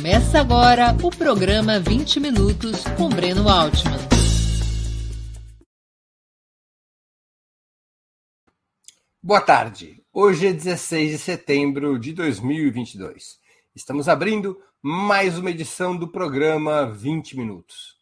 Começa 0.00 0.40
agora 0.40 0.96
o 1.04 1.10
programa 1.10 1.78
20 1.78 2.20
Minutos 2.20 2.84
com 2.96 3.10
Breno 3.10 3.46
Altman. 3.50 3.98
Boa 9.22 9.42
tarde. 9.42 10.02
Hoje 10.10 10.46
é 10.46 10.52
16 10.54 11.10
de 11.10 11.18
setembro 11.18 11.98
de 11.98 12.14
2022. 12.14 13.38
Estamos 13.74 14.08
abrindo 14.08 14.58
mais 14.80 15.36
uma 15.36 15.50
edição 15.50 15.94
do 15.94 16.08
programa 16.08 16.90
20 16.90 17.36
Minutos. 17.36 17.98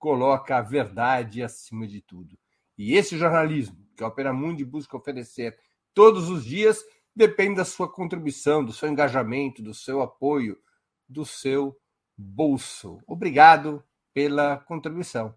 coloca 0.00 0.56
a 0.56 0.62
verdade 0.62 1.42
acima 1.42 1.86
de 1.86 2.00
tudo. 2.00 2.36
E 2.76 2.94
esse 2.94 3.18
jornalismo 3.18 3.76
que 3.94 4.02
a 4.02 4.08
Opera 4.08 4.32
Mundi 4.32 4.64
busca 4.64 4.96
oferecer 4.96 5.56
todos 5.92 6.30
os 6.30 6.42
dias 6.42 6.82
depende 7.14 7.56
da 7.56 7.64
sua 7.66 7.86
contribuição, 7.86 8.64
do 8.64 8.72
seu 8.72 8.88
engajamento, 8.88 9.62
do 9.62 9.74
seu 9.74 10.00
apoio, 10.00 10.58
do 11.06 11.26
seu 11.26 11.76
bolso. 12.16 12.98
Obrigado 13.06 13.84
pela 14.14 14.56
contribuição. 14.56 15.34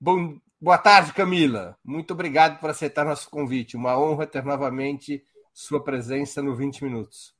Bom, 0.00 0.40
boa 0.60 0.78
tarde, 0.78 1.12
Camila. 1.12 1.78
Muito 1.84 2.12
obrigado 2.12 2.58
por 2.58 2.70
aceitar 2.70 3.04
nosso 3.04 3.30
convite. 3.30 3.76
Uma 3.76 3.96
honra 3.96 4.26
ter 4.26 4.44
novamente 4.44 5.24
sua 5.52 5.82
presença 5.82 6.42
no 6.42 6.56
20 6.56 6.82
Minutos. 6.82 7.32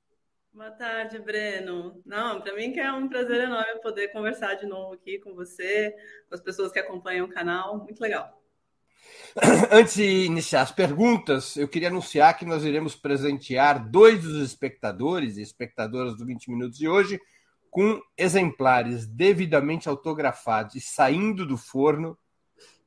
Boa 0.54 0.70
tarde, 0.70 1.18
Breno. 1.18 2.00
Não, 2.06 2.40
para 2.40 2.54
mim 2.54 2.70
que 2.70 2.78
é 2.78 2.92
um 2.92 3.08
prazer 3.08 3.40
enorme 3.40 3.82
poder 3.82 4.12
conversar 4.12 4.54
de 4.54 4.66
novo 4.66 4.94
aqui 4.94 5.18
com 5.18 5.34
você, 5.34 5.92
com 6.28 6.34
as 6.36 6.40
pessoas 6.40 6.70
que 6.70 6.78
acompanham 6.78 7.26
o 7.26 7.28
canal. 7.28 7.78
Muito 7.78 8.00
legal. 8.00 8.40
Antes 9.72 9.94
de 9.94 10.26
iniciar 10.26 10.62
as 10.62 10.70
perguntas, 10.70 11.56
eu 11.56 11.66
queria 11.66 11.88
anunciar 11.88 12.38
que 12.38 12.44
nós 12.44 12.64
iremos 12.64 12.94
presentear 12.94 13.90
dois 13.90 14.22
dos 14.22 14.40
espectadores 14.44 15.38
e 15.38 15.42
espectadoras 15.42 16.16
do 16.16 16.24
20 16.24 16.48
Minutos 16.48 16.78
de 16.78 16.86
hoje 16.86 17.20
com 17.68 18.00
exemplares 18.16 19.08
devidamente 19.08 19.88
autografados 19.88 20.76
e 20.76 20.80
saindo 20.80 21.44
do 21.44 21.56
forno 21.56 22.16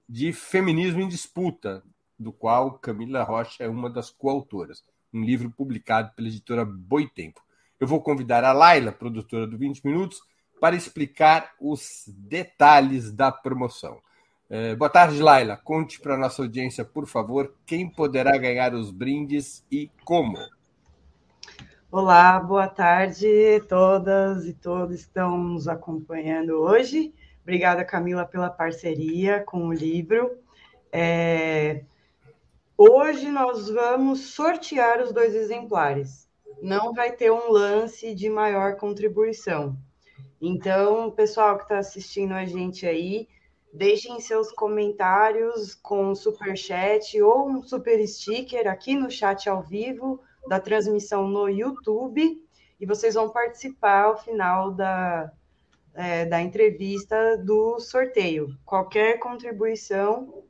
de 0.07 0.31
Feminismo 0.31 1.01
em 1.01 1.09
Disputa, 1.09 1.83
do 2.17 2.31
qual 2.31 2.79
Camila 2.79 3.23
Rocha 3.23 3.65
é 3.65 3.67
uma 3.67 3.89
das 3.89 4.09
coautoras. 4.09 4.85
Um 5.13 5.21
livro 5.21 5.51
publicado 5.51 6.13
pela 6.15 6.29
editora 6.29 6.63
Boitempo. 6.63 7.45
Eu 7.79 7.85
vou 7.85 8.01
convidar 8.01 8.43
a 8.43 8.51
Laila, 8.51 8.91
produtora 8.91 9.45
do 9.45 9.55
20 9.55 9.85
Minutos, 9.85 10.19
para 10.59 10.75
explicar 10.75 11.53
os 11.61 12.05
detalhes 12.07 13.11
da 13.11 13.31
promoção. 13.31 14.01
É, 14.49 14.75
boa 14.75 14.89
tarde, 14.89 15.21
Laila. 15.21 15.55
Conte 15.57 15.99
para 15.99 16.15
a 16.15 16.17
nossa 16.17 16.41
audiência, 16.41 16.83
por 16.83 17.05
favor, 17.05 17.53
quem 17.67 17.87
poderá 17.87 18.35
ganhar 18.35 18.73
os 18.73 18.89
brindes 18.89 19.63
e 19.71 19.91
como. 20.03 20.39
Olá, 21.91 22.39
boa 22.39 22.67
tarde 22.67 23.61
todas 23.69 24.45
e 24.45 24.53
todos 24.53 24.95
que 24.95 25.01
estão 25.03 25.37
nos 25.37 25.67
acompanhando 25.67 26.53
hoje. 26.53 27.13
Obrigada, 27.43 27.85
Camila, 27.85 28.25
pela 28.25 28.49
parceria 28.49 29.43
com 29.43 29.67
o 29.67 29.73
livro. 29.73 30.31
É... 30.91 31.83
Hoje 32.75 33.29
nós 33.29 33.69
vamos 33.69 34.33
sortear 34.33 34.99
os 34.99 35.13
dois 35.13 35.35
exemplares 35.35 36.26
não 36.61 36.93
vai 36.93 37.11
ter 37.11 37.31
um 37.31 37.51
lance 37.51 38.13
de 38.13 38.29
maior 38.29 38.75
contribuição. 38.75 39.77
Então, 40.41 41.11
pessoal 41.11 41.57
que 41.57 41.63
está 41.63 41.79
assistindo 41.79 42.33
a 42.33 42.45
gente 42.45 42.85
aí, 42.85 43.27
deixem 43.73 44.19
seus 44.19 44.51
comentários 44.51 45.75
com 45.75 46.13
super 46.15 46.55
chat 46.57 47.21
ou 47.21 47.49
um 47.49 47.61
super 47.61 48.05
sticker 48.07 48.67
aqui 48.67 48.95
no 48.95 49.09
chat 49.09 49.49
ao 49.49 49.61
vivo 49.61 50.21
da 50.47 50.59
transmissão 50.59 51.27
no 51.27 51.49
YouTube 51.49 52.41
e 52.79 52.85
vocês 52.85 53.15
vão 53.15 53.29
participar 53.29 54.05
ao 54.05 54.17
final 54.17 54.71
da, 54.71 55.31
é, 55.93 56.25
da 56.25 56.41
entrevista 56.41 57.37
do 57.37 57.79
sorteio. 57.79 58.55
Qualquer 58.65 59.19
contribuição 59.19 60.43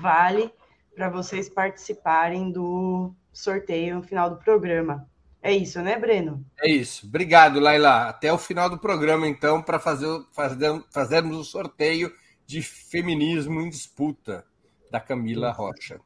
vale 0.00 0.52
para 0.94 1.08
vocês 1.08 1.48
participarem 1.48 2.50
do 2.50 3.12
sorteio 3.32 3.96
no 3.96 4.02
final 4.02 4.30
do 4.30 4.36
programa. 4.36 5.08
É 5.44 5.52
isso, 5.52 5.82
né, 5.82 5.98
Breno? 5.98 6.42
É 6.58 6.70
isso. 6.70 7.06
Obrigado, 7.06 7.60
Laila. 7.60 8.08
Até 8.08 8.32
o 8.32 8.38
final 8.38 8.70
do 8.70 8.78
programa, 8.78 9.28
então, 9.28 9.60
para 9.60 9.78
fazer, 9.78 10.08
fazer, 10.32 10.82
fazermos 10.90 11.36
o 11.36 11.44
sorteio 11.44 12.10
de 12.46 12.62
Feminismo 12.62 13.60
em 13.60 13.68
Disputa, 13.68 14.42
da 14.90 14.98
Camila 14.98 15.52
Rocha. 15.52 16.00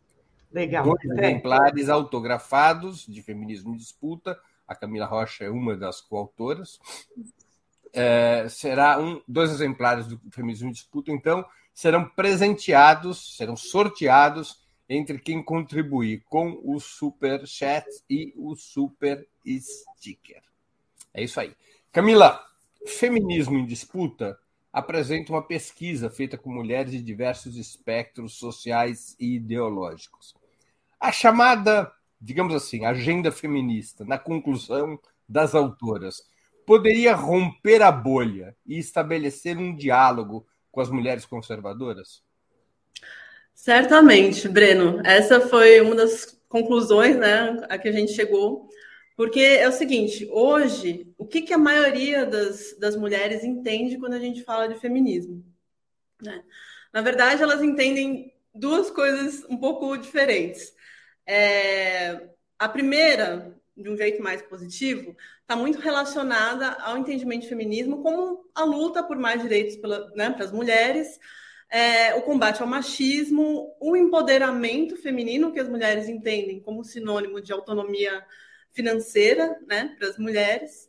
Legal. 0.50 0.84
Dois 0.84 1.04
é. 1.04 1.30
exemplares 1.30 1.88
autografados 1.88 3.06
de 3.06 3.22
Feminismo 3.22 3.72
em 3.72 3.76
Disputa. 3.76 4.36
A 4.66 4.74
Camila 4.74 5.06
Rocha 5.06 5.44
é 5.44 5.50
uma 5.50 5.76
das 5.76 6.00
coautoras. 6.00 6.80
É, 7.92 8.48
será 8.48 8.98
um, 8.98 9.22
dois 9.28 9.52
exemplares 9.52 10.08
do 10.08 10.20
Feminismo 10.32 10.70
em 10.70 10.72
Disputa, 10.72 11.12
então, 11.12 11.46
serão 11.72 12.04
presenteados, 12.08 13.36
serão 13.36 13.54
sorteados 13.54 14.66
entre 14.88 15.18
quem 15.18 15.42
contribuir 15.42 16.24
com 16.28 16.60
o 16.64 16.80
super 16.80 17.46
chat 17.46 17.86
e 18.08 18.32
o 18.36 18.56
super 18.56 19.26
sticker. 19.56 20.42
É 21.12 21.22
isso 21.22 21.38
aí. 21.38 21.54
Camila, 21.92 22.42
Feminismo 22.86 23.58
em 23.58 23.66
Disputa 23.66 24.38
apresenta 24.72 25.32
uma 25.32 25.42
pesquisa 25.42 26.08
feita 26.08 26.38
com 26.38 26.52
mulheres 26.52 26.92
de 26.92 27.02
diversos 27.02 27.56
espectros 27.56 28.34
sociais 28.34 29.16
e 29.18 29.34
ideológicos. 29.34 30.34
A 31.00 31.10
chamada, 31.10 31.92
digamos 32.20 32.54
assim, 32.54 32.84
agenda 32.84 33.32
feminista, 33.32 34.04
na 34.04 34.18
conclusão 34.18 34.98
das 35.28 35.54
autoras, 35.54 36.22
poderia 36.66 37.14
romper 37.14 37.82
a 37.82 37.90
bolha 37.90 38.56
e 38.66 38.78
estabelecer 38.78 39.56
um 39.56 39.74
diálogo 39.74 40.46
com 40.70 40.80
as 40.80 40.90
mulheres 40.90 41.24
conservadoras? 41.24 42.22
Certamente, 43.58 44.48
Breno. 44.48 45.02
Essa 45.04 45.40
foi 45.40 45.80
uma 45.80 45.96
das 45.96 46.40
conclusões 46.48 47.16
né, 47.16 47.56
a 47.68 47.76
que 47.76 47.88
a 47.88 47.92
gente 47.92 48.12
chegou. 48.12 48.68
Porque 49.16 49.40
é 49.40 49.68
o 49.68 49.72
seguinte, 49.72 50.28
hoje, 50.30 51.12
o 51.18 51.26
que, 51.26 51.42
que 51.42 51.52
a 51.52 51.58
maioria 51.58 52.24
das, 52.24 52.78
das 52.78 52.94
mulheres 52.94 53.42
entende 53.42 53.98
quando 53.98 54.12
a 54.12 54.18
gente 54.20 54.44
fala 54.44 54.68
de 54.68 54.78
feminismo? 54.78 55.44
Né? 56.22 56.44
Na 56.92 57.02
verdade, 57.02 57.42
elas 57.42 57.60
entendem 57.60 58.32
duas 58.54 58.92
coisas 58.92 59.44
um 59.50 59.56
pouco 59.56 59.96
diferentes. 59.96 60.72
É, 61.26 62.28
a 62.60 62.68
primeira, 62.68 63.58
de 63.76 63.90
um 63.90 63.96
jeito 63.96 64.22
mais 64.22 64.40
positivo, 64.40 65.16
está 65.40 65.56
muito 65.56 65.80
relacionada 65.80 66.74
ao 66.74 66.96
entendimento 66.96 67.42
de 67.42 67.48
feminismo 67.48 68.04
como 68.04 68.48
a 68.54 68.62
luta 68.62 69.02
por 69.02 69.16
mais 69.18 69.42
direitos 69.42 69.76
né, 70.14 70.30
para 70.30 70.44
as 70.44 70.52
mulheres, 70.52 71.18
é, 71.70 72.14
o 72.14 72.22
combate 72.22 72.62
ao 72.62 72.68
machismo, 72.68 73.74
o 73.78 73.96
empoderamento 73.96 74.96
feminino, 74.96 75.52
que 75.52 75.60
as 75.60 75.68
mulheres 75.68 76.08
entendem 76.08 76.60
como 76.60 76.84
sinônimo 76.84 77.40
de 77.40 77.52
autonomia 77.52 78.24
financeira 78.70 79.58
né, 79.66 79.94
para 79.98 80.08
as 80.08 80.18
mulheres. 80.18 80.88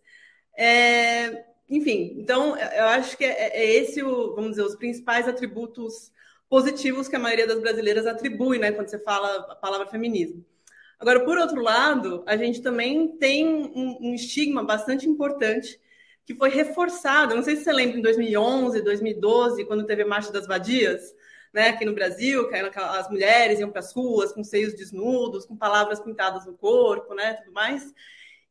É, 0.57 1.45
enfim, 1.69 2.15
então 2.17 2.57
eu 2.57 2.85
acho 2.85 3.17
que 3.17 3.25
é, 3.25 3.57
é, 3.57 3.75
esse, 3.75 4.01
o, 4.01 4.35
vamos 4.35 4.51
dizer, 4.51 4.63
os 4.63 4.75
principais 4.75 5.27
atributos 5.27 6.11
positivos 6.49 7.07
que 7.07 7.15
a 7.15 7.19
maioria 7.19 7.45
das 7.45 7.59
brasileiras 7.59 8.07
atribui 8.07 8.57
né, 8.57 8.71
quando 8.71 8.89
você 8.89 8.99
fala 8.99 9.47
a 9.51 9.55
palavra 9.55 9.87
feminismo. 9.87 10.43
Agora, 10.99 11.23
por 11.23 11.37
outro 11.37 11.61
lado, 11.61 12.23
a 12.25 12.35
gente 12.35 12.61
também 12.61 13.07
tem 13.17 13.47
um, 13.47 13.97
um 14.01 14.13
estigma 14.13 14.63
bastante 14.63 15.07
importante 15.07 15.79
que 16.29 16.35
foi 16.35 16.51
reforçado. 16.51 17.33
Não 17.33 17.41
sei 17.41 17.55
se 17.55 17.63
você 17.63 17.73
lembra 17.73 17.97
em 17.97 18.03
2011, 18.03 18.83
2012, 18.83 19.65
quando 19.65 19.83
teve 19.83 20.03
a 20.03 20.05
Marcha 20.05 20.31
das 20.31 20.45
Vadias, 20.45 21.01
né, 21.51 21.69
aqui 21.69 21.83
no 21.83 21.95
Brasil, 21.95 22.47
que 22.47 22.55
as 22.55 23.09
mulheres 23.09 23.59
iam 23.59 23.71
para 23.71 23.79
as 23.79 23.91
ruas 23.91 24.31
com 24.31 24.43
seios 24.43 24.75
desnudos, 24.75 25.47
com 25.47 25.57
palavras 25.57 25.99
pintadas 25.99 26.45
no 26.45 26.53
corpo, 26.53 27.15
né, 27.15 27.33
tudo 27.33 27.51
mais. 27.51 27.91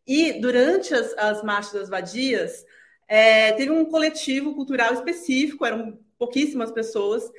E 0.05 0.41
durante 0.41 0.93
as, 0.93 1.17
as 1.17 1.45
marchas 1.45 1.75
das 1.75 1.89
vadias, 1.89 2.65
é, 3.07 3.53
teve 3.53 3.71
um 3.71 3.85
coletivo 3.85 4.57
cultural 4.57 4.93
específico, 4.95 5.65
eram 5.65 6.01
pouquíssimas 6.19 6.73
pessoas, 6.73 7.31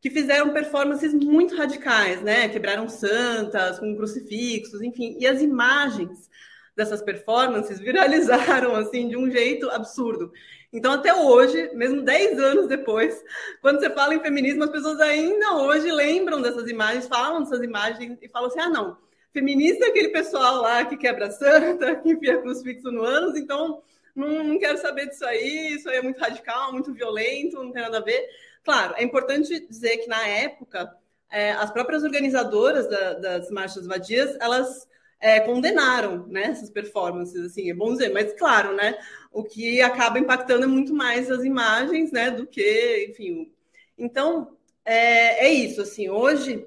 que 0.00 0.10
fizeram 0.10 0.52
performances 0.52 1.12
muito 1.12 1.56
radicais, 1.56 2.22
né? 2.22 2.48
Quebraram 2.48 2.88
santas 2.88 3.80
com 3.80 3.96
crucifixos, 3.96 4.80
enfim. 4.80 5.16
E 5.18 5.26
as 5.26 5.42
imagens 5.42 6.30
dessas 6.78 7.02
performances 7.02 7.80
viralizaram 7.80 8.76
assim 8.76 9.08
de 9.08 9.16
um 9.16 9.28
jeito 9.28 9.68
absurdo. 9.68 10.32
Então, 10.72 10.92
até 10.92 11.12
hoje, 11.12 11.70
mesmo 11.74 12.02
10 12.02 12.38
anos 12.38 12.68
depois, 12.68 13.20
quando 13.60 13.80
você 13.80 13.90
fala 13.90 14.14
em 14.14 14.20
feminismo, 14.20 14.62
as 14.62 14.70
pessoas 14.70 15.00
ainda 15.00 15.56
hoje 15.56 15.90
lembram 15.90 16.40
dessas 16.40 16.70
imagens, 16.70 17.08
falam 17.08 17.42
dessas 17.42 17.62
imagens 17.64 18.16
e 18.22 18.28
falam 18.28 18.48
assim: 18.48 18.60
ah, 18.60 18.68
não, 18.68 18.96
feminista 19.32 19.86
é 19.86 19.88
aquele 19.88 20.10
pessoal 20.10 20.62
lá 20.62 20.84
que 20.84 20.96
quebra 20.96 21.32
santa, 21.32 21.96
que 22.00 22.10
enfia 22.10 22.38
crucifixo 22.38 22.92
no 22.92 23.02
ânus, 23.02 23.36
então 23.36 23.82
não, 24.14 24.44
não 24.44 24.58
quero 24.58 24.78
saber 24.78 25.08
disso 25.08 25.26
aí, 25.26 25.74
isso 25.74 25.88
aí 25.90 25.96
é 25.96 26.02
muito 26.02 26.20
radical, 26.20 26.72
muito 26.72 26.94
violento, 26.94 27.56
não 27.56 27.72
tem 27.72 27.82
nada 27.82 27.98
a 27.98 28.02
ver. 28.02 28.24
Claro, 28.62 28.94
é 28.96 29.02
importante 29.02 29.66
dizer 29.66 29.96
que 29.96 30.06
na 30.06 30.28
época 30.28 30.94
é, 31.28 31.52
as 31.52 31.72
próprias 31.72 32.04
organizadoras 32.04 32.88
da, 32.88 33.14
das 33.14 33.50
marchas 33.50 33.84
vadias 33.84 34.36
elas 34.40 34.86
é, 35.20 35.40
condenaram 35.40 36.26
né, 36.28 36.44
essas 36.44 36.70
performances, 36.70 37.40
assim, 37.44 37.70
é 37.70 37.74
bom 37.74 37.92
dizer, 37.92 38.12
mas 38.12 38.32
claro, 38.34 38.74
né, 38.76 38.96
o 39.32 39.42
que 39.42 39.80
acaba 39.82 40.18
impactando 40.18 40.64
é 40.64 40.66
muito 40.66 40.94
mais 40.94 41.30
as 41.30 41.44
imagens, 41.44 42.12
né, 42.12 42.30
do 42.30 42.46
que, 42.46 43.06
enfim. 43.10 43.52
Então, 43.96 44.56
é, 44.84 45.46
é 45.46 45.52
isso, 45.52 45.82
assim, 45.82 46.08
hoje 46.08 46.66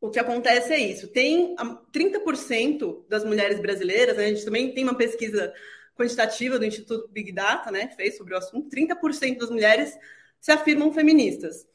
o 0.00 0.10
que 0.10 0.18
acontece 0.18 0.72
é 0.72 0.78
isso, 0.78 1.08
tem 1.08 1.54
30% 1.92 3.04
das 3.08 3.24
mulheres 3.24 3.60
brasileiras, 3.60 4.16
né, 4.16 4.26
a 4.26 4.28
gente 4.28 4.44
também 4.44 4.72
tem 4.72 4.84
uma 4.84 4.96
pesquisa 4.96 5.52
quantitativa 5.96 6.58
do 6.58 6.64
Instituto 6.64 7.08
Big 7.12 7.30
Data, 7.32 7.70
né, 7.70 7.86
que 7.86 7.96
fez 7.96 8.16
sobre 8.16 8.34
o 8.34 8.36
assunto, 8.36 8.68
30% 8.68 9.38
das 9.38 9.50
mulheres 9.50 9.96
se 10.40 10.52
afirmam 10.52 10.92
feministas. 10.92 11.66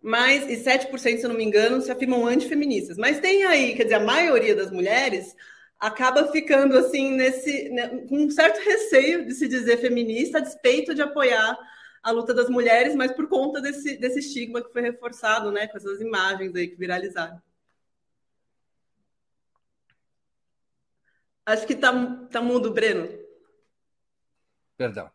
Mas, 0.00 0.48
e 0.48 0.62
7%, 0.62 1.18
se 1.18 1.24
eu 1.24 1.28
não 1.28 1.36
me 1.36 1.44
engano, 1.44 1.80
se 1.80 1.90
afirmam 1.90 2.26
antifeministas. 2.26 2.96
Mas 2.96 3.20
tem 3.20 3.44
aí, 3.44 3.74
quer 3.74 3.84
dizer, 3.84 3.96
a 3.96 4.04
maioria 4.04 4.54
das 4.54 4.70
mulheres 4.70 5.34
acaba 5.78 6.30
ficando 6.30 6.76
assim 6.76 7.12
nesse 7.12 7.68
né, 7.68 7.88
com 8.08 8.24
um 8.24 8.30
certo 8.30 8.58
receio 8.60 9.26
de 9.26 9.34
se 9.34 9.46
dizer 9.46 9.78
feminista 9.78 10.38
a 10.38 10.40
despeito 10.40 10.94
de 10.94 11.02
apoiar 11.02 11.56
a 12.02 12.10
luta 12.10 12.32
das 12.32 12.48
mulheres, 12.48 12.94
mas 12.94 13.12
por 13.12 13.28
conta 13.28 13.60
desse, 13.60 13.96
desse 13.96 14.20
estigma 14.20 14.62
que 14.62 14.72
foi 14.72 14.82
reforçado, 14.82 15.50
né, 15.52 15.66
com 15.66 15.76
essas 15.76 16.00
imagens 16.00 16.54
aí 16.54 16.68
que 16.68 16.76
viralizaram. 16.76 17.40
Acho 21.44 21.66
que 21.66 21.74
tá, 21.74 21.92
tá 22.30 22.42
mudo, 22.42 22.72
Breno. 22.72 23.08
Perdão. 24.76 25.10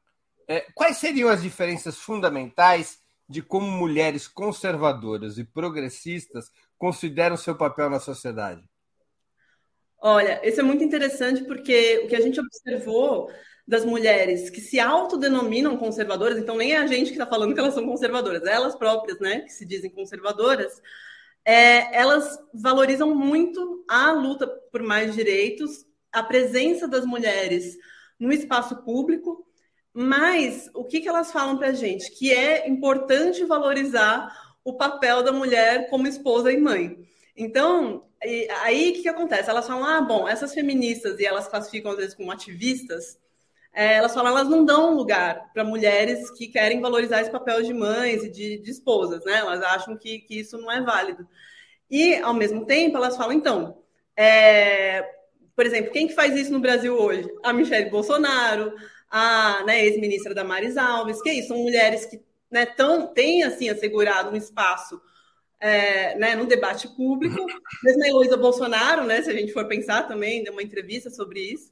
É, 0.47 0.61
quais 0.73 0.97
seriam 0.97 1.29
as 1.29 1.41
diferenças 1.41 1.97
fundamentais 1.97 3.02
de 3.33 3.41
como 3.41 3.65
mulheres 3.65 4.27
conservadoras 4.27 5.39
e 5.39 5.43
progressistas 5.43 6.51
consideram 6.77 7.35
seu 7.35 7.55
papel 7.55 7.89
na 7.89 7.99
sociedade? 7.99 8.63
Olha, 9.99 10.39
isso 10.47 10.59
é 10.59 10.63
muito 10.63 10.83
interessante 10.83 11.43
porque 11.45 12.03
o 12.03 12.07
que 12.07 12.15
a 12.15 12.21
gente 12.21 12.39
observou 12.39 13.31
das 13.67 13.83
mulheres 13.83 14.51
que 14.51 14.61
se 14.61 14.79
autodenominam 14.79 15.77
conservadoras, 15.77 16.37
então 16.37 16.55
nem 16.55 16.73
é 16.73 16.77
a 16.77 16.85
gente 16.85 17.07
que 17.07 17.13
está 17.13 17.25
falando 17.25 17.55
que 17.55 17.59
elas 17.59 17.73
são 17.73 17.87
conservadoras, 17.87 18.43
elas 18.43 18.75
próprias, 18.75 19.19
né, 19.19 19.39
que 19.39 19.51
se 19.51 19.65
dizem 19.65 19.89
conservadoras, 19.89 20.79
é, 21.43 21.97
elas 21.97 22.37
valorizam 22.53 23.15
muito 23.15 23.83
a 23.89 24.11
luta 24.11 24.45
por 24.71 24.83
mais 24.83 25.15
direitos, 25.15 25.87
a 26.11 26.21
presença 26.21 26.87
das 26.87 27.03
mulheres 27.03 27.75
no 28.19 28.31
espaço 28.31 28.83
público, 28.83 29.47
mas 29.93 30.69
o 30.73 30.83
que, 30.83 31.01
que 31.01 31.07
elas 31.07 31.31
falam 31.31 31.57
para 31.57 31.67
a 31.67 31.73
gente? 31.73 32.11
Que 32.11 32.31
é 32.33 32.67
importante 32.67 33.45
valorizar 33.45 34.35
o 34.63 34.73
papel 34.73 35.21
da 35.21 35.31
mulher 35.31 35.89
como 35.89 36.07
esposa 36.07 36.51
e 36.51 36.57
mãe. 36.57 36.97
Então, 37.35 38.05
aí 38.61 38.89
o 38.89 38.93
que, 38.93 39.01
que 39.03 39.09
acontece? 39.09 39.49
Elas 39.49 39.67
falam, 39.67 39.85
ah, 39.85 40.01
bom, 40.01 40.27
essas 40.27 40.53
feministas, 40.53 41.19
e 41.19 41.25
elas 41.25 41.47
classificam 41.47 41.91
às 41.91 41.97
vezes 41.97 42.15
como 42.15 42.31
ativistas, 42.31 43.19
é, 43.73 43.95
elas 43.95 44.13
falam, 44.13 44.31
elas 44.31 44.47
não 44.47 44.63
dão 44.63 44.95
lugar 44.95 45.51
para 45.51 45.63
mulheres 45.63 46.29
que 46.31 46.47
querem 46.47 46.79
valorizar 46.79 47.21
esse 47.21 47.31
papel 47.31 47.63
de 47.63 47.73
mães 47.73 48.23
e 48.23 48.29
de, 48.29 48.59
de 48.59 48.71
esposas, 48.71 49.25
né? 49.25 49.37
Elas 49.39 49.61
acham 49.63 49.97
que, 49.97 50.19
que, 50.19 50.39
isso 50.39 50.57
não 50.59 50.71
é 50.71 50.79
válido. 50.81 51.27
E, 51.89 52.15
ao 52.17 52.33
mesmo 52.33 52.65
tempo, 52.65 52.97
elas 52.97 53.17
falam, 53.17 53.33
então, 53.33 53.79
é, 54.15 55.03
por 55.55 55.65
exemplo, 55.65 55.91
quem 55.91 56.07
que 56.07 56.13
faz 56.13 56.35
isso 56.35 56.51
no 56.51 56.59
Brasil 56.59 56.95
hoje? 56.95 57.27
A 57.43 57.51
Michelle 57.51 57.89
Bolsonaro, 57.89 58.73
a 59.15 59.63
né, 59.63 59.85
ex-ministra 59.85 60.33
Damares 60.33 60.75
Alves, 60.75 61.21
que 61.21 61.29
é 61.29 61.35
isso, 61.35 61.49
são 61.49 61.59
mulheres 61.59 62.03
que 62.03 62.19
né, 62.49 62.65
tão, 62.65 63.05
têm 63.13 63.43
assim, 63.43 63.69
assegurado 63.69 64.31
um 64.31 64.35
espaço 64.35 64.99
é, 65.59 66.17
né, 66.17 66.35
no 66.35 66.47
debate 66.47 66.87
público. 66.87 67.45
Mesmo 67.83 68.03
a 68.03 68.07
Heloísa 68.07 68.35
Bolsonaro, 68.35 69.05
né, 69.05 69.21
se 69.21 69.29
a 69.29 69.33
gente 69.33 69.53
for 69.53 69.67
pensar 69.67 70.07
também, 70.07 70.43
deu 70.43 70.51
uma 70.51 70.63
entrevista 70.63 71.11
sobre 71.11 71.41
isso. 71.41 71.71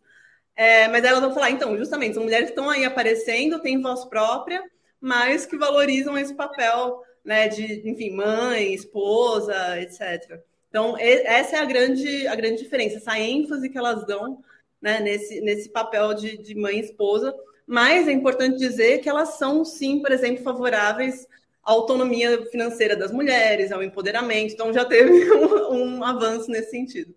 É, 0.55 0.88
mas 0.89 1.03
elas 1.03 1.19
vão 1.19 1.33
falar, 1.33 1.50
então, 1.50 1.75
justamente, 1.75 2.13
são 2.13 2.21
mulheres 2.21 2.45
que 2.45 2.51
estão 2.51 2.69
aí 2.69 2.86
aparecendo, 2.86 3.60
têm 3.60 3.81
voz 3.81 4.05
própria, 4.05 4.63
mas 5.00 5.43
que 5.43 5.57
valorizam 5.57 6.15
esse 6.19 6.36
papel 6.36 7.01
né, 7.25 7.48
de, 7.48 7.89
enfim, 7.89 8.12
mãe, 8.12 8.71
esposa, 8.71 9.81
etc. 9.81 10.39
Então, 10.69 10.95
essa 11.00 11.57
é 11.57 11.60
a 11.60 11.65
grande, 11.65 12.27
a 12.27 12.36
grande 12.36 12.62
diferença, 12.62 12.98
essa 12.98 13.17
ênfase 13.17 13.67
que 13.67 13.77
elas 13.79 14.05
dão 14.05 14.43
né, 14.81 15.00
nesse, 15.00 15.39
nesse 15.41 15.69
papel 15.69 16.13
de, 16.13 16.38
de 16.38 16.55
mãe 16.55 16.77
e 16.77 16.81
esposa, 16.81 17.33
mas 17.67 18.07
é 18.07 18.11
importante 18.11 18.57
dizer 18.57 19.00
que 19.00 19.09
elas 19.09 19.38
são, 19.38 19.63
sim, 19.63 20.01
por 20.01 20.11
exemplo, 20.11 20.43
favoráveis 20.43 21.27
à 21.63 21.71
autonomia 21.71 22.45
financeira 22.47 22.95
das 22.95 23.11
mulheres, 23.11 23.71
ao 23.71 23.83
empoderamento, 23.83 24.53
então 24.53 24.73
já 24.73 24.83
teve 24.83 25.11
um, 25.31 25.97
um 25.97 26.03
avanço 26.03 26.50
nesse 26.50 26.71
sentido. 26.71 27.15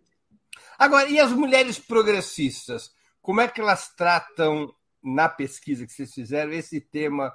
Agora, 0.79 1.09
e 1.09 1.19
as 1.19 1.33
mulheres 1.33 1.79
progressistas? 1.79 2.93
Como 3.23 3.41
é 3.41 3.49
que 3.49 3.61
elas 3.61 3.95
tratam, 3.95 4.75
na 5.03 5.29
pesquisa 5.29 5.87
que 5.87 5.93
vocês 5.93 6.13
fizeram, 6.13 6.53
esse 6.53 6.81
tema 6.81 7.35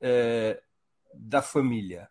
é, 0.00 0.60
da 1.14 1.42
família, 1.42 2.08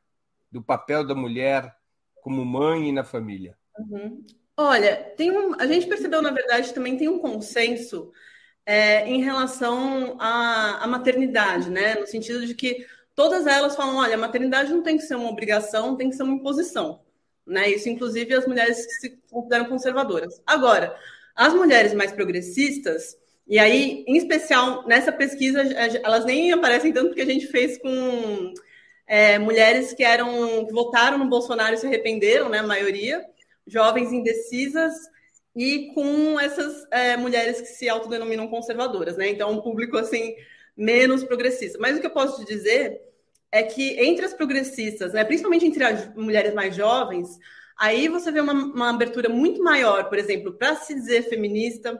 do 0.52 0.62
papel 0.62 1.06
da 1.06 1.16
mulher 1.16 1.76
como 2.22 2.46
mãe 2.46 2.92
na 2.92 3.04
família? 3.04 3.58
Uhum. 3.78 4.26
Olha, 4.62 4.98
tem 5.16 5.32
um, 5.32 5.56
a 5.58 5.66
gente 5.66 5.88
percebeu, 5.88 6.22
na 6.22 6.32
verdade, 6.32 6.74
também 6.74 6.98
tem 6.98 7.08
um 7.08 7.18
consenso 7.18 8.12
é, 8.66 9.08
em 9.08 9.24
relação 9.24 10.18
à, 10.20 10.84
à, 10.84 10.88
maternidade, 10.88 11.70
né? 11.70 11.96
No 11.96 12.06
sentido 12.06 12.46
de 12.46 12.54
que 12.54 12.86
todas 13.16 13.48
elas 13.48 13.74
falam, 13.74 13.96
olha, 13.96 14.16
a 14.16 14.18
maternidade 14.18 14.74
não 14.74 14.84
tem 14.84 14.98
que 14.98 15.04
ser 15.04 15.16
uma 15.16 15.30
obrigação, 15.30 15.96
tem 15.96 16.10
que 16.10 16.16
ser 16.18 16.24
uma 16.24 16.36
imposição. 16.36 17.02
Né? 17.48 17.70
Isso, 17.70 17.88
inclusive, 17.88 18.34
as 18.34 18.46
mulheres 18.46 18.86
que 18.86 18.92
se 18.96 19.20
consideram 19.32 19.64
conservadoras. 19.64 20.42
Agora, 20.46 20.94
as 21.34 21.54
mulheres 21.54 21.94
mais 21.94 22.12
progressistas, 22.12 23.18
e 23.48 23.58
aí, 23.58 24.04
em 24.06 24.18
especial, 24.18 24.86
nessa 24.86 25.14
pesquisa, 25.14 25.62
elas 26.04 26.26
nem 26.26 26.52
aparecem 26.52 26.92
tanto 26.92 27.08
porque 27.08 27.22
a 27.22 27.26
gente 27.26 27.48
fez 27.48 27.78
com 27.78 28.54
é, 29.08 29.40
mulheres 29.40 29.94
que 29.94 30.04
eram 30.04 30.66
que 30.66 30.74
votaram 30.74 31.18
no 31.18 31.30
Bolsonaro 31.30 31.76
e 31.76 31.78
se 31.78 31.88
arrependeram, 31.88 32.50
né? 32.50 32.60
A 32.60 32.64
maioria 32.64 33.26
jovens 33.70 34.12
indecisas 34.12 34.94
e 35.56 35.92
com 35.94 36.40
essas 36.40 36.86
é, 36.92 37.18
mulheres 37.18 37.62
que 37.62 37.68
se 37.68 37.90
autodenominam 37.90 38.48
conservadoras, 38.48 39.18
né? 39.18 39.30
Então, 39.30 39.52
um 39.52 39.62
público 39.62 39.98
assim 39.98 40.36
menos 40.76 41.24
progressista. 41.24 41.78
Mas 41.80 41.98
o 41.98 42.02
que 42.02 42.08
eu 42.08 42.12
posso 42.12 42.44
te 42.44 42.54
dizer 42.54 43.02
é 43.52 43.64
que 43.64 44.00
entre 44.00 44.26
as 44.26 44.34
progressistas, 44.34 45.14
né, 45.14 45.24
principalmente 45.26 45.66
entre 45.66 45.84
as 45.84 46.14
mulheres 46.16 46.54
mais 46.54 46.76
jovens, 46.76 47.38
aí 47.78 48.08
você 48.08 48.32
vê 48.32 48.40
uma, 48.40 48.54
uma 48.54 48.90
abertura 48.90 49.28
muito 49.28 49.62
maior, 49.64 50.08
por 50.08 50.18
exemplo, 50.18 50.54
para 50.54 50.76
se 50.76 50.94
dizer 50.94 51.24
feminista, 51.24 52.00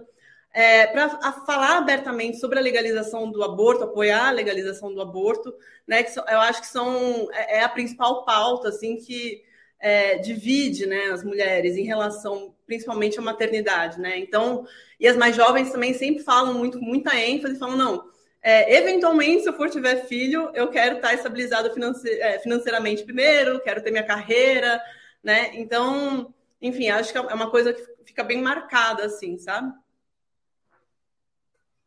é, 0.54 0.88
para 0.88 1.10
falar 1.46 1.78
abertamente 1.78 2.38
sobre 2.38 2.60
a 2.60 2.62
legalização 2.62 3.30
do 3.30 3.44
aborto, 3.44 3.84
apoiar 3.84 4.30
a 4.30 4.32
legalização 4.32 4.94
do 4.94 5.02
aborto, 5.02 5.54
né? 5.88 6.04
Que 6.04 6.18
eu 6.20 6.40
acho 6.40 6.62
que 6.62 6.68
são 6.68 7.30
é, 7.32 7.58
é 7.58 7.64
a 7.64 7.70
principal 7.70 8.26
pauta 8.26 8.70
assim 8.70 8.98
que 8.98 9.44
é, 9.80 10.18
divide 10.18 10.86
né, 10.86 11.06
as 11.12 11.24
mulheres 11.24 11.78
em 11.78 11.84
relação 11.84 12.54
principalmente 12.66 13.18
à 13.18 13.22
maternidade, 13.22 14.00
né? 14.00 14.18
Então, 14.20 14.68
e 15.00 15.08
as 15.08 15.18
mais 15.18 15.36
jovens 15.36 15.72
também 15.72 15.94
sempre 15.94 16.24
falam 16.24 16.54
muito, 16.54 16.80
muita 16.80 17.16
ênfase, 17.16 17.58
falam, 17.58 17.76
não, 17.76 18.10
é, 18.42 18.78
eventualmente, 18.78 19.44
se 19.44 19.50
eu 19.50 19.54
for 19.54 19.70
tiver 19.70 20.06
filho, 20.06 20.52
eu 20.54 20.68
quero 20.70 20.98
estar 20.98 21.14
estabilizado 21.14 21.74
finance 21.74 22.08
é, 22.08 22.40
financeiramente 22.40 23.04
primeiro, 23.04 23.60
quero 23.62 23.82
ter 23.82 23.92
minha 23.92 24.06
carreira, 24.06 24.82
né? 25.24 25.52
Então, 25.54 26.34
enfim, 26.62 26.90
acho 26.90 27.12
que 27.12 27.18
é 27.18 27.22
uma 27.22 27.50
coisa 27.50 27.74
que 27.74 27.82
fica 28.04 28.24
bem 28.24 28.42
marcada, 28.42 29.06
assim, 29.06 29.38
sabe? 29.38 29.74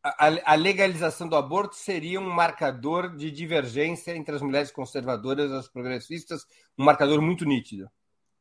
A, 0.02 0.52
a 0.52 0.54
legalização 0.56 1.28
do 1.28 1.36
aborto 1.36 1.76
seria 1.76 2.18
um 2.18 2.28
marcador 2.28 3.14
de 3.16 3.30
divergência 3.30 4.16
entre 4.16 4.34
as 4.34 4.42
mulheres 4.42 4.72
conservadoras 4.72 5.50
e 5.50 5.54
as 5.54 5.68
progressistas, 5.68 6.44
um 6.76 6.84
marcador 6.84 7.22
muito 7.22 7.44
nítido. 7.44 7.88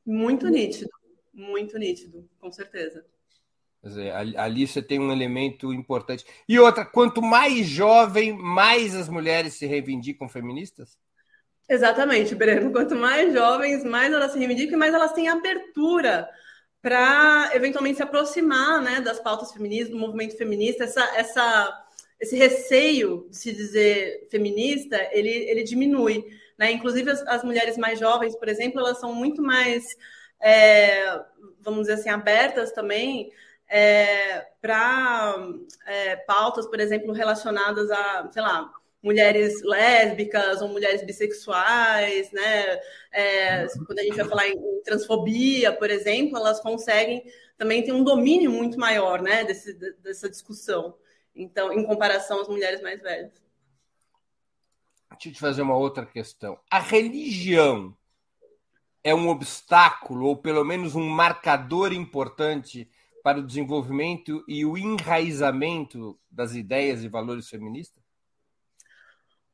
Muito 0.03 0.47
nítido, 0.49 0.89
muito 1.31 1.77
nítido, 1.77 2.27
com 2.39 2.51
certeza. 2.51 3.05
Quer 3.81 3.87
dizer, 3.87 4.11
ali 4.37 4.67
você 4.67 4.81
tem 4.81 4.99
um 4.99 5.11
elemento 5.11 5.73
importante. 5.73 6.25
E 6.47 6.59
outra, 6.59 6.85
quanto 6.85 7.21
mais 7.21 7.67
jovem, 7.67 8.33
mais 8.33 8.95
as 8.95 9.09
mulheres 9.09 9.53
se 9.55 9.65
reivindicam 9.65 10.29
feministas? 10.29 10.97
Exatamente, 11.67 12.35
Breno. 12.35 12.71
Quanto 12.71 12.95
mais 12.95 13.33
jovens, 13.33 13.83
mais 13.83 14.11
elas 14.11 14.33
se 14.33 14.39
reivindicam 14.39 14.75
e 14.75 14.79
mais 14.79 14.93
elas 14.93 15.13
têm 15.13 15.29
abertura 15.29 16.29
para 16.81 17.51
eventualmente 17.53 17.97
se 17.97 18.03
aproximar 18.03 18.81
né, 18.81 19.01
das 19.01 19.19
pautas 19.19 19.51
feministas, 19.51 19.91
do 19.91 19.99
movimento 19.99 20.35
feminista. 20.35 20.83
Essa, 20.83 21.03
essa, 21.15 21.85
esse 22.19 22.35
receio 22.35 23.27
de 23.29 23.37
se 23.37 23.53
dizer 23.53 24.27
feminista, 24.31 24.97
ele, 25.11 25.29
ele 25.29 25.63
diminui. 25.63 26.25
Né? 26.57 26.71
Inclusive, 26.71 27.11
as, 27.11 27.21
as 27.27 27.43
mulheres 27.43 27.77
mais 27.77 27.99
jovens, 27.99 28.35
por 28.35 28.49
exemplo, 28.49 28.79
elas 28.79 28.99
são 28.99 29.13
muito 29.13 29.41
mais, 29.41 29.83
é, 30.39 31.21
vamos 31.59 31.81
dizer 31.81 31.93
assim, 31.93 32.09
abertas 32.09 32.71
também 32.71 33.31
é, 33.69 34.47
para 34.61 35.35
é, 35.85 36.15
pautas, 36.17 36.67
por 36.67 36.79
exemplo, 36.79 37.13
relacionadas 37.13 37.89
a, 37.91 38.29
sei 38.31 38.41
lá, 38.41 38.71
mulheres 39.01 39.61
lésbicas 39.63 40.61
ou 40.61 40.67
mulheres 40.67 41.03
bissexuais, 41.03 42.31
né? 42.31 42.79
É, 43.11 43.67
quando 43.85 43.99
a 43.99 44.03
gente 44.03 44.15
vai 44.15 44.27
falar 44.27 44.47
em 44.47 44.81
transfobia, 44.83 45.71
por 45.73 45.89
exemplo, 45.89 46.37
elas 46.37 46.59
conseguem 46.59 47.23
também 47.57 47.83
ter 47.83 47.91
um 47.91 48.03
domínio 48.03 48.51
muito 48.51 48.79
maior, 48.79 49.21
né, 49.21 49.43
desse, 49.43 49.73
dessa 50.01 50.29
discussão. 50.29 50.95
Então, 51.35 51.71
em 51.71 51.85
comparação 51.85 52.41
às 52.41 52.47
mulheres 52.47 52.81
mais 52.81 53.01
velhas. 53.01 53.31
Deixa 55.11 55.29
eu 55.29 55.33
te 55.33 55.39
fazer 55.39 55.61
uma 55.61 55.77
outra 55.77 56.05
questão. 56.05 56.59
A 56.69 56.79
religião 56.79 57.95
é 59.03 59.13
um 59.13 59.29
obstáculo, 59.29 60.25
ou 60.25 60.37
pelo 60.37 60.63
menos 60.63 60.95
um 60.95 61.07
marcador 61.07 61.93
importante 61.93 62.89
para 63.23 63.39
o 63.39 63.45
desenvolvimento 63.45 64.43
e 64.47 64.65
o 64.65 64.77
enraizamento 64.77 66.19
das 66.29 66.55
ideias 66.55 67.03
e 67.03 67.07
valores 67.07 67.47
feministas? 67.47 68.00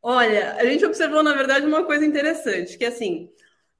Olha, 0.09 0.53
a 0.53 0.63
gente 0.63 0.85
observou, 0.85 1.21
na 1.21 1.33
verdade, 1.33 1.65
uma 1.65 1.83
coisa 1.83 2.05
interessante, 2.05 2.77
que 2.77 2.85
assim, 2.85 3.29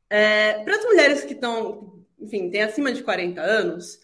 é, 0.10 0.62
para 0.62 0.76
as 0.76 0.84
mulheres 0.84 1.24
que 1.24 1.32
estão, 1.32 2.04
enfim, 2.20 2.50
têm 2.50 2.64
acima 2.64 2.92
de 2.92 3.02
40 3.02 3.42
anos, 3.42 4.02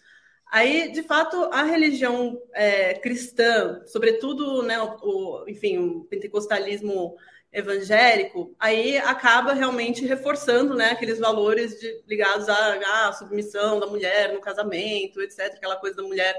aí, 0.50 0.90
de 0.90 1.02
fato, 1.02 1.36
a 1.52 1.64
religião 1.64 2.40
é, 2.54 2.94
cristã, 2.94 3.82
sobretudo, 3.84 4.62
né, 4.62 4.80
o, 4.80 5.42
o, 5.42 5.48
enfim, 5.50 5.76
o 5.76 6.04
pentecostalismo 6.04 7.14
evangélico, 7.52 8.56
aí 8.58 8.96
acaba 8.96 9.52
realmente 9.52 10.06
reforçando 10.06 10.74
né, 10.74 10.92
aqueles 10.92 11.18
valores 11.18 11.78
de, 11.78 12.04
ligados 12.06 12.48
à, 12.48 13.08
à, 13.08 13.12
submissão 13.12 13.78
da 13.78 13.86
mulher 13.86 14.32
no 14.32 14.40
casamento, 14.40 15.20
etc., 15.20 15.52
aquela 15.54 15.76
coisa 15.76 15.96
da 15.96 16.02
mulher 16.02 16.34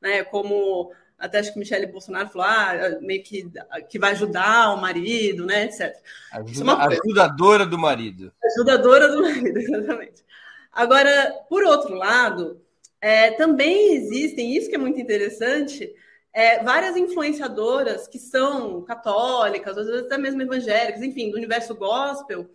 né, 0.00 0.24
como 0.24 0.92
até 1.18 1.38
acho 1.38 1.52
que 1.52 1.58
Michele 1.58 1.86
Bolsonaro 1.86 2.28
falou, 2.28 2.46
ah, 2.46 2.98
meio 3.00 3.22
que, 3.22 3.50
que 3.88 3.98
vai 3.98 4.12
ajudar 4.12 4.74
o 4.74 4.80
marido, 4.80 5.44
né, 5.44 5.64
etc. 5.64 5.96
Ajuda, 6.32 6.72
é 6.72 6.98
ajudadora 7.04 7.66
do 7.66 7.76
marido. 7.76 8.32
Ajudadora 8.44 9.08
do 9.08 9.22
marido, 9.22 9.58
exatamente. 9.58 10.24
Agora, 10.72 11.32
por 11.48 11.64
outro 11.64 11.94
lado, 11.94 12.62
é, 13.00 13.32
também 13.32 13.94
existem, 13.94 14.56
isso 14.56 14.68
que 14.68 14.76
é 14.76 14.78
muito 14.78 15.00
interessante, 15.00 15.92
é, 16.32 16.62
várias 16.62 16.96
influenciadoras 16.96 18.06
que 18.06 18.18
são 18.18 18.82
católicas, 18.82 19.76
às 19.76 19.86
vezes 19.86 20.06
até 20.06 20.16
mesmo 20.16 20.40
evangélicas, 20.40 21.02
enfim, 21.02 21.30
do 21.30 21.36
universo 21.36 21.74
gospel, 21.74 22.48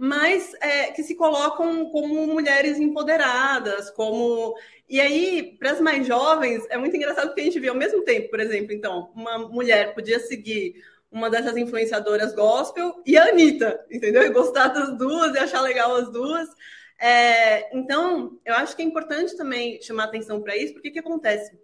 mas 0.00 0.54
é, 0.60 0.92
que 0.92 1.02
se 1.02 1.16
colocam 1.16 1.90
como 1.90 2.24
mulheres 2.28 2.78
empoderadas, 2.78 3.90
como. 3.90 4.54
E 4.88 5.00
aí, 5.00 5.56
para 5.58 5.72
as 5.72 5.80
mais 5.80 6.06
jovens, 6.06 6.64
é 6.70 6.78
muito 6.78 6.96
engraçado 6.96 7.26
porque 7.26 7.40
a 7.40 7.44
gente 7.44 7.58
vê 7.58 7.66
ao 7.66 7.74
mesmo 7.74 8.04
tempo, 8.04 8.30
por 8.30 8.38
exemplo, 8.38 8.72
então, 8.72 9.10
uma 9.12 9.38
mulher 9.38 9.94
podia 9.94 10.20
seguir 10.20 10.76
uma 11.10 11.28
dessas 11.28 11.56
influenciadoras 11.56 12.32
gospel 12.32 13.02
e 13.04 13.18
a 13.18 13.24
Anitta, 13.24 13.84
entendeu? 13.90 14.22
E 14.22 14.30
gostar 14.30 14.68
das 14.68 14.96
duas 14.96 15.34
e 15.34 15.38
achar 15.38 15.62
legal 15.62 15.96
as 15.96 16.12
duas. 16.12 16.48
É, 17.00 17.76
então, 17.76 18.38
eu 18.44 18.54
acho 18.54 18.76
que 18.76 18.82
é 18.82 18.84
importante 18.84 19.36
também 19.36 19.82
chamar 19.82 20.04
atenção 20.04 20.40
para 20.40 20.56
isso, 20.56 20.74
porque 20.74 20.90
o 20.90 20.92
que 20.92 21.00
acontece? 21.00 21.58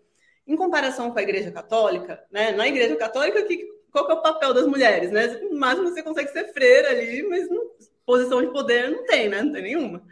Em 0.44 0.56
comparação 0.56 1.12
com 1.12 1.18
a 1.20 1.22
Igreja 1.22 1.52
Católica, 1.52 2.20
né? 2.32 2.50
Na 2.50 2.66
Igreja 2.66 2.96
Católica, 2.96 3.44
que, 3.44 3.64
qual 3.92 4.06
que 4.06 4.12
é 4.12 4.14
o 4.16 4.22
papel 4.22 4.52
das 4.52 4.66
mulheres, 4.66 5.12
né? 5.12 5.28
No 5.50 5.56
máximo 5.56 5.88
você 5.88 6.02
consegue 6.02 6.32
ser 6.32 6.52
freira 6.52 6.90
ali, 6.90 7.22
mas 7.28 7.48
não, 7.48 7.63
posição 8.06 8.40
de 8.40 8.52
poder 8.52 8.90
não 8.90 9.04
tem, 9.04 9.28
né? 9.28 9.42
Não 9.42 9.52
tem 9.52 9.62
nenhuma. 9.62 10.02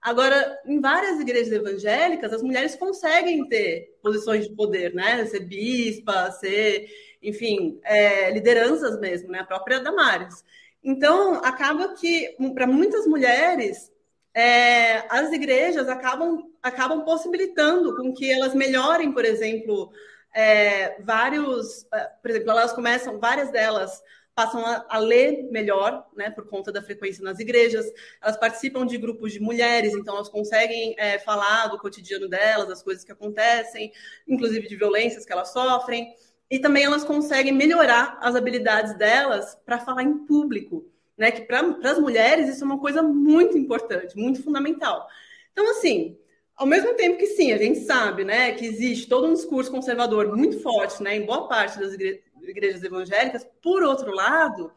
Agora, 0.00 0.58
em 0.64 0.80
várias 0.80 1.20
igrejas 1.20 1.52
evangélicas, 1.52 2.32
as 2.32 2.42
mulheres 2.42 2.74
conseguem 2.74 3.46
ter 3.48 3.98
posições 4.02 4.48
de 4.48 4.54
poder, 4.54 4.94
né? 4.94 5.26
Ser 5.26 5.40
bispa, 5.40 6.30
ser, 6.32 6.88
enfim, 7.22 7.78
é, 7.84 8.30
lideranças 8.30 8.98
mesmo, 8.98 9.30
né? 9.30 9.40
A 9.40 9.44
própria 9.44 9.80
Damares. 9.80 10.42
Então, 10.82 11.34
acaba 11.44 11.94
que, 11.94 12.34
para 12.54 12.66
muitas 12.66 13.06
mulheres, 13.06 13.92
é, 14.34 15.04
as 15.10 15.30
igrejas 15.32 15.88
acabam, 15.88 16.50
acabam 16.62 17.04
possibilitando 17.04 17.94
com 17.96 18.14
que 18.14 18.30
elas 18.32 18.54
melhorem, 18.54 19.12
por 19.12 19.24
exemplo, 19.24 19.92
é, 20.34 21.00
vários, 21.02 21.86
é, 21.92 22.10
por 22.22 22.30
exemplo, 22.30 22.50
elas 22.50 22.72
começam, 22.72 23.18
várias 23.18 23.50
delas 23.50 24.02
passam 24.34 24.64
a, 24.64 24.86
a, 24.88 24.98
ler 24.98 25.48
melhor, 25.50 26.06
né, 26.16 26.30
por 26.30 26.46
conta 26.46 26.72
da 26.72 26.82
frequência 26.82 27.22
nas 27.22 27.38
igrejas, 27.38 27.86
elas 28.22 28.36
participam 28.36 28.86
de 28.86 28.96
grupos 28.96 29.32
de 29.32 29.40
mulheres, 29.40 29.92
então 29.92 30.14
elas 30.14 30.28
conseguem 30.28 30.94
é, 30.98 31.18
falar 31.18 31.66
do 31.68 31.78
cotidiano 31.78 32.28
delas, 32.28 32.68
das 32.68 32.82
coisas 32.82 33.04
que 33.04 33.12
acontecem, 33.12 33.92
inclusive 34.26 34.68
de 34.68 34.76
violências 34.76 35.26
que 35.26 35.32
elas 35.32 35.52
sofrem, 35.52 36.14
e 36.50 36.58
também 36.58 36.84
elas 36.84 37.04
conseguem 37.04 37.52
melhorar 37.52 38.18
as 38.20 38.34
habilidades 38.34 38.96
delas 38.96 39.56
para 39.64 39.78
falar 39.78 40.02
em 40.02 40.26
público 40.26 40.90
né? 41.20 41.30
Que 41.30 41.42
para 41.42 41.60
as 41.84 41.98
mulheres 41.98 42.48
isso 42.48 42.64
é 42.64 42.66
uma 42.66 42.78
coisa 42.78 43.02
muito 43.02 43.58
importante, 43.58 44.16
muito 44.16 44.42
fundamental. 44.42 45.06
Então, 45.52 45.70
assim, 45.70 46.16
ao 46.56 46.66
mesmo 46.66 46.94
tempo 46.94 47.18
que 47.18 47.26
sim, 47.26 47.52
a 47.52 47.58
gente 47.58 47.80
sabe, 47.80 48.24
né, 48.24 48.52
que 48.52 48.64
existe 48.64 49.06
todo 49.06 49.28
um 49.28 49.34
discurso 49.34 49.70
conservador 49.70 50.34
muito 50.34 50.60
forte, 50.62 51.02
né, 51.02 51.16
em 51.16 51.26
boa 51.26 51.46
parte 51.46 51.78
das 51.78 51.92
igre 51.92 52.22
igrejas 52.48 52.82
evangélicas, 52.82 53.46
por 53.62 53.82
outro 53.82 54.12
lado, 54.12 54.72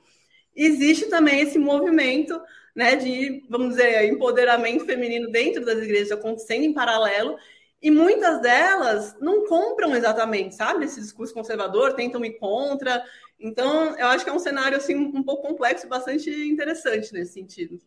existe 0.56 1.08
também 1.10 1.42
esse 1.42 1.58
movimento, 1.58 2.40
né, 2.76 2.96
de, 2.96 3.44
vamos 3.50 3.70
dizer, 3.70 4.06
empoderamento 4.06 4.86
feminino 4.86 5.32
dentro 5.32 5.66
das 5.66 5.80
igrejas 5.80 6.12
acontecendo 6.12 6.64
em 6.64 6.74
paralelo, 6.74 7.38
e 7.82 7.92
muitas 7.92 8.42
delas 8.42 9.16
não 9.20 9.46
compram 9.46 9.96
exatamente, 9.96 10.56
sabe, 10.56 10.86
esse 10.86 11.02
discurso 11.02 11.34
conservador, 11.34 11.94
tentam 11.94 12.24
ir 12.24 12.38
contra, 12.40 13.04
então, 13.44 13.94
eu 13.98 14.08
acho 14.08 14.24
que 14.24 14.30
é 14.30 14.34
um 14.34 14.40
cenário 14.40 14.78
assim 14.78 14.96
um 14.96 15.22
pouco 15.22 15.46
complexo, 15.46 15.86
bastante 15.86 16.30
interessante 16.30 17.12
nesse 17.12 17.34
sentido. 17.34 17.78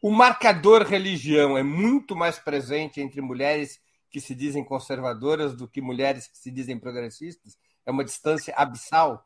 O 0.00 0.10
marcador 0.10 0.82
religião 0.82 1.56
é 1.56 1.62
muito 1.62 2.16
mais 2.16 2.38
presente 2.38 2.98
entre 2.98 3.20
mulheres 3.20 3.78
que 4.10 4.20
se 4.22 4.34
dizem 4.34 4.64
conservadoras 4.64 5.54
do 5.54 5.68
que 5.68 5.82
mulheres 5.82 6.26
que 6.26 6.38
se 6.38 6.50
dizem 6.50 6.78
progressistas? 6.78 7.58
É 7.86 7.90
uma 7.90 8.04
distância 8.04 8.52
abissal? 8.56 9.24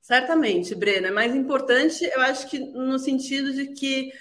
Certamente, 0.00 0.74
Brena. 0.74 1.08
É 1.08 1.12
mais 1.12 1.34
importante, 1.34 2.04
eu 2.04 2.20
acho 2.22 2.50
que 2.50 2.58
no 2.58 2.98
sentido 2.98 3.52
de 3.52 3.68
que 3.68 4.12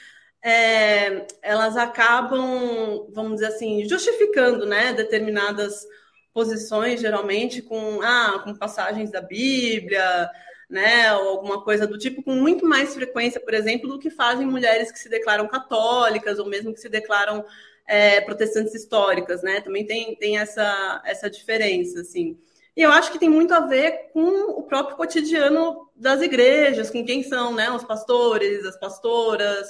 é, 0.43 1.25
elas 1.41 1.75
acabam, 1.75 3.07
vamos 3.12 3.36
dizer 3.36 3.48
assim, 3.48 3.88
justificando 3.89 4.65
né, 4.65 4.93
determinadas 4.93 5.86
posições, 6.33 7.01
geralmente 7.01 7.62
com, 7.62 8.01
ah, 8.01 8.41
com 8.43 8.55
passagens 8.55 9.12
da 9.12 9.21
Bíblia, 9.21 10.29
né, 10.69 11.13
ou 11.15 11.29
alguma 11.29 11.63
coisa 11.63 11.86
do 11.86 11.98
tipo, 11.98 12.24
com 12.24 12.33
muito 12.36 12.65
mais 12.65 12.93
frequência, 12.93 13.41
por 13.41 13.53
exemplo, 13.53 13.89
do 13.89 14.00
que 14.00 14.10
fazem 14.10 14.48
mulheres 14.48 14.91
que 14.91 15.00
se 15.00 15.10
declaram 15.10 15.48
católicas 15.48 16.39
ou 16.39 16.45
mesmo 16.48 16.74
que 16.74 16.79
se 16.79 16.89
declaram 16.89 17.43
é, 17.86 18.21
protestantes 18.21 18.74
históricas, 18.74 19.43
né? 19.43 19.60
Também 19.60 19.86
tem, 19.86 20.15
tem 20.15 20.38
essa, 20.38 21.01
essa 21.05 21.29
diferença, 21.29 22.00
assim. 22.00 22.39
E 22.75 22.81
eu 22.81 22.91
acho 22.91 23.11
que 23.11 23.19
tem 23.19 23.29
muito 23.29 23.53
a 23.53 23.59
ver 23.61 24.09
com 24.13 24.51
o 24.51 24.63
próprio 24.63 24.95
cotidiano 24.95 25.89
das 25.95 26.21
igrejas, 26.21 26.89
com 26.89 27.05
quem 27.05 27.21
são 27.21 27.53
né, 27.53 27.69
os 27.69 27.83
pastores, 27.83 28.65
as 28.65 28.79
pastoras, 28.79 29.67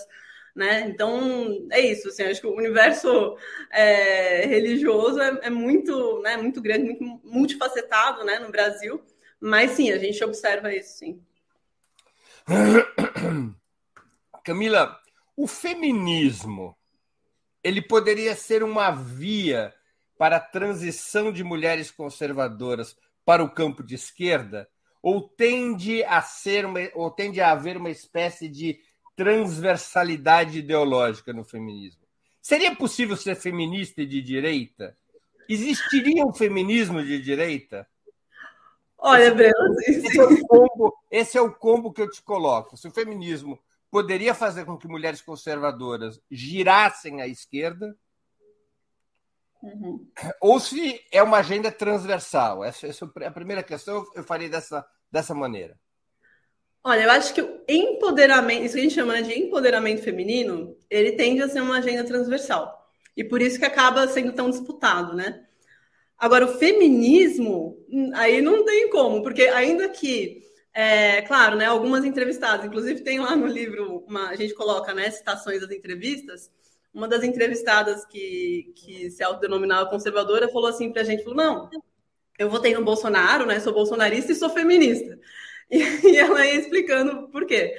né? 0.55 0.81
Então 0.81 1.67
é 1.71 1.79
isso. 1.79 2.09
Assim, 2.09 2.23
acho 2.23 2.41
que 2.41 2.47
o 2.47 2.55
universo 2.55 3.35
é, 3.71 4.45
religioso 4.45 5.19
é, 5.19 5.39
é, 5.43 5.49
muito, 5.49 6.21
né, 6.21 6.37
muito 6.37 6.61
grande, 6.61 6.85
muito 6.85 7.21
multifacetado, 7.23 8.23
né, 8.23 8.39
no 8.39 8.51
Brasil. 8.51 9.01
Mas 9.39 9.71
sim, 9.71 9.91
a 9.91 9.97
gente 9.97 10.23
observa 10.23 10.73
isso, 10.73 10.99
sim. 10.99 11.19
Camila, 14.43 14.99
o 15.35 15.47
feminismo 15.47 16.75
ele 17.63 17.81
poderia 17.81 18.35
ser 18.35 18.63
uma 18.63 18.91
via 18.91 19.73
para 20.21 20.35
a 20.35 20.39
transição 20.39 21.31
de 21.31 21.43
mulheres 21.43 21.89
conservadoras 21.89 22.95
para 23.25 23.43
o 23.43 23.49
campo 23.49 23.81
de 23.81 23.95
esquerda? 23.95 24.69
Ou 25.01 25.19
tende 25.19 26.03
a 26.03 26.21
ser 26.21 26.63
uma, 26.63 26.79
ou 26.93 27.09
tende 27.09 27.41
a 27.41 27.49
haver 27.49 27.75
uma 27.75 27.89
espécie 27.89 28.47
de 28.47 28.79
transversalidade 29.15 30.59
ideológica 30.59 31.33
no 31.33 31.43
feminismo? 31.43 32.03
Seria 32.39 32.75
possível 32.75 33.17
ser 33.17 33.33
feminista 33.33 34.03
e 34.03 34.05
de 34.05 34.21
direita? 34.21 34.95
Existiria 35.49 36.23
um 36.23 36.31
feminismo 36.31 37.03
de 37.03 37.19
direita? 37.19 37.87
Olha, 38.99 39.33
Breno, 39.33 39.75
esse, 39.87 40.19
é 40.19 40.23
o 40.23 40.45
combo, 40.45 40.97
esse 41.09 41.35
é 41.39 41.41
o 41.41 41.51
combo 41.51 41.91
que 41.91 42.03
eu 42.03 42.11
te 42.11 42.21
coloco. 42.21 42.77
Se 42.77 42.87
o 42.87 42.91
feminismo 42.91 43.59
poderia 43.89 44.35
fazer 44.35 44.65
com 44.65 44.77
que 44.77 44.87
mulheres 44.87 45.19
conservadoras 45.19 46.21
girassem 46.29 47.23
à 47.23 47.27
esquerda, 47.27 47.97
Uhum. 49.61 50.07
Ou 50.41 50.59
se 50.59 50.99
é 51.11 51.21
uma 51.21 51.37
agenda 51.37 51.71
transversal. 51.71 52.63
Essa, 52.63 52.87
essa 52.87 53.09
é 53.19 53.25
a 53.27 53.31
primeira 53.31 53.61
questão, 53.61 54.05
eu 54.15 54.23
faria 54.23 54.49
dessa, 54.49 54.85
dessa 55.11 55.33
maneira. 55.33 55.77
Olha, 56.83 57.03
eu 57.03 57.11
acho 57.11 57.33
que 57.33 57.41
o 57.41 57.61
empoderamento, 57.69 58.65
isso 58.65 58.73
que 58.73 58.79
a 58.79 58.83
gente 58.83 58.95
chama 58.95 59.21
de 59.21 59.37
empoderamento 59.37 60.01
feminino, 60.01 60.75
ele 60.89 61.11
tende 61.11 61.43
a 61.43 61.47
ser 61.47 61.61
uma 61.61 61.77
agenda 61.77 62.03
transversal. 62.03 62.89
E 63.15 63.23
por 63.23 63.39
isso 63.39 63.59
que 63.59 63.65
acaba 63.65 64.07
sendo 64.07 64.33
tão 64.33 64.49
disputado, 64.49 65.15
né? 65.15 65.45
Agora, 66.17 66.45
o 66.45 66.57
feminismo, 66.57 67.77
hum, 67.89 68.11
aí 68.15 68.41
não 68.41 68.65
tem 68.65 68.89
como, 68.89 69.21
porque 69.21 69.43
ainda 69.43 69.89
que, 69.89 70.41
é, 70.73 71.21
claro, 71.23 71.55
né, 71.55 71.65
algumas 71.65 72.05
entrevistadas, 72.05 72.65
inclusive 72.65 73.01
tem 73.01 73.19
lá 73.19 73.35
no 73.35 73.47
livro, 73.47 74.03
uma, 74.07 74.29
a 74.29 74.35
gente 74.35 74.53
coloca 74.53 74.93
né, 74.93 75.09
citações 75.09 75.61
das 75.61 75.71
entrevistas, 75.71 76.51
uma 76.93 77.07
das 77.07 77.23
entrevistadas 77.23 78.05
que, 78.05 78.73
que 78.75 79.09
se 79.09 79.23
autodenominava 79.23 79.89
conservadora 79.89 80.49
falou 80.49 80.67
assim 80.67 80.91
para 80.91 81.01
a 81.01 81.05
gente, 81.05 81.23
falou, 81.23 81.37
não, 81.37 81.69
eu 82.37 82.49
votei 82.49 82.73
no 82.73 82.83
Bolsonaro, 82.83 83.45
né, 83.45 83.59
sou 83.59 83.73
bolsonarista 83.73 84.31
e 84.31 84.35
sou 84.35 84.49
feminista. 84.49 85.19
E, 85.73 85.77
e 86.05 86.17
ela 86.17 86.45
ia 86.45 86.59
explicando 86.59 87.29
por 87.29 87.45
quê. 87.45 87.73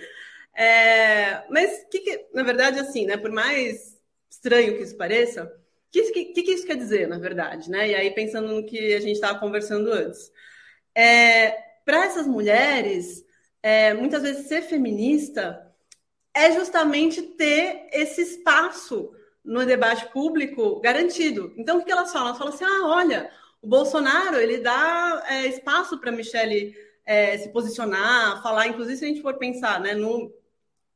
É, 0.54 1.47
mas, 1.50 1.85
que, 1.90 2.00
que, 2.00 2.26
na 2.33 2.42
verdade, 2.42 2.78
assim, 2.78 3.04
né, 3.04 3.19
por 3.19 3.31
mais 3.31 4.00
estranho 4.31 4.78
que 4.78 4.83
isso 4.83 4.97
pareça, 4.97 5.45
o 5.45 5.50
que, 5.90 6.11
que, 6.11 6.42
que, 6.42 6.52
isso 6.52 6.66
quer 6.66 6.76
dizer, 6.76 7.07
na 7.07 7.19
verdade? 7.19 7.71
Né? 7.71 7.90
E 7.90 7.95
aí, 7.95 8.11
pensando 8.11 8.49
no 8.49 8.64
que 8.64 8.95
a 8.95 9.00
gente 9.00 9.16
estava 9.16 9.38
conversando 9.38 9.92
antes. 9.92 10.33
É, 10.95 11.50
para 11.85 12.07
essas 12.07 12.26
mulheres, 12.26 13.23
é, 13.62 13.92
muitas 13.95 14.23
vezes 14.23 14.47
ser 14.47 14.62
feminista 14.62 15.72
é 16.35 16.53
justamente 16.53 17.23
ter 17.23 17.89
esse 17.93 18.23
espaço 18.23 19.12
no 19.45 19.67
debate 19.67 20.07
público 20.12 20.81
garantido. 20.81 21.53
Então, 21.57 21.79
o 21.79 21.85
que 21.85 21.93
elas 21.93 22.12
falam? 22.12 22.29
Elas 22.29 22.39
falam 22.39 22.55
assim: 22.55 22.65
ah, 22.65 22.87
olha, 22.87 23.31
o 23.61 23.67
Bolsonaro 23.67 24.37
ele 24.37 24.59
dá 24.59 25.25
é, 25.29 25.47
espaço 25.47 25.99
para 25.99 26.12
Michelle 26.12 26.75
é, 27.05 27.37
se 27.38 27.49
posicionar, 27.51 28.42
falar. 28.42 28.66
Inclusive, 28.68 28.97
se 28.97 29.05
a 29.05 29.09
gente 29.09 29.23
for 29.23 29.35
pensar, 29.35 29.81
né, 29.81 29.95
no 29.95 30.33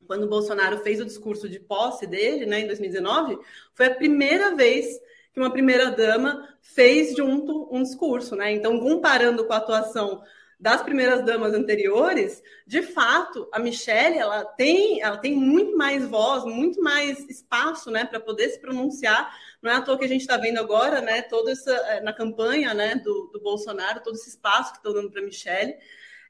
quando 0.06 0.22
o 0.22 0.28
Bolsonaro 0.28 0.78
fez 0.78 1.00
o 1.00 1.04
discurso 1.04 1.48
de 1.48 1.58
posse 1.58 2.06
dele, 2.06 2.46
né, 2.46 2.60
em 2.60 2.66
2019, 2.66 3.38
foi 3.74 3.86
a 3.86 3.94
primeira 3.94 4.54
vez 4.54 4.86
que 5.32 5.40
uma 5.40 5.50
primeira 5.50 5.90
dama 5.90 6.48
fez 6.62 7.14
junto 7.16 7.68
um 7.70 7.82
discurso, 7.82 8.36
né? 8.36 8.52
Então, 8.52 8.78
comparando 8.80 9.44
com 9.44 9.52
a 9.52 9.56
atuação 9.58 10.22
das 10.58 10.82
primeiras 10.82 11.22
damas 11.24 11.52
anteriores, 11.52 12.42
de 12.66 12.82
fato, 12.82 13.46
a 13.52 13.58
Michelle 13.58 14.16
ela 14.16 14.44
tem, 14.44 15.02
ela 15.02 15.18
tem 15.18 15.34
muito 15.34 15.76
mais 15.76 16.06
voz, 16.06 16.44
muito 16.44 16.82
mais 16.82 17.18
espaço, 17.28 17.90
né, 17.90 18.06
para 18.06 18.18
poder 18.18 18.48
se 18.48 18.58
pronunciar. 18.58 19.36
Não 19.62 19.70
é 19.70 19.74
à 19.74 19.82
toa 19.82 19.98
que 19.98 20.04
a 20.04 20.08
gente 20.08 20.22
está 20.22 20.38
vendo 20.38 20.58
agora, 20.58 21.02
né, 21.02 21.22
toda 21.22 21.52
essa 21.52 21.70
eh, 21.70 22.00
na 22.00 22.12
campanha, 22.12 22.72
né, 22.72 22.94
do, 22.96 23.30
do 23.32 23.40
Bolsonaro, 23.40 24.02
todo 24.02 24.14
esse 24.14 24.30
espaço 24.30 24.72
que 24.72 24.78
estão 24.78 24.94
dando 24.94 25.10
para 25.10 25.20
a 25.20 25.24
Michelle. 25.24 25.74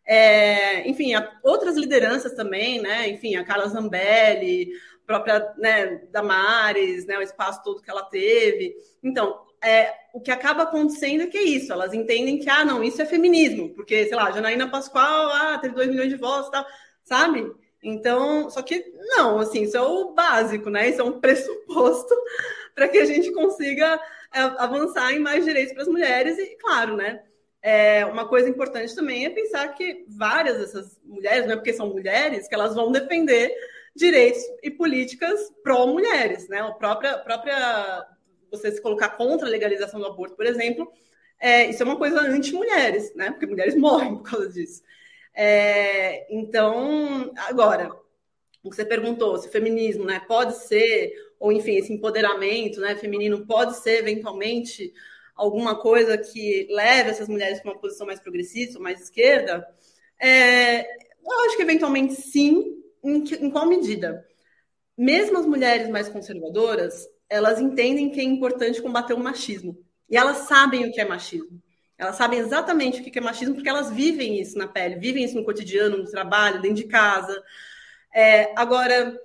É, 0.05 0.89
enfim, 0.89 1.13
outras 1.43 1.77
lideranças 1.77 2.33
também, 2.33 2.81
né? 2.81 3.09
Enfim, 3.09 3.35
a 3.35 3.45
Carla 3.45 3.67
Zambelli, 3.67 4.71
própria 5.05 5.53
né, 5.57 6.03
Damares, 6.11 7.07
né, 7.07 7.19
o 7.19 7.23
espaço 7.23 7.63
todo 7.63 7.83
que 7.83 7.91
ela 7.91 8.05
teve. 8.05 8.77
Então, 9.03 9.46
é, 9.67 9.93
o 10.13 10.21
que 10.21 10.31
acaba 10.31 10.63
acontecendo 10.63 11.25
é 11.25 11.27
que 11.27 11.37
é 11.37 11.43
isso, 11.43 11.73
elas 11.73 11.93
entendem 11.93 12.39
que, 12.39 12.49
ah, 12.49 12.65
não, 12.65 12.85
isso 12.85 13.03
é 13.03 13.07
feminismo, 13.07 13.71
porque, 13.75 14.07
sei 14.07 14.17
lá, 14.17 14.31
Janaína 14.31 14.71
Pascoal, 14.71 15.29
ah, 15.33 15.59
teve 15.59 15.75
2 15.75 15.89
milhões 15.89 16.09
de 16.09 16.17
votos, 16.17 16.51
tal, 16.51 16.65
sabe? 17.03 17.53
Então, 17.83 18.49
só 18.49 18.63
que 18.63 18.85
não, 19.17 19.41
assim, 19.41 19.63
isso 19.63 19.77
é 19.77 19.83
o 19.83 20.13
básico, 20.13 20.71
né? 20.71 20.89
Isso 20.89 21.01
é 21.01 21.05
um 21.05 21.19
pressuposto 21.21 22.15
para 22.75 22.89
que 22.89 22.99
a 22.99 23.05
gente 23.05 23.33
consiga 23.33 24.01
é, 24.33 24.41
avançar 24.41 25.13
em 25.13 25.19
mais 25.19 25.45
direitos 25.45 25.73
para 25.73 25.83
as 25.83 25.89
mulheres 25.89 26.39
e, 26.39 26.57
claro, 26.57 26.97
né? 26.97 27.23
É, 27.61 28.07
uma 28.07 28.29
coisa 28.29 28.49
importante 28.49 28.95
também 28.95 29.27
é 29.27 29.31
pensar 29.31 29.67
que 29.75 30.05
várias 30.09 30.59
dessas 30.59 31.01
mulheres, 31.03 31.47
né, 31.47 31.57
porque 31.57 31.73
são 31.73 31.89
mulheres, 31.89 32.47
que 32.47 32.55
elas 32.55 32.77
vão 32.77 32.93
defender 32.93 33.53
direitos 33.97 34.41
e 34.63 34.71
políticas 34.71 35.53
pró-mulheres, 35.65 36.49
né? 36.49 36.61
A 36.61 36.71
própria, 36.71 37.19
própria 37.19 38.07
você 38.57 38.73
se 38.73 38.81
colocar 38.81 39.11
contra 39.11 39.47
a 39.47 39.51
legalização 39.51 40.01
do 40.01 40.07
aborto, 40.07 40.37
por 40.37 40.47
exemplo, 40.47 40.91
é, 41.39 41.67
isso 41.71 41.83
é 41.83 41.87
uma 41.87 41.97
coisa 41.97 42.21
anti-mulheres, 42.21 43.15
né? 43.15 43.31
Porque 43.31 43.47
mulheres 43.47 43.75
morrem 43.77 44.17
por 44.17 44.23
causa 44.23 44.49
disso. 44.49 44.83
É, 45.35 46.27
então, 46.35 47.33
agora, 47.37 47.91
o 48.63 48.71
que 48.71 48.77
você 48.77 48.85
perguntou, 48.85 49.37
se 49.39 49.49
o 49.49 49.51
feminismo 49.51 50.05
né, 50.05 50.21
pode 50.27 50.57
ser, 50.67 51.13
ou 51.39 51.53
enfim, 51.53 51.77
esse 51.77 51.93
empoderamento 51.93 52.81
né, 52.81 52.97
feminino 52.97 53.47
pode 53.47 53.77
ser 53.77 53.99
eventualmente 53.99 54.93
alguma 55.35 55.79
coisa 55.79 56.17
que 56.17 56.67
leve 56.71 57.11
essas 57.11 57.29
mulheres 57.29 57.61
para 57.61 57.73
uma 57.73 57.81
posição 57.81 58.07
mais 58.07 58.19
progressista, 58.19 58.79
mais 58.79 59.01
esquerda, 59.01 59.67
é, 60.19 60.81
eu 60.81 61.41
acho 61.47 61.57
que 61.57 61.63
eventualmente 61.63 62.15
sim, 62.15 62.83
em, 63.05 63.23
que, 63.23 63.35
em 63.35 63.51
qual 63.51 63.67
medida? 63.67 64.27
Mesmo 64.97 65.39
as 65.39 65.47
mulheres 65.47 65.89
mais 65.91 66.09
conservadoras, 66.09 67.07
elas 67.29 67.61
entendem 67.61 68.11
que 68.11 68.21
é 68.21 68.25
importante 68.25 68.83
combater 68.83 69.15
o 69.15 69.19
machismo. 69.19 69.77
E 70.09 70.17
elas 70.17 70.39
sabem 70.49 70.87
o 70.87 70.93
que 70.93 71.01
é 71.01 71.05
machismo. 71.05 71.61
Elas 71.99 72.17
sabem 72.17 72.39
exatamente 72.39 73.01
o 73.01 73.05
que 73.05 73.19
é 73.19 73.23
machismo 73.23 73.55
porque 73.55 73.69
elas 73.69 73.91
vivem 73.91 74.41
isso 74.41 74.57
na 74.59 74.69
pele, 74.69 74.97
vivem 74.97 75.25
isso 75.25 75.35
no 75.35 75.45
cotidiano, 75.45 75.97
no 75.97 76.11
trabalho, 76.11 76.61
dentro 76.61 76.77
de 76.77 76.85
casa. 76.85 77.43
É, 78.15 78.53
agora, 78.55 79.19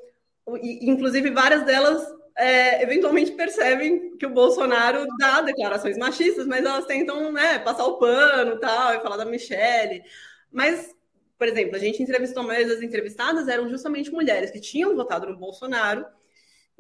inclusive, 0.64 1.30
várias 1.32 1.64
delas 1.64 2.02
é, 2.38 2.82
eventualmente 2.82 3.32
percebem 3.34 4.18
que 4.18 4.26
o 4.26 4.30
Bolsonaro 4.34 5.06
dá 5.20 5.42
declarações 5.42 5.98
machistas, 5.98 6.48
mas 6.48 6.66
elas 6.66 6.86
tentam 6.86 7.32
né, 7.32 7.60
passar 7.60 7.86
o 7.86 7.98
pano 7.98 8.58
tal, 8.60 8.96
e 8.96 9.02
falar 9.02 9.18
da 9.18 9.26
Michelle. 9.26 10.04
Mas, 10.52 10.96
por 11.38 11.48
exemplo, 11.48 11.76
a 11.76 11.80
gente 11.80 12.02
entrevistou, 12.02 12.42
a 12.44 12.48
maioria 12.48 12.74
das 12.74 12.82
entrevistadas 12.82 13.50
eram 13.50 13.70
justamente 13.70 14.12
mulheres 14.12 14.50
que 14.50 14.62
tinham 14.62 14.96
votado 14.96 15.28
no 15.28 15.38
Bolsonaro 15.38 16.06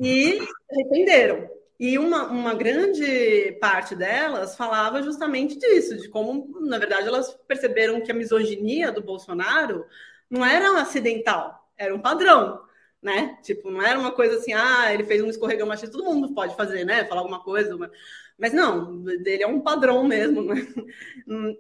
e 0.02 0.40
arrependeram. 0.72 1.48
E 1.80 1.98
uma, 1.98 2.26
uma 2.26 2.54
grande 2.56 3.58
parte 3.62 3.96
delas 3.96 4.56
falava 4.56 5.02
justamente 5.02 5.58
disso, 5.58 5.98
de 5.98 6.10
como, 6.10 6.60
na 6.62 6.78
verdade, 6.80 7.08
elas 7.08 7.34
perceberam 7.48 8.02
que 8.02 8.12
a 8.12 8.16
misoginia 8.16 8.92
do 8.92 9.02
Bolsonaro 9.02 9.86
não 10.30 10.46
era 10.46 10.82
acidental, 10.82 11.72
era 11.78 11.94
um 11.94 12.02
padrão, 12.02 12.64
né? 13.02 13.38
Tipo, 13.44 13.70
não 13.70 13.82
era 13.82 14.00
uma 14.00 14.12
coisa 14.12 14.38
assim, 14.38 14.54
ah, 14.54 14.94
ele 14.94 15.04
fez 15.04 15.22
um 15.22 15.30
escorregão 15.30 15.68
machista, 15.68 15.98
todo 15.98 16.06
mundo 16.06 16.34
pode 16.34 16.56
fazer, 16.56 16.84
né? 16.84 17.06
Falar 17.06 17.22
alguma 17.22 17.44
coisa, 17.44 17.76
mas 18.38 18.54
não, 18.54 19.04
dele 19.04 19.44
é 19.44 19.48
um 19.48 19.62
padrão 19.62 20.04
mesmo, 20.04 20.42
né? 20.44 20.68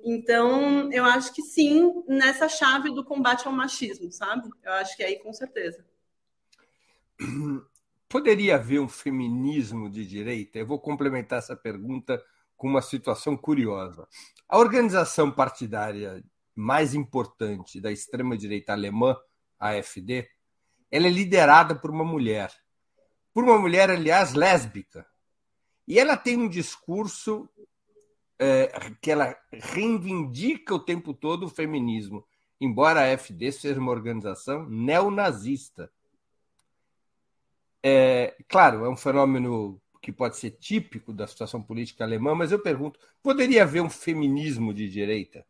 Então, 0.03 0.91
eu 0.91 1.05
acho 1.05 1.33
que 1.33 1.41
sim, 1.41 2.03
nessa 2.07 2.49
chave 2.49 2.93
do 2.93 3.03
combate 3.03 3.47
ao 3.47 3.53
machismo, 3.53 4.11
sabe? 4.11 4.49
Eu 4.63 4.73
acho 4.73 4.95
que 4.97 5.03
aí 5.03 5.19
com 5.19 5.31
certeza. 5.33 5.83
Poderia 8.11 8.55
haver 8.55 8.81
um 8.81 8.89
feminismo 8.89 9.89
de 9.89 10.05
direita? 10.05 10.59
Eu 10.59 10.67
vou 10.67 10.77
complementar 10.77 11.39
essa 11.39 11.55
pergunta 11.55 12.21
com 12.57 12.67
uma 12.67 12.81
situação 12.81 13.37
curiosa. 13.37 14.05
A 14.49 14.57
organização 14.57 15.31
partidária 15.31 16.21
mais 16.53 16.93
importante 16.93 17.79
da 17.79 17.89
extrema-direita 17.89 18.73
alemã, 18.73 19.15
a 19.57 19.69
AfD, 19.69 20.27
ela 20.91 21.07
é 21.07 21.09
liderada 21.09 21.73
por 21.73 21.89
uma 21.89 22.03
mulher. 22.03 22.51
Por 23.33 23.45
uma 23.45 23.57
mulher, 23.57 23.89
aliás, 23.89 24.33
lésbica. 24.33 25.07
E 25.87 25.97
ela 25.97 26.17
tem 26.17 26.37
um 26.37 26.49
discurso 26.49 27.49
é, 28.37 28.91
que 29.01 29.09
ela 29.09 29.33
reivindica 29.53 30.75
o 30.75 30.79
tempo 30.79 31.13
todo 31.13 31.45
o 31.45 31.49
feminismo, 31.49 32.27
embora 32.59 33.03
a 33.03 33.17
FD 33.17 33.53
seja 33.53 33.79
uma 33.79 33.91
organização 33.91 34.69
neonazista. 34.69 35.89
É, 37.83 38.35
claro, 38.47 38.85
é 38.85 38.89
um 38.89 38.95
fenômeno 38.95 39.81
que 40.01 40.11
pode 40.11 40.37
ser 40.37 40.51
típico 40.51 41.13
da 41.13 41.27
situação 41.27 41.61
política 41.61 42.03
alemã, 42.03 42.33
mas 42.35 42.51
eu 42.51 42.59
pergunto: 42.59 42.99
poderia 43.21 43.63
haver 43.63 43.81
um 43.81 43.89
feminismo 43.89 44.73
de 44.73 44.89
direita? 44.89 45.45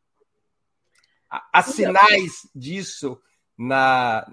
Há 1.29 1.63
sinais 1.63 2.49
disso 2.53 3.19
na 3.57 4.29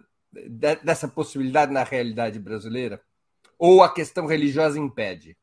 dessa 0.83 1.09
possibilidade 1.09 1.73
na 1.73 1.85
realidade 1.85 2.39
brasileira? 2.39 3.01
Ou 3.59 3.83
a 3.83 3.93
questão 3.93 4.27
religiosa 4.27 4.79
impede? 4.79 5.37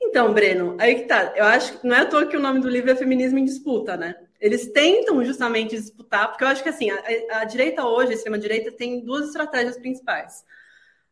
Então, 0.00 0.32
Breno, 0.32 0.76
aí 0.78 0.94
que 0.94 1.02
tá. 1.06 1.32
Eu 1.34 1.44
acho 1.44 1.78
que 1.78 1.86
não 1.86 1.96
é 1.96 2.00
à 2.00 2.06
toa 2.06 2.26
que 2.26 2.36
o 2.36 2.40
nome 2.40 2.60
do 2.60 2.68
livro 2.68 2.90
é 2.90 2.94
Feminismo 2.94 3.38
em 3.38 3.44
Disputa, 3.44 3.96
né? 3.96 4.14
Eles 4.40 4.70
tentam 4.70 5.24
justamente 5.24 5.76
disputar, 5.76 6.28
porque 6.28 6.44
eu 6.44 6.48
acho 6.48 6.62
que 6.62 6.68
assim, 6.68 6.88
a, 6.90 7.40
a 7.40 7.44
direita 7.44 7.84
hoje, 7.84 8.12
a 8.12 8.14
extrema-direita, 8.14 8.70
tem 8.70 9.04
duas 9.04 9.26
estratégias 9.26 9.76
principais. 9.76 10.44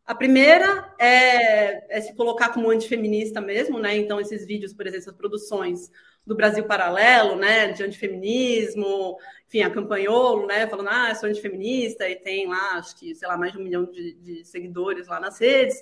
A 0.07 0.15
primeira 0.15 0.95
é, 0.97 1.97
é, 1.97 1.99
se 1.99 2.15
colocar 2.15 2.53
como 2.53 2.69
antifeminista 2.69 3.41
mesmo, 3.41 3.77
né? 3.77 3.97
Então, 3.97 4.21
esses 4.21 4.45
vídeos, 4.45 4.73
por 4.73 4.87
exemplo, 4.87 5.03
essas 5.03 5.17
produções 5.17 5.91
do 6.25 6.33
Brasil 6.33 6.63
Paralelo, 6.63 7.35
né? 7.35 7.73
De 7.73 7.83
antifeminismo, 7.83 9.17
enfim, 9.45 9.63
a 9.63 9.69
Campanholo, 9.69 10.47
né? 10.47 10.65
Falando, 10.65 10.87
ah, 10.89 11.13
sou 11.13 11.27
antifeminista 11.27 12.09
e 12.09 12.15
tem 12.15 12.47
lá, 12.47 12.75
acho 12.75 12.97
que, 12.97 13.13
sei 13.13 13.27
lá, 13.27 13.37
mais 13.37 13.51
de 13.51 13.57
um 13.57 13.63
milhão 13.63 13.83
de, 13.83 14.13
de 14.13 14.45
seguidores 14.45 15.09
lá 15.09 15.19
nas 15.19 15.41
redes. 15.41 15.77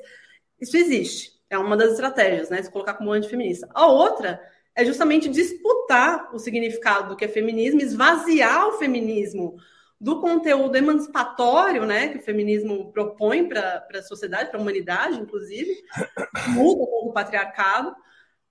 Isso 0.59 0.75
existe. 0.75 1.39
É 1.47 1.55
uma 1.59 1.77
das 1.77 1.91
estratégias, 1.91 2.49
né? 2.49 2.63
Se 2.63 2.71
colocar 2.71 2.95
como 2.95 3.11
antifeminista. 3.11 3.69
A 3.75 3.85
outra 3.85 4.41
é 4.73 4.83
justamente 4.83 5.29
disputar 5.29 6.33
o 6.33 6.39
significado 6.39 7.09
do 7.09 7.15
que 7.15 7.25
é 7.25 7.27
feminismo, 7.27 7.79
esvaziar 7.79 8.69
o 8.69 8.79
feminismo 8.79 9.55
do 10.05 10.21
conteúdo 10.21 10.75
emancipatório, 10.75 11.83
né, 11.83 12.09
que 12.09 12.19
o 12.19 12.21
feminismo 12.21 12.91
propõe 12.91 13.49
para 13.49 13.87
a 13.91 14.03
sociedade, 14.03 14.51
para 14.51 14.59
a 14.59 14.61
humanidade, 14.61 15.19
inclusive, 15.19 15.83
muda 16.49 16.83
o 17.01 17.11
patriarcado, 17.11 17.91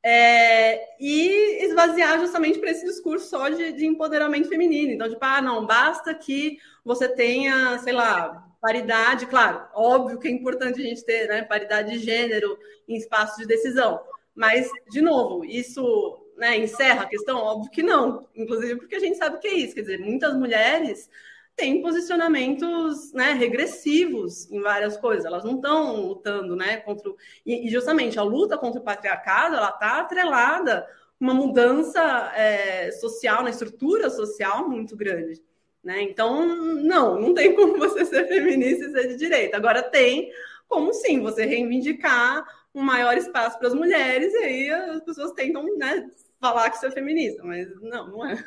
é, 0.02 0.80
e 0.98 1.64
esvaziar 1.64 2.18
justamente 2.18 2.58
para 2.58 2.72
esse 2.72 2.84
discurso 2.84 3.28
só 3.28 3.48
de, 3.48 3.70
de, 3.70 3.86
empoderamento 3.86 4.48
feminino. 4.48 4.94
Então, 4.94 5.08
tipo, 5.08 5.24
ah, 5.24 5.40
não, 5.40 5.64
basta 5.64 6.12
que 6.12 6.58
você 6.84 7.06
tenha, 7.06 7.78
sei 7.78 7.92
lá, 7.92 8.44
paridade, 8.60 9.26
claro, 9.26 9.64
óbvio 9.74 10.18
que 10.18 10.26
é 10.26 10.32
importante 10.32 10.80
a 10.80 10.84
gente 10.84 11.04
ter 11.04 11.28
né, 11.28 11.42
paridade 11.42 11.92
de 11.92 12.00
gênero 12.00 12.58
em 12.88 12.96
espaços 12.96 13.36
de 13.36 13.46
decisão, 13.46 14.00
mas, 14.34 14.68
de 14.90 15.00
novo, 15.00 15.44
isso 15.44 16.20
né, 16.36 16.58
encerra 16.58 17.04
a 17.04 17.08
questão? 17.08 17.38
Óbvio 17.38 17.70
que 17.70 17.82
não, 17.82 18.26
inclusive 18.34 18.74
porque 18.74 18.96
a 18.96 19.00
gente 19.00 19.16
sabe 19.16 19.36
o 19.36 19.38
que 19.38 19.46
é 19.46 19.54
isso, 19.54 19.72
quer 19.76 19.82
dizer, 19.82 20.00
muitas 20.00 20.34
mulheres 20.34 21.08
têm 21.56 21.82
posicionamentos 21.82 23.12
né, 23.12 23.32
regressivos 23.32 24.50
em 24.50 24.60
várias 24.60 24.96
coisas. 24.96 25.24
Elas 25.24 25.44
não 25.44 25.56
estão 25.56 25.96
lutando 25.96 26.56
né, 26.56 26.78
contra. 26.78 27.10
O... 27.10 27.16
E, 27.46 27.68
justamente 27.70 28.18
a 28.18 28.22
luta 28.22 28.58
contra 28.58 28.80
o 28.80 28.84
patriarcado 28.84 29.56
ela 29.56 29.70
está 29.70 30.00
atrelada 30.00 30.86
uma 31.18 31.32
mudança 31.32 32.32
é, 32.34 32.90
social, 32.92 33.42
na 33.42 33.50
estrutura 33.50 34.10
social 34.10 34.68
muito 34.68 34.96
grande. 34.96 35.42
Né? 35.82 36.02
Então, 36.02 36.46
não, 36.46 37.20
não 37.20 37.34
tem 37.34 37.54
como 37.56 37.78
você 37.78 38.04
ser 38.04 38.26
feminista 38.26 38.86
e 38.86 38.92
ser 38.92 39.08
de 39.08 39.16
direita. 39.16 39.56
Agora 39.56 39.82
tem 39.82 40.30
como 40.66 40.92
sim 40.92 41.20
você 41.20 41.44
reivindicar 41.44 42.44
um 42.74 42.82
maior 42.82 43.16
espaço 43.16 43.58
para 43.58 43.68
as 43.68 43.74
mulheres, 43.74 44.32
e 44.32 44.38
aí 44.38 44.70
as 44.70 45.00
pessoas 45.02 45.32
tentam 45.32 45.64
né, 45.76 46.10
falar 46.40 46.68
que 46.70 46.76
isso 46.76 46.86
é 46.86 46.90
feminista, 46.90 47.44
mas 47.44 47.68
não, 47.80 48.08
não 48.08 48.26
é. 48.26 48.44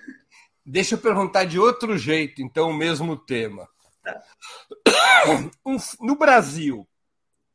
Deixa 0.69 0.95
eu 0.95 0.99
perguntar 0.99 1.45
de 1.45 1.58
outro 1.58 1.97
jeito, 1.97 2.41
então, 2.41 2.71
o 2.71 2.73
mesmo 2.73 3.15
tema. 3.15 3.69
Tá. 4.03 4.23
Um, 5.65 5.77
no 5.99 6.15
Brasil, 6.15 6.88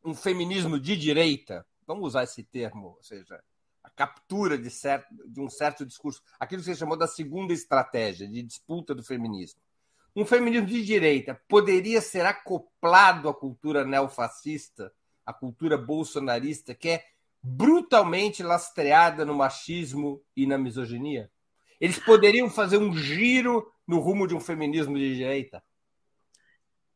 um 0.05 0.15
feminismo 0.15 0.79
de 0.79 0.97
direita, 0.97 1.65
vamos 1.87 2.09
usar 2.09 2.25
esse 2.25 2.43
termo, 2.43 2.89
ou 2.97 3.03
seja, 3.03 3.43
a 3.83 3.89
captura 3.89 4.59
de, 4.59 4.69
certo, 4.69 5.07
de 5.27 5.41
um 5.41 5.49
certo 5.49 5.87
discurso, 5.87 6.21
aquilo 6.39 6.61
que 6.61 6.67
você 6.67 6.75
chamou 6.75 6.97
da 6.97 7.07
segunda 7.07 7.53
estratégia 7.53 8.29
de 8.29 8.43
disputa 8.43 8.95
do 8.95 9.03
feminismo. 9.03 9.61
Um 10.15 10.27
feminismo 10.27 10.67
de 10.67 10.85
direita 10.85 11.41
poderia 11.49 12.03
ser 12.03 12.27
acoplado 12.27 13.29
à 13.29 13.35
cultura 13.35 13.85
neofascista, 13.85 14.93
à 15.25 15.33
cultura 15.33 15.79
bolsonarista, 15.79 16.75
que 16.75 16.89
é 16.91 17.05
brutalmente 17.43 18.43
lastreada 18.43 19.25
no 19.25 19.35
machismo 19.35 20.23
e 20.37 20.47
na 20.47 20.59
misoginia? 20.59 21.32
Eles 21.83 21.99
poderiam 21.99 22.49
fazer 22.49 22.79
um 22.79 22.95
giro 22.95 23.69
no 23.85 23.99
rumo 23.99 24.29
de 24.29 24.37
um 24.37 24.41
feminismo 24.41 24.97
de 24.97 25.17
direita? 25.17 25.61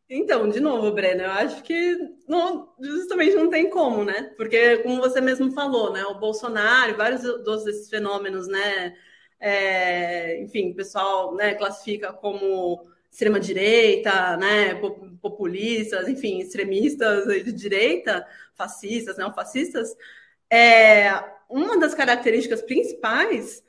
Então, 0.08 0.48
de 0.48 0.60
novo, 0.60 0.92
Breno, 0.92 1.22
eu 1.22 1.30
acho 1.32 1.60
que 1.64 1.98
não, 2.28 2.72
justamente 2.80 3.34
não 3.34 3.50
tem 3.50 3.68
como, 3.68 4.04
né? 4.04 4.32
Porque, 4.36 4.76
como 4.84 5.00
você 5.00 5.20
mesmo 5.20 5.50
falou, 5.50 5.92
né? 5.92 6.04
O 6.04 6.20
Bolsonaro, 6.20 6.96
vários 6.96 7.20
desses 7.64 7.90
fenômenos, 7.90 8.46
né? 8.46 8.96
É, 9.40 10.40
enfim, 10.40 10.70
o 10.70 10.76
pessoal 10.76 11.34
né, 11.34 11.56
classifica 11.56 12.12
como 12.12 12.88
extrema-direita, 13.10 14.36
né? 14.36 14.76
Populistas, 15.20 16.08
enfim, 16.08 16.38
extremistas 16.38 17.26
de 17.26 17.50
direita, 17.50 18.24
fascistas, 18.54 19.18
neofascistas. 19.18 19.96
É, 20.48 21.10
uma 21.50 21.76
das 21.76 21.92
características 21.92 22.62
principais 22.62 23.66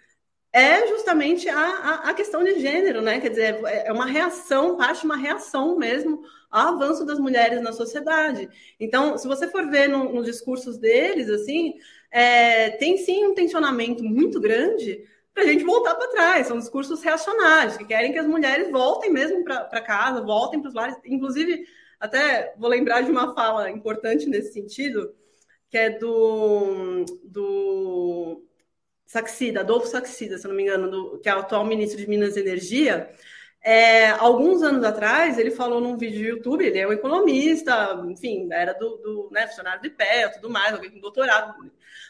é 0.54 0.88
justamente 0.88 1.50
a, 1.50 1.60
a, 1.60 2.10
a, 2.10 2.14
questão 2.14 2.44
de 2.44 2.60
gênero, 2.60 3.02
né? 3.02 3.20
Quer 3.20 3.30
dizer, 3.30 3.60
é 3.66 3.92
uma 3.92 4.06
reação, 4.06 4.78
parte 4.78 5.06
uma 5.06 5.18
reação 5.18 5.78
mesmo 5.78 6.24
ao 6.50 6.76
avanço 6.76 7.06
das 7.06 7.20
mulheres 7.20 7.62
na 7.62 7.72
sociedade. 7.72 8.50
Então, 8.80 9.18
se 9.18 9.28
você 9.28 9.48
for 9.48 9.70
ver 9.70 9.88
no, 9.88 10.12
nos 10.14 10.26
discursos 10.26 10.78
deles, 10.78 11.30
assim, 11.30 11.74
é, 12.10 12.72
tem 12.72 12.98
sim 12.98 13.26
um 13.26 13.36
tensionamento 13.36 14.04
muito 14.04 14.40
grande 14.40 15.04
para 15.34 15.44
a 15.44 15.48
gente 15.48 15.64
voltar 15.64 15.94
para 15.96 16.10
trás. 16.10 16.48
São 16.48 16.58
discursos 16.58 17.04
reacionários, 17.04 17.78
que 17.78 17.86
querem 17.86 18.12
que 18.12 18.20
as 18.20 18.26
mulheres 18.26 18.72
voltem 18.72 19.12
mesmo 19.12 19.44
para 19.44 19.82
casa, 19.82 20.22
voltem 20.22 20.60
para 20.60 20.70
os 20.70 20.74
lares. 20.74 20.98
Inclusive, 21.06 21.66
até 22.00 22.56
vou 22.58 22.70
lembrar 22.70 23.02
de 23.02 23.12
uma 23.12 23.36
fala 23.36 23.70
importante 23.70 24.28
nesse 24.28 24.54
sentido, 24.54 25.14
que 25.70 25.78
é 25.78 25.92
do, 25.92 27.06
do 27.24 28.47
Saxida, 29.08 29.62
Adolfo 29.62 29.88
Saxida, 29.88 30.38
se 30.38 30.48
não 30.48 30.54
me 30.54 30.64
engano, 30.64 30.92
do, 30.92 31.20
que 31.20 31.30
é 31.30 31.36
o 31.36 31.40
atual 31.40 31.66
ministro 31.66 31.98
de 31.98 32.08
Minas 32.08 32.36
e 32.36 32.42
Energia, 32.42 33.10
é, 33.64 34.10
alguns 34.10 34.62
anos 34.62 34.84
atrás, 34.84 35.40
ele 35.40 35.50
falou 35.50 35.82
num 35.82 35.98
vídeo 35.98 36.20
do 36.20 36.28
YouTube, 36.28 36.66
ele 36.66 36.78
é 36.78 36.88
um 36.88 36.92
economista, 36.92 38.02
enfim, 38.10 38.50
era 38.52 38.74
do, 38.74 38.98
do 38.98 39.30
né, 39.32 39.48
funcionário 39.48 39.82
de 39.82 39.90
pé, 39.90 40.28
tudo 40.30 40.50
mais, 40.50 40.74
alguém 40.74 40.92
com 40.92 41.00
doutorado, 41.00 41.56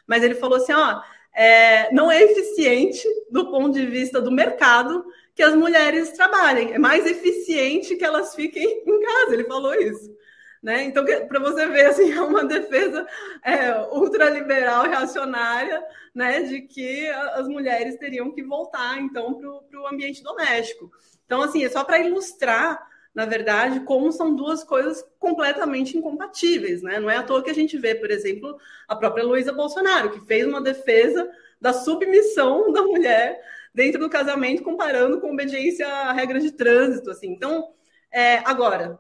mas 0.06 0.24
ele 0.24 0.36
falou 0.36 0.58
assim, 0.58 0.74
ó, 0.74 1.02
é, 1.34 1.92
não 1.94 2.12
é 2.12 2.22
eficiente 2.24 3.08
do 3.30 3.50
ponto 3.52 3.74
de 3.74 3.86
vista 3.86 4.20
do 4.20 4.32
mercado 4.32 5.06
que 5.36 5.44
as 5.44 5.54
mulheres 5.56 6.12
trabalhem, 6.12 6.74
é 6.74 6.80
mais 6.80 7.06
eficiente 7.06 7.96
que 7.96 8.04
elas 8.04 8.34
fiquem 8.34 8.84
em 8.86 9.00
casa, 9.02 9.34
ele 9.34 9.44
falou 9.44 9.74
isso. 9.76 10.18
Né? 10.62 10.84
Então, 10.84 11.06
para 11.28 11.40
você 11.40 11.68
ver, 11.68 11.88
assim, 11.88 12.12
é 12.14 12.22
uma 12.22 12.44
defesa 12.44 13.06
é, 13.44 13.80
ultraliberal 13.92 14.84
reacionária 14.84 15.84
né, 16.14 16.42
de 16.42 16.62
que 16.62 17.08
as 17.10 17.48
mulheres 17.48 17.96
teriam 17.98 18.32
que 18.32 18.44
voltar, 18.44 19.00
então, 19.00 19.36
para 19.36 19.82
o 19.82 19.88
ambiente 19.88 20.24
doméstico. 20.24 20.92
Então, 21.26 21.42
assim, 21.42 21.64
é 21.64 21.70
só 21.70 21.84
para 21.84 22.00
ilustrar, 22.00 22.82
na 23.14 23.26
verdade, 23.26 23.82
como 23.82 24.12
são 24.12 24.36
duas 24.36 24.64
coisas 24.64 25.04
completamente 25.20 25.98
incompatíveis. 25.98 26.82
Né? 26.82 27.00
Não 27.00 27.10
é 27.10 27.18
à 27.18 27.24
toa 27.24 27.44
que 27.44 27.50
a 27.50 27.56
gente 27.56 27.78
vê, 27.78 27.94
por 27.94 28.10
exemplo, 28.10 28.58
a 28.88 28.96
própria 28.96 29.24
Luísa 29.24 29.52
Bolsonaro, 29.54 30.12
que 30.12 30.26
fez 30.26 30.48
uma 30.48 30.62
defesa 30.62 31.30
da 31.60 31.74
submissão 31.74 32.72
da 32.74 32.82
mulher 32.82 33.40
dentro 33.74 34.00
do 34.00 34.10
casamento, 34.10 34.64
comparando 34.64 35.22
com 35.22 35.32
obediência 35.32 35.88
à 35.88 36.12
regra 36.12 36.40
de 36.40 36.52
trânsito. 36.52 37.12
Assim. 37.12 37.28
Então, 37.28 37.74
é, 38.12 38.38
agora, 38.40 38.98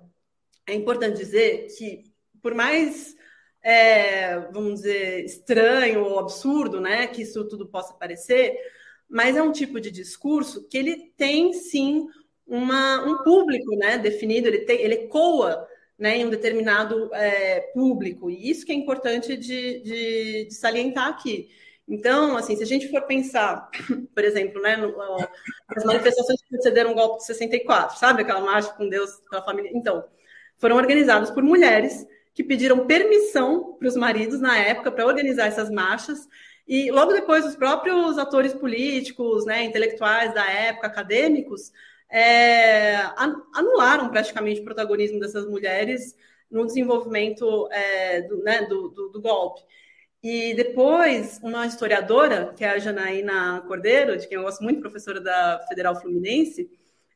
é 0.67 0.73
importante 0.73 1.17
dizer 1.17 1.67
que, 1.77 2.03
por 2.41 2.53
mais, 2.53 3.15
é, 3.63 4.39
vamos 4.51 4.81
dizer, 4.81 5.23
estranho 5.23 6.03
ou 6.03 6.19
absurdo, 6.19 6.81
né, 6.81 7.07
que 7.07 7.21
isso 7.21 7.47
tudo 7.47 7.67
possa 7.67 7.93
parecer, 7.93 8.57
mas 9.09 9.37
é 9.37 9.41
um 9.41 9.51
tipo 9.51 9.79
de 9.79 9.89
discurso 9.89 10.67
que 10.67 10.77
ele 10.77 11.13
tem, 11.17 11.53
sim, 11.53 12.07
uma, 12.45 13.03
um 13.05 13.23
público 13.23 13.75
né, 13.77 13.97
definido, 13.97 14.47
ele, 14.47 14.59
tem, 14.59 14.81
ele 14.81 14.95
ecoa 14.95 15.67
né, 15.97 16.17
em 16.17 16.25
um 16.25 16.29
determinado 16.29 17.13
é, 17.13 17.61
público, 17.73 18.29
e 18.29 18.49
isso 18.49 18.65
que 18.65 18.71
é 18.71 18.75
importante 18.75 19.35
de, 19.35 19.81
de, 19.81 20.45
de, 20.45 20.53
salientar 20.53 21.07
aqui. 21.07 21.49
Então, 21.87 22.35
assim, 22.35 22.55
se 22.55 22.63
a 22.63 22.65
gente 22.65 22.89
for 22.89 23.01
pensar, 23.03 23.69
por 24.13 24.23
exemplo, 24.23 24.61
né, 24.61 24.75
no, 24.75 24.93
as 25.69 25.83
manifestações 25.85 26.41
que 26.41 26.55
sucederam 26.57 26.91
o 26.91 26.95
golpe 26.95 27.19
de 27.19 27.25
64, 27.25 27.97
sabe 27.97 28.21
aquela 28.21 28.41
marcha 28.41 28.73
com 28.73 28.89
Deus 28.89 29.21
pela 29.29 29.41
família? 29.41 29.71
Então, 29.73 30.03
foram 30.57 30.75
organizadas 30.75 31.29
por 31.29 31.43
mulheres 31.43 32.05
que 32.33 32.43
pediram 32.43 32.85
permissão 32.85 33.73
para 33.79 33.87
os 33.87 33.95
maridos 33.95 34.39
na 34.39 34.57
época 34.57 34.91
para 34.91 35.05
organizar 35.05 35.47
essas 35.47 35.71
marchas 35.71 36.27
E 36.67 36.91
logo 36.91 37.13
depois, 37.13 37.45
os 37.45 37.55
próprios 37.55 38.17
atores 38.17 38.53
políticos, 38.53 39.45
né, 39.45 39.63
intelectuais 39.63 40.33
da 40.33 40.45
época, 40.45 40.87
acadêmicos, 40.87 41.71
é, 42.09 42.97
anularam 43.53 44.09
praticamente 44.09 44.59
o 44.61 44.63
protagonismo 44.65 45.19
dessas 45.19 45.45
mulheres 45.47 46.15
no 46.51 46.65
desenvolvimento 46.65 47.67
é, 47.71 48.21
do, 48.21 48.43
né, 48.43 48.65
do, 48.65 48.89
do, 48.89 49.09
do, 49.09 49.21
golpe. 49.21 49.61
E 50.21 50.53
depois, 50.55 51.39
uma 51.41 51.65
historiadora, 51.65 52.53
que 52.55 52.63
é 52.65 52.69
a 52.71 52.79
Janaína 52.79 53.63
Cordeiro, 53.67 54.17
de 54.17 54.27
quem 54.27 54.37
eu 54.37 54.43
gosto 54.43 54.63
muito, 54.63 54.81
professora 54.81 55.21
da 55.21 55.65
Federal 55.69 55.95
Fluminense, 55.95 56.69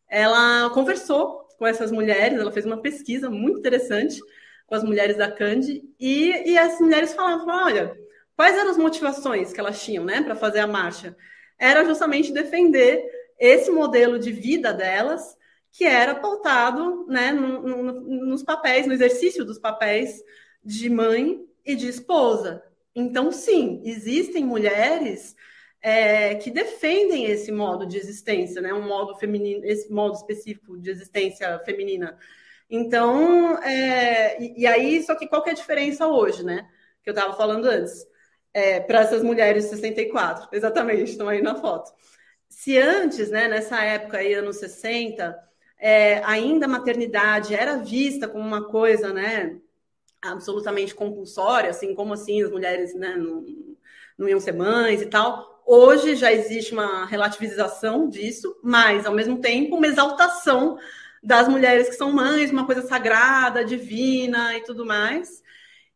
ela 0.08 0.70
conversou 0.72 1.48
com 1.62 1.68
essas 1.68 1.92
mulheres, 1.92 2.40
ela 2.40 2.52
fez 2.52 2.66
uma 2.66 2.82
pesquisa 2.82 3.30
muito 3.30 3.60
interessante 3.60 4.20
com 4.66 4.74
as 4.74 4.84
mulheres 4.84 5.16
da 5.16 5.30
Cande, 5.32 5.84
e, 6.00 6.32
e 6.50 6.58
as 6.58 6.80
mulheres 6.80 7.14
falavam, 7.14 7.46
olha, 7.50 7.96
quais 8.36 8.58
eram 8.58 8.72
as 8.72 8.78
motivações 8.78 9.54
que 9.54 9.60
elas 9.60 9.80
tinham 9.80 10.04
né, 10.04 10.24
para 10.24 10.34
fazer 10.34 10.58
a 10.58 10.66
marcha? 10.66 11.16
Era 11.60 11.86
justamente 11.86 12.34
defender 12.34 13.06
esse 13.38 13.70
modelo 13.70 14.18
de 14.18 14.32
vida 14.32 14.74
delas, 14.74 15.38
que 15.72 15.84
era 15.84 16.16
pautado 16.16 17.06
né, 17.08 17.32
no, 17.32 17.62
no, 17.62 17.94
nos 18.26 18.42
papéis, 18.42 18.88
no 18.88 18.94
exercício 18.94 19.46
dos 19.46 19.60
papéis 19.60 20.20
de 20.66 20.90
mãe 20.90 21.46
e 21.64 21.76
de 21.76 21.88
esposa. 21.88 22.64
Então, 22.96 23.32
sim, 23.32 23.84
existem 23.86 24.44
mulheres 24.44 25.36
é, 25.82 26.36
que 26.36 26.52
defendem 26.52 27.26
esse 27.26 27.52
modo 27.52 27.86
de 27.86 27.98
existência, 27.98 28.62
né, 28.62 28.74
um 28.74 28.88
modo 28.88 29.16
feminino, 29.18 29.66
esse 29.66 29.92
modo 29.92 30.16
específico 30.16 30.78
de 30.78 30.90
existência 30.92 31.60
feminina. 31.60 32.18
Então, 32.70 33.58
é, 33.64 34.42
e, 34.42 34.62
e, 34.62 34.68
aí, 34.68 35.04
só 35.04 35.16
que 35.16 35.28
qual 35.28 35.44
que 35.44 35.50
é 35.50 35.54
a 35.54 35.56
diferença 35.56 36.08
hoje, 36.08 36.42
né? 36.42 36.70
Que 37.04 37.10
eu 37.10 37.14
estava 37.14 37.36
falando 37.36 37.66
antes, 37.66 38.08
é, 38.54 38.80
para 38.80 39.02
essas 39.02 39.24
mulheres 39.24 39.66
de 39.66 39.72
64, 39.72 40.48
exatamente, 40.54 41.12
estão 41.12 41.28
aí 41.28 41.42
na 41.42 41.56
foto. 41.56 41.92
Se 42.48 42.78
antes, 42.78 43.30
né, 43.30 43.48
nessa 43.50 43.84
época 43.84 44.18
aí, 44.18 44.34
anos 44.34 44.58
60, 44.58 45.38
é, 45.78 46.22
ainda 46.24 46.66
a 46.66 46.70
maternidade 46.70 47.56
era 47.56 47.78
vista 47.78 48.28
como 48.28 48.46
uma 48.46 48.70
coisa, 48.70 49.12
né, 49.12 49.60
absolutamente 50.22 50.96
compulsória, 50.96 51.72
assim, 51.72 51.96
como 51.96 52.14
assim 52.14 52.42
as 52.44 52.52
mulheres, 52.52 52.94
né, 52.96 53.16
não, 53.16 53.46
não 54.18 54.30
iam 54.30 54.40
ser 54.40 54.54
mães 54.54 55.02
e 55.02 55.08
tal. 55.08 55.51
Hoje 55.66 56.16
já 56.16 56.32
existe 56.32 56.74
uma 56.74 57.06
relativização 57.06 58.10
disso, 58.10 58.56
mas, 58.64 59.06
ao 59.06 59.14
mesmo 59.14 59.40
tempo, 59.40 59.76
uma 59.76 59.88
exaltação 59.88 60.78
das 61.24 61.48
mulheres 61.48 61.90
que 61.90 61.96
são 61.96 62.12
mães, 62.12 62.52
uma 62.52 62.66
coisa 62.66 62.82
sagrada, 62.82 63.64
divina 63.64 64.58
e 64.58 64.64
tudo 64.64 64.86
mais. 64.86 65.42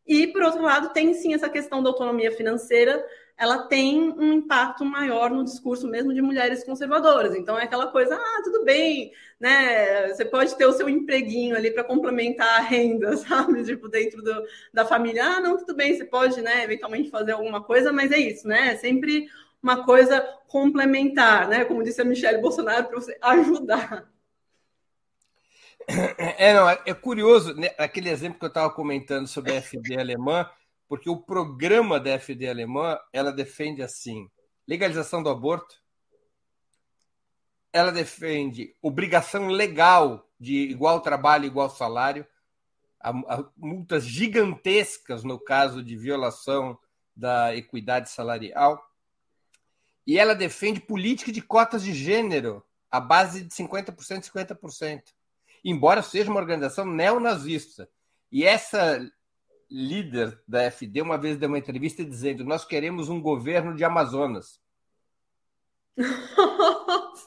E, 0.06 0.28
por 0.28 0.42
outro 0.42 0.62
lado, 0.62 0.90
tem 0.92 1.12
sim 1.14 1.34
essa 1.34 1.48
questão 1.48 1.82
da 1.82 1.90
autonomia 1.90 2.30
financeira, 2.30 3.04
ela 3.36 3.66
tem 3.66 4.10
um 4.12 4.32
impacto 4.32 4.84
maior 4.84 5.30
no 5.30 5.44
discurso 5.44 5.86
mesmo 5.86 6.14
de 6.14 6.22
mulheres 6.22 6.64
conservadoras. 6.64 7.34
Então, 7.34 7.58
é 7.58 7.64
aquela 7.64 7.88
coisa, 7.88 8.14
ah, 8.16 8.40
tudo 8.42 8.64
bem, 8.64 9.12
né? 9.38 10.08
Você 10.08 10.24
pode 10.24 10.56
ter 10.56 10.64
o 10.64 10.72
seu 10.72 10.88
empreguinho 10.88 11.54
ali 11.56 11.70
para 11.70 11.84
complementar 11.84 12.60
a 12.60 12.62
renda, 12.62 13.14
sabe? 13.18 13.62
Tipo, 13.64 13.88
dentro 13.88 14.22
do, 14.22 14.42
da 14.72 14.86
família. 14.86 15.24
Ah, 15.24 15.40
não, 15.40 15.58
tudo 15.58 15.74
bem, 15.74 15.94
você 15.94 16.04
pode, 16.04 16.40
né, 16.40 16.64
eventualmente 16.64 17.10
fazer 17.10 17.32
alguma 17.32 17.62
coisa, 17.62 17.92
mas 17.92 18.10
é 18.10 18.18
isso, 18.18 18.48
né? 18.48 18.72
É 18.72 18.76
sempre 18.76 19.28
uma 19.66 19.84
coisa 19.84 20.20
complementar, 20.46 21.48
né? 21.48 21.64
Como 21.64 21.82
disse 21.82 22.00
a 22.00 22.04
Michelle 22.04 22.40
Bolsonaro, 22.40 22.86
para 22.86 23.00
você 23.00 23.18
ajudar. 23.20 24.08
É, 26.38 26.52
não, 26.52 26.68
é, 26.68 26.94
curioso, 26.94 27.54
né, 27.54 27.70
aquele 27.78 28.10
exemplo 28.10 28.38
que 28.38 28.44
eu 28.44 28.48
estava 28.48 28.70
comentando 28.70 29.26
sobre 29.28 29.52
a 29.52 29.62
FD 29.62 29.98
alemã, 29.98 30.48
porque 30.88 31.08
o 31.08 31.16
programa 31.16 32.00
da 32.00 32.10
FD 32.18 32.48
alemã, 32.48 32.98
ela 33.12 33.32
defende 33.32 33.82
assim, 33.82 34.28
legalização 34.66 35.22
do 35.22 35.28
aborto, 35.28 35.76
ela 37.72 37.92
defende 37.92 38.74
obrigação 38.82 39.46
legal 39.48 40.28
de 40.40 40.54
igual 40.54 41.00
trabalho, 41.00 41.44
igual 41.44 41.70
salário, 41.70 42.26
a, 43.00 43.10
a, 43.10 43.44
multas 43.56 44.04
gigantescas 44.04 45.22
no 45.22 45.38
caso 45.38 45.84
de 45.84 45.96
violação 45.96 46.76
da 47.14 47.54
equidade 47.56 48.10
salarial, 48.10 48.85
e 50.06 50.18
ela 50.18 50.34
defende 50.34 50.80
política 50.80 51.32
de 51.32 51.40
cotas 51.40 51.82
de 51.82 51.92
gênero 51.92 52.62
à 52.90 53.00
base 53.00 53.42
de 53.42 53.50
50%, 53.50 54.30
50% 54.30 55.02
embora 55.66 56.00
seja 56.00 56.30
uma 56.30 56.38
organização 56.38 56.86
neonazista. 56.86 57.90
E 58.30 58.44
essa 58.44 59.04
líder 59.68 60.40
da 60.46 60.70
FD 60.70 61.02
uma 61.02 61.18
vez 61.18 61.36
deu 61.36 61.48
uma 61.48 61.58
entrevista 61.58 62.04
dizendo: 62.04 62.44
Nós 62.44 62.64
queremos 62.64 63.08
um 63.08 63.20
governo 63.20 63.74
de 63.74 63.84
Amazonas. 63.84 64.60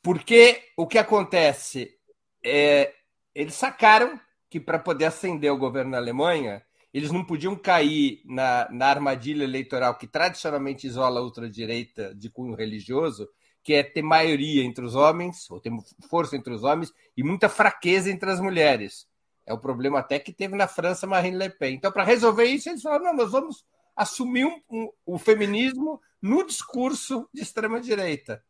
Porque 0.00 0.62
o 0.76 0.86
que 0.86 0.96
acontece 0.96 1.98
é 2.42 2.94
eles 3.34 3.54
sacaram 3.54 4.18
que 4.48 4.60
para 4.60 4.78
poder 4.78 5.06
ascender 5.06 5.52
o 5.52 5.58
governo 5.58 5.90
na 5.90 5.98
Alemanha, 5.98 6.64
eles 6.92 7.10
não 7.10 7.24
podiam 7.24 7.54
cair 7.54 8.20
na, 8.24 8.68
na 8.70 8.86
armadilha 8.86 9.44
eleitoral 9.44 9.96
que 9.96 10.06
tradicionalmente 10.06 10.86
isola 10.86 11.20
a 11.20 11.22
ultradireita 11.22 12.14
de 12.14 12.28
cunho 12.28 12.54
religioso, 12.54 13.28
que 13.62 13.74
é 13.74 13.82
ter 13.82 14.02
maioria 14.02 14.64
entre 14.64 14.84
os 14.84 14.94
homens, 14.94 15.50
ou 15.50 15.60
ter 15.60 15.70
força 16.08 16.36
entre 16.36 16.52
os 16.52 16.64
homens, 16.64 16.92
e 17.16 17.22
muita 17.22 17.48
fraqueza 17.48 18.10
entre 18.10 18.30
as 18.30 18.40
mulheres. 18.40 19.08
É 19.46 19.52
o 19.52 19.58
problema 19.58 19.98
até 19.98 20.18
que 20.18 20.32
teve 20.32 20.56
na 20.56 20.66
França 20.66 21.06
Marine 21.06 21.36
Le 21.36 21.50
Pen. 21.50 21.74
Então, 21.74 21.92
para 21.92 22.04
resolver 22.04 22.44
isso, 22.44 22.68
eles 22.68 22.82
falaram: 22.82 23.06
não, 23.06 23.16
nós 23.16 23.32
vamos 23.32 23.64
assumir 23.96 24.46
um, 24.46 24.60
um, 24.70 24.92
o 25.04 25.18
feminismo 25.18 26.00
no 26.20 26.44
discurso 26.44 27.28
de 27.32 27.42
extrema-direita. 27.42 28.42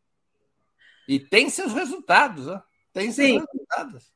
E 1.08 1.18
tem 1.18 1.50
seus 1.50 1.72
resultados, 1.72 2.46
ó. 2.48 2.62
tem 2.92 3.10
seus 3.10 3.28
Sim. 3.28 3.46
resultados. 3.52 4.12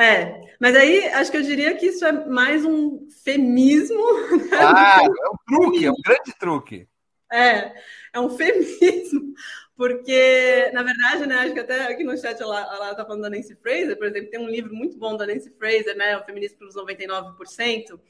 É, 0.00 0.54
mas 0.58 0.74
aí 0.74 1.08
acho 1.08 1.30
que 1.30 1.36
eu 1.36 1.42
diria 1.42 1.76
que 1.76 1.84
isso 1.84 2.06
é 2.06 2.12
mais 2.26 2.64
um 2.64 3.06
femismo. 3.22 4.00
Né? 4.50 4.56
Ah, 4.58 5.00
é 5.02 5.08
um 5.08 5.36
truque, 5.46 5.84
é 5.84 5.90
um 5.90 6.02
grande 6.02 6.32
truque. 6.38 6.88
É, 7.30 7.72
é 8.12 8.18
um 8.18 8.30
feminismo, 8.30 9.34
porque, 9.76 10.70
na 10.72 10.82
verdade, 10.82 11.26
né, 11.26 11.36
acho 11.36 11.52
que 11.52 11.60
até 11.60 11.84
aqui 11.84 12.02
no 12.02 12.16
chat 12.16 12.40
ela, 12.40 12.60
ela 12.60 12.94
tá 12.94 13.04
falando 13.04 13.22
da 13.22 13.30
Nancy 13.30 13.54
Fraser, 13.56 13.96
por 13.96 14.06
exemplo, 14.06 14.30
tem 14.30 14.40
um 14.40 14.48
livro 14.48 14.74
muito 14.74 14.98
bom 14.98 15.16
da 15.16 15.26
Nancy 15.26 15.50
Fraser, 15.50 15.96
né, 15.96 16.16
O 16.16 16.24
Feminismo 16.24 16.58
pelos 16.58 16.74
99%, 16.74 18.00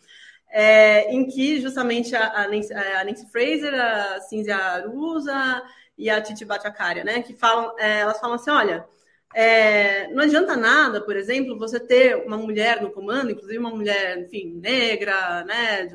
é, 0.48 1.12
em 1.12 1.26
que 1.26 1.61
justamente 1.61 2.16
a, 2.16 2.44
a, 2.44 2.48
Nancy, 2.48 2.72
a, 2.72 3.05
Nancy, 3.05 3.31
Fraser, 3.31 3.74
a 3.74 4.20
Cinzia 4.20 4.57
Arusa 4.57 5.62
e 5.98 6.09
a 6.09 6.22
Titi 6.22 6.44
Bhattacharya, 6.44 7.05
né, 7.05 7.22
que 7.22 7.35
falam, 7.35 7.74
é, 7.79 8.00
elas 8.00 8.18
falam 8.18 8.37
assim, 8.37 8.50
olha, 8.50 8.87
é, 9.35 10.09
não 10.09 10.25
adianta 10.25 10.57
nada, 10.57 11.01
por 11.01 11.16
exemplo, 11.16 11.59
você 11.59 11.79
ter 11.79 12.16
uma 12.16 12.37
mulher 12.37 12.83
no 12.83 12.90
comando, 12.90 13.31
inclusive 13.31 13.59
uma 13.59 13.71
mulher, 13.71 14.19
enfim, 14.19 14.59
negra, 14.61 15.45
né, 15.45 15.88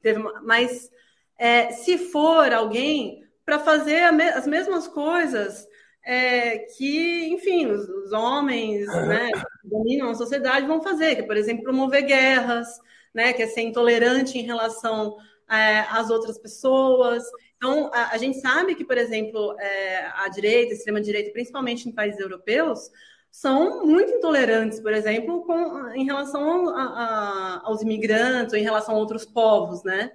teve 0.00 0.18
uma, 0.18 0.40
mas 0.42 0.90
é, 1.38 1.70
se 1.70 1.98
for 1.98 2.52
alguém 2.52 3.24
para 3.44 3.58
fazer 3.58 4.02
as 4.34 4.46
mesmas 4.46 4.88
coisas 4.88 5.66
é, 6.04 6.58
que, 6.76 7.28
enfim, 7.28 7.66
os, 7.66 7.88
os 7.88 8.12
homens 8.12 8.86
né, 8.86 9.30
que 9.62 9.68
dominam 9.68 10.10
a 10.10 10.14
sociedade 10.14 10.66
vão 10.66 10.82
fazer, 10.82 11.16
que 11.16 11.22
por 11.22 11.36
exemplo, 11.36 11.64
promover 11.64 12.02
guerras, 12.02 12.66
né, 13.14 13.32
que 13.32 13.42
é 13.42 13.46
ser 13.46 13.62
intolerante 13.62 14.38
em 14.38 14.42
relação 14.42 15.16
é, 15.50 15.80
às 15.90 16.10
outras 16.10 16.38
pessoas. 16.38 17.24
Então, 17.58 17.90
a, 17.92 18.14
a, 18.14 18.18
gente 18.18 18.40
sabe 18.40 18.76
que, 18.76 18.84
por 18.84 18.96
exemplo, 18.96 19.54
é, 19.58 20.06
a 20.14 20.28
direita, 20.28 20.72
a 20.72 20.76
extrema-direita, 20.76 21.32
principalmente 21.32 21.88
em 21.88 21.92
países 21.92 22.20
europeus, 22.20 22.88
são 23.30 23.84
muito 23.84 24.12
intolerantes, 24.12 24.80
por 24.80 24.92
exemplo, 24.92 25.44
com, 25.44 25.88
em 25.90 26.04
relação 26.04 26.70
a, 26.70 26.82
a, 26.82 27.60
aos 27.64 27.82
imigrantes 27.82 28.52
ou 28.52 28.58
em 28.58 28.62
relação 28.62 28.94
a 28.94 28.98
outros 28.98 29.24
povos, 29.24 29.82
né? 29.82 30.12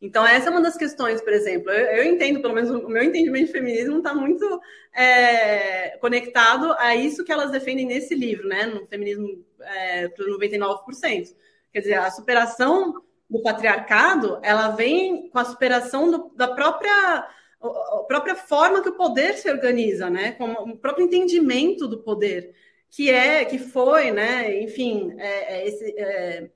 Então, 0.00 0.26
essa 0.26 0.48
é 0.48 0.50
uma 0.50 0.60
das 0.60 0.76
questões, 0.76 1.20
por 1.20 1.32
exemplo. 1.32 1.70
Eu, 1.70 1.98
eu 1.98 2.04
entendo, 2.04 2.40
pelo 2.40 2.54
menos 2.54 2.70
o 2.70 2.88
meu 2.88 3.02
entendimento 3.02 3.46
de 3.46 3.52
feminismo 3.52 3.98
está 3.98 4.14
muito 4.14 4.60
é, 4.94 5.96
conectado 5.98 6.74
a 6.78 6.94
isso 6.94 7.24
que 7.24 7.32
elas 7.32 7.50
defendem 7.50 7.86
nesse 7.86 8.14
livro, 8.14 8.48
né? 8.48 8.66
No 8.66 8.86
feminismo 8.86 9.44
é, 9.60 10.08
para 10.08 10.24
99%. 10.26 11.34
Quer 11.72 11.80
dizer, 11.80 11.94
a 11.94 12.10
superação 12.10 13.02
do 13.28 13.42
patriarcado, 13.42 14.38
ela 14.42 14.68
vem 14.68 15.28
com 15.30 15.38
a 15.38 15.44
superação 15.44 16.10
do, 16.10 16.32
da 16.34 16.48
própria 16.54 17.28
a 17.58 18.04
própria 18.06 18.36
forma 18.36 18.82
que 18.82 18.90
o 18.90 18.96
poder 18.96 19.34
se 19.34 19.50
organiza, 19.50 20.08
né? 20.10 20.32
Com 20.32 20.52
o 20.52 20.76
próprio 20.76 21.06
entendimento 21.06 21.88
do 21.88 22.02
poder, 22.02 22.54
que 22.90 23.10
é, 23.10 23.44
que 23.44 23.58
foi, 23.58 24.10
né? 24.10 24.62
Enfim, 24.62 25.14
é, 25.18 25.56
é 25.56 25.66
esse, 25.66 25.98
é, 25.98 26.50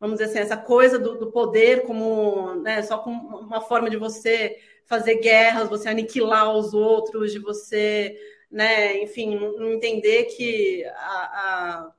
vamos 0.00 0.18
dizer 0.18 0.30
assim, 0.30 0.38
essa 0.38 0.56
coisa 0.56 0.98
do, 0.98 1.18
do 1.18 1.30
poder 1.30 1.82
como 1.82 2.54
né, 2.56 2.82
só 2.82 2.98
como 2.98 3.38
uma 3.38 3.60
forma 3.60 3.90
de 3.90 3.96
você 3.96 4.56
fazer 4.86 5.16
guerras, 5.16 5.68
você 5.68 5.88
aniquilar 5.88 6.56
os 6.56 6.72
outros, 6.72 7.32
de 7.32 7.38
você, 7.38 8.16
né, 8.50 9.02
enfim, 9.02 9.38
entender 9.60 10.24
que 10.24 10.84
a, 10.86 11.84
a 11.84 11.92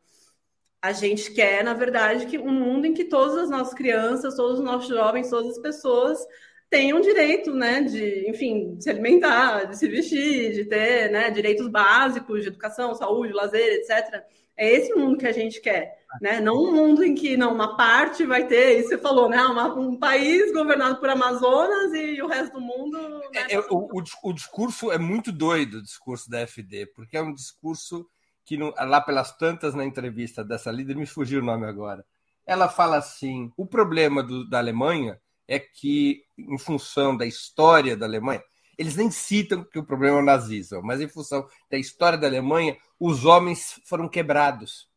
A 0.81 0.91
gente 0.91 1.31
quer, 1.31 1.63
na 1.63 1.73
verdade, 1.73 2.25
que 2.25 2.37
um 2.37 2.51
mundo 2.51 2.85
em 2.85 2.93
que 2.93 3.05
todas 3.05 3.37
as 3.37 3.49
nossas 3.49 3.73
crianças, 3.73 4.35
todos 4.35 4.59
os 4.59 4.65
nossos 4.65 4.87
jovens, 4.87 5.29
todas 5.29 5.57
as 5.57 5.59
pessoas 5.59 6.25
tenham 6.69 7.01
direito, 7.01 7.53
né, 7.53 7.81
de, 7.81 8.29
enfim, 8.29 8.75
de 8.75 8.83
se 8.83 8.89
alimentar, 8.89 9.65
de 9.65 9.77
se 9.77 9.87
vestir, 9.87 10.53
de 10.53 10.65
ter, 10.65 11.09
né, 11.11 11.31
direitos 11.31 11.67
básicos 11.67 12.43
de 12.43 12.49
educação, 12.49 12.93
saúde, 12.93 13.33
lazer, 13.33 13.73
etc. 13.73 14.23
É 14.55 14.73
esse 14.73 14.93
mundo 14.93 15.17
que 15.17 15.25
a 15.25 15.31
gente 15.31 15.61
quer, 15.61 15.97
né? 16.21 16.41
Não 16.41 16.55
um 16.55 16.73
mundo 16.73 17.01
em 17.03 17.15
que 17.15 17.37
não 17.37 17.53
uma 17.53 17.77
parte 17.77 18.25
vai 18.25 18.45
ter, 18.45 18.79
isso 18.79 18.89
você 18.89 18.97
falou, 18.97 19.29
né, 19.29 19.41
uma, 19.43 19.73
um 19.73 19.97
país 19.97 20.51
governado 20.51 20.99
por 20.99 21.09
Amazonas 21.09 21.93
e 21.93 22.21
o 22.21 22.27
resto 22.27 22.53
do 22.53 22.61
mundo. 22.61 22.97
Né? 23.33 23.47
É, 23.49 23.59
o, 23.59 23.87
o, 23.91 24.03
o, 24.23 24.33
discurso 24.33 24.91
é 24.91 24.97
muito 24.97 25.31
doido, 25.31 25.77
o 25.77 25.83
discurso 25.83 26.29
da 26.29 26.45
FD, 26.45 26.87
porque 26.93 27.17
é 27.17 27.21
um 27.21 27.33
discurso 27.33 28.05
que 28.49 28.57
não, 28.57 28.73
lá 28.79 28.99
pelas 28.99 29.31
tantas 29.37 29.75
na 29.75 29.85
entrevista 29.85 30.43
dessa 30.43 30.71
líder 30.71 30.95
me 30.95 31.05
fugiu 31.05 31.39
o 31.39 31.45
nome 31.45 31.67
agora. 31.67 32.03
Ela 32.47 32.67
fala 32.67 32.97
assim: 32.97 33.53
o 33.55 33.63
problema 33.63 34.23
do, 34.23 34.43
da 34.49 34.57
Alemanha 34.57 35.21
é 35.47 35.59
que, 35.59 36.23
em 36.35 36.57
função 36.57 37.15
da 37.15 37.27
história 37.27 37.95
da 37.95 38.07
Alemanha, 38.07 38.43
eles 38.75 38.95
nem 38.95 39.11
citam 39.11 39.63
que 39.63 39.77
o 39.77 39.85
problema 39.85 40.17
é 40.17 40.21
o 40.21 40.25
nazismo, 40.25 40.81
mas 40.81 40.99
em 40.99 41.07
função 41.07 41.47
da 41.69 41.77
história 41.77 42.17
da 42.17 42.25
Alemanha, 42.25 42.75
os 42.99 43.23
homens 43.23 43.79
foram 43.85 44.09
quebrados. 44.09 44.89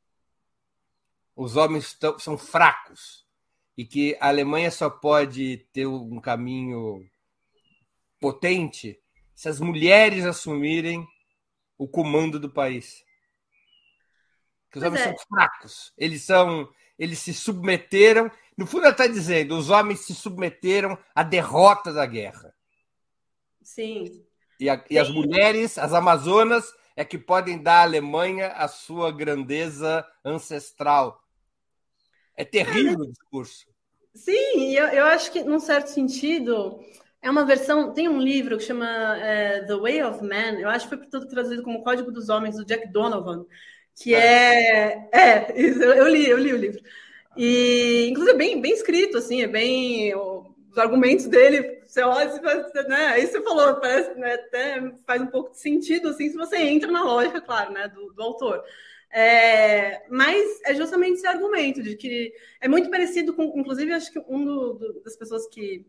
Os 1.37 1.55
homens 1.55 1.93
tão, 1.93 2.19
são 2.19 2.39
fracos. 2.39 3.27
E 3.77 3.85
que 3.85 4.17
a 4.19 4.29
Alemanha 4.29 4.71
só 4.71 4.89
pode 4.89 5.59
ter 5.75 5.87
um 5.87 6.19
caminho 6.21 7.07
potente 8.19 8.99
se 9.35 9.47
as 9.47 9.61
mulheres 9.61 10.25
assumirem 10.25 11.07
o 11.77 11.87
comando 11.87 12.41
do 12.41 12.49
país. 12.49 13.05
Que 14.73 14.79
os 14.79 14.85
homens 14.85 15.03
é. 15.03 15.05
são 15.05 15.17
fracos. 15.29 15.93
Eles 15.97 16.23
são. 16.23 16.69
Eles 16.99 17.19
se 17.19 17.33
submeteram 17.35 18.31
no 18.57 18.67
fundo, 18.67 18.85
ela 18.85 18.93
está 18.93 19.07
dizendo: 19.07 19.57
os 19.57 19.71
homens 19.71 20.01
se 20.01 20.15
submeteram 20.15 20.99
à 21.15 21.23
derrota 21.23 21.93
da 21.93 22.07
guerra. 22.07 22.55
Sim. 23.63 24.25
E, 24.61 24.69
a, 24.69 24.85
e 24.91 24.99
as 24.99 25.11
mulheres, 25.11 25.79
as 25.79 25.93
amazonas, 25.93 26.73
é 26.95 27.05
que 27.05 27.19
podem 27.19 27.61
dar 27.61 27.81
à 27.81 27.83
Alemanha 27.83 28.49
a 28.49 28.69
sua 28.69 29.11
grandeza 29.11 30.07
ancestral. 30.25 31.21
É 32.37 32.45
terrível 32.45 33.01
o 33.01 33.11
discurso. 33.11 33.67
Sim, 34.15 34.77
eu, 34.77 34.87
eu 34.89 35.07
acho 35.07 35.33
que, 35.33 35.43
num 35.43 35.59
certo 35.59 35.89
sentido, 35.89 36.79
é 37.21 37.31
uma 37.31 37.47
versão. 37.47 37.93
Tem 37.95 38.09
um 38.09 38.21
livro 38.21 38.59
que 38.59 38.65
chama 38.65 38.87
é, 39.19 39.65
The 39.65 39.75
Way 39.75 40.03
of 40.03 40.23
Man, 40.23 40.61
eu 40.61 40.69
acho 40.69 40.89
que 40.89 40.97
foi 40.97 41.07
todo 41.07 41.27
traduzido 41.27 41.63
como 41.63 41.83
Código 41.83 42.13
dos 42.13 42.29
Homens, 42.29 42.57
do 42.57 42.65
Jack 42.65 42.93
Donovan, 42.93 43.47
que 43.97 44.15
é. 44.15 45.09
É, 45.13 45.53
eu 45.57 46.09
li, 46.09 46.29
eu 46.29 46.39
li 46.39 46.53
o 46.53 46.57
livro. 46.57 46.81
E, 47.37 48.09
inclusive, 48.11 48.35
é 48.35 48.39
bem, 48.39 48.61
bem 48.61 48.73
escrito, 48.73 49.19
assim, 49.19 49.43
é 49.43 49.47
bem. 49.47 50.15
Os 50.15 50.79
argumentos 50.79 51.27
dele, 51.27 51.83
você 51.87 52.03
olha 52.03 52.33
né? 52.89 53.07
Aí 53.09 53.27
você 53.27 53.43
falou, 53.43 53.77
parece, 53.77 54.15
né, 54.19 54.35
até 54.35 54.93
faz 55.07 55.21
um 55.21 55.27
pouco 55.27 55.51
de 55.51 55.59
sentido, 55.59 56.09
assim, 56.09 56.31
se 56.31 56.37
você 56.37 56.57
entra 56.57 56.91
na 56.91 57.05
lógica, 57.05 57.43
claro, 57.43 57.73
né, 57.73 57.89
do, 57.89 58.13
do 58.15 58.23
autor. 58.23 58.63
É, 59.11 60.03
mas 60.09 60.61
é 60.65 60.75
justamente 60.75 61.17
esse 61.17 61.27
argumento 61.27 61.83
de 61.83 61.95
que 61.97 62.33
é 62.59 62.67
muito 62.67 62.91
parecido 62.91 63.35
com, 63.35 63.53
inclusive, 63.59 63.93
acho 63.93 64.11
que 64.11 64.19
um 64.27 64.43
do, 64.43 64.73
do, 64.73 65.03
das 65.03 65.15
pessoas 65.15 65.47
que 65.47 65.85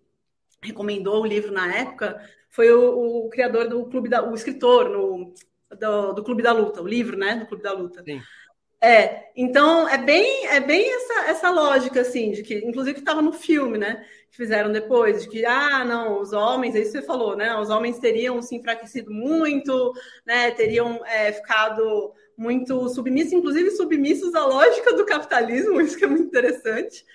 recomendou 0.62 1.22
o 1.22 1.26
livro 1.26 1.52
na 1.52 1.74
época 1.74 2.22
foi 2.50 2.70
o, 2.74 3.26
o 3.26 3.30
criador 3.30 3.70
do 3.70 3.86
Clube 3.86 4.10
da, 4.10 4.30
o 4.30 4.36
escritor 4.36 4.90
no, 4.90 5.34
do, 5.80 6.14
do, 6.14 6.24
Clube 6.24 6.44
da 6.44 6.52
Luta, 6.52 6.82
o 6.82 6.88
livro, 6.88 7.18
né, 7.18 7.36
do 7.36 7.46
Clube 7.46 7.64
da 7.64 7.72
Luta. 7.72 8.04
Sim. 8.04 8.22
É, 8.86 9.32
então 9.34 9.88
é 9.88 9.98
bem, 9.98 10.46
é 10.48 10.60
bem 10.60 10.94
essa, 10.94 11.30
essa 11.30 11.50
lógica, 11.50 12.02
assim, 12.02 12.32
de 12.32 12.44
que, 12.44 12.56
inclusive, 12.56 12.96
que 12.96 13.00
estava 13.00 13.22
no 13.22 13.32
filme, 13.32 13.78
né? 13.78 14.06
Que 14.30 14.36
fizeram 14.36 14.74
depois, 14.74 15.24
de 15.24 15.30
que, 15.30 15.46
ah, 15.46 15.86
não, 15.86 16.20
os 16.20 16.34
homens, 16.34 16.76
é 16.76 16.80
isso 16.80 16.92
que 16.92 17.00
você 17.00 17.06
falou, 17.06 17.34
né? 17.34 17.56
Os 17.58 17.70
homens 17.70 17.98
teriam 17.98 18.42
se 18.42 18.58
enfraquecido 18.58 19.10
muito, 19.10 19.94
né? 20.26 20.52
Teriam 20.52 21.00
é, 21.06 21.32
ficado 21.32 22.14
muito 22.38 22.90
submissos, 22.90 23.32
inclusive 23.32 23.72
submissos 23.72 24.36
à 24.36 24.46
lógica 24.46 24.92
do 24.94 25.06
capitalismo, 25.06 25.80
isso 25.82 25.98
que 25.98 26.04
é 26.04 26.08
muito 26.08 26.26
interessante, 26.26 27.06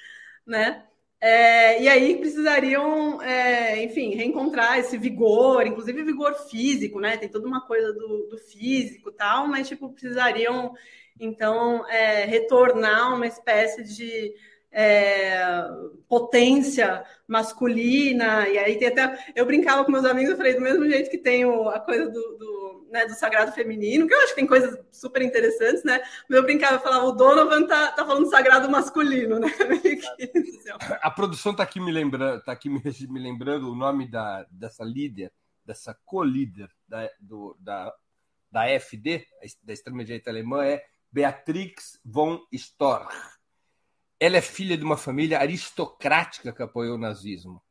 né? 0.47 0.88
É, 1.21 1.83
e 1.83 1.89
aí 1.89 2.17
precisariam, 2.17 3.21
é, 3.21 3.83
enfim, 3.83 4.15
reencontrar 4.15 4.79
esse 4.79 4.97
vigor, 4.97 5.67
inclusive 5.67 6.05
vigor 6.05 6.35
físico, 6.49 7.01
né? 7.01 7.17
Tem 7.17 7.29
toda 7.29 7.47
uma 7.47 7.67
coisa 7.67 7.93
do, 7.93 8.29
do 8.29 8.39
físico 8.39 9.11
tal, 9.11 9.49
mas 9.49 9.67
tipo, 9.69 9.91
precisariam 9.91 10.73
então, 11.21 11.89
é, 11.89 12.25
retornar 12.25 13.15
uma 13.15 13.27
espécie 13.27 13.83
de 13.83 14.33
é, 14.71 15.67
potência 16.09 17.05
masculina, 17.27 18.49
e 18.49 18.59
aí 18.59 18.79
tem 18.79 18.89
até. 18.89 19.33
Eu 19.35 19.47
brincava 19.47 19.85
com 19.85 19.93
meus 19.93 20.05
amigos, 20.05 20.31
eu 20.31 20.37
falei, 20.37 20.55
do 20.55 20.61
mesmo 20.61 20.87
jeito 20.89 21.11
que 21.11 21.19
tem 21.19 21.45
o, 21.45 21.69
a 21.69 21.81
coisa 21.81 22.07
do, 22.11 22.37
do, 22.39 22.89
né, 22.91 23.07
do 23.07 23.15
sagrado 23.15 23.53
feminino, 23.53 24.07
que 24.07 24.15
eu 24.15 24.19
acho 24.21 24.29
que 24.29 24.37
tem 24.37 24.47
coisas 24.47 24.79
super 24.91 25.23
interessantes, 25.23 25.85
né? 25.85 26.01
Mas 26.29 26.39
eu 26.39 26.43
brincava, 26.43 26.75
eu 26.75 26.81
falava, 26.81 27.07
o 27.07 27.13
Donovan 27.13 27.67
tá, 27.67 27.93
tá 27.93 28.07
falando 28.07 28.31
sagrado 28.31 28.71
masculino, 28.71 29.39
né? 29.39 29.49
a 31.03 31.11
produção 31.11 31.53
está 31.53 31.63
aqui 31.63 31.81
me 31.81 31.93
lembrando, 31.93 32.43
tá 32.43 32.53
aqui 32.53 32.69
me, 32.69 32.81
me, 33.09 33.21
lembrando 33.21 33.71
o 33.71 33.75
nome 33.75 34.11
da, 34.11 34.47
dessa 34.51 34.85
líder, 34.85 35.33
dessa 35.65 35.99
co-líder 36.05 36.71
da, 36.87 37.09
da, 37.59 37.95
da 38.51 38.81
FD, 38.81 39.27
da 39.63 39.73
extrema-direita 39.73 40.31
alemã, 40.31 40.65
é 40.65 40.83
Beatrix 41.11 41.99
von 42.05 42.41
Storch. 42.53 43.38
Ela 44.21 44.39
é 44.39 44.43
filha 44.43 44.77
de 44.77 44.85
uma 44.85 44.97
família 44.97 45.39
aristocrática 45.39 46.53
que 46.53 46.63
apoiou 46.63 46.97
o 46.97 47.01
nazismo. 47.01 47.63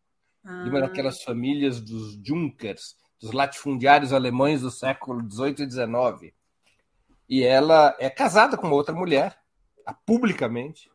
Ah. 0.45 0.63
De 0.63 0.69
uma 0.69 0.81
daquelas 0.81 1.21
famílias 1.21 1.81
dos 1.81 2.17
Junkers, 2.23 2.95
dos 3.19 3.31
latifundiários 3.31 4.13
alemães 4.13 4.61
do 4.61 4.71
século 4.71 5.21
XVIII 5.29 5.65
e 5.65 5.71
XIX. 5.71 6.33
E 7.27 7.43
ela 7.43 7.95
é 7.99 8.09
casada 8.09 8.55
com 8.55 8.67
uma 8.67 8.75
outra 8.75 8.95
mulher, 8.95 9.37
publicamente, 10.05 10.89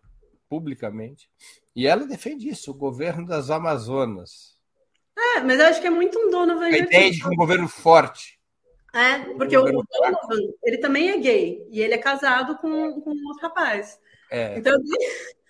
publicamente. 0.48 1.30
E 1.76 1.86
ela 1.86 2.06
defende 2.06 2.48
isso, 2.48 2.70
o 2.70 2.74
governo 2.74 3.26
das 3.26 3.50
Amazonas. 3.50 4.58
É, 5.16 5.40
mas 5.40 5.58
eu 5.58 5.66
acho 5.66 5.80
que 5.80 5.86
é 5.86 5.90
muito 5.90 6.18
um 6.18 6.30
dono 6.30 6.58
A 6.60 6.70
ideia 6.70 7.10
de 7.10 7.26
um 7.26 7.36
governo 7.36 7.68
forte. 7.68 8.40
É, 8.94 9.18
porque 9.34 9.56
o, 9.56 9.62
o 9.62 9.64
Donovan, 9.64 10.52
ele 10.62 10.78
também 10.78 11.10
é 11.10 11.16
gay 11.16 11.66
e 11.70 11.80
ele 11.80 11.94
é 11.94 11.98
casado 11.98 12.56
com, 12.58 13.00
com 13.00 13.10
um 13.10 13.26
outro 13.28 13.42
rapaz. 13.42 13.98
É. 14.30 14.58
Então, 14.58 14.74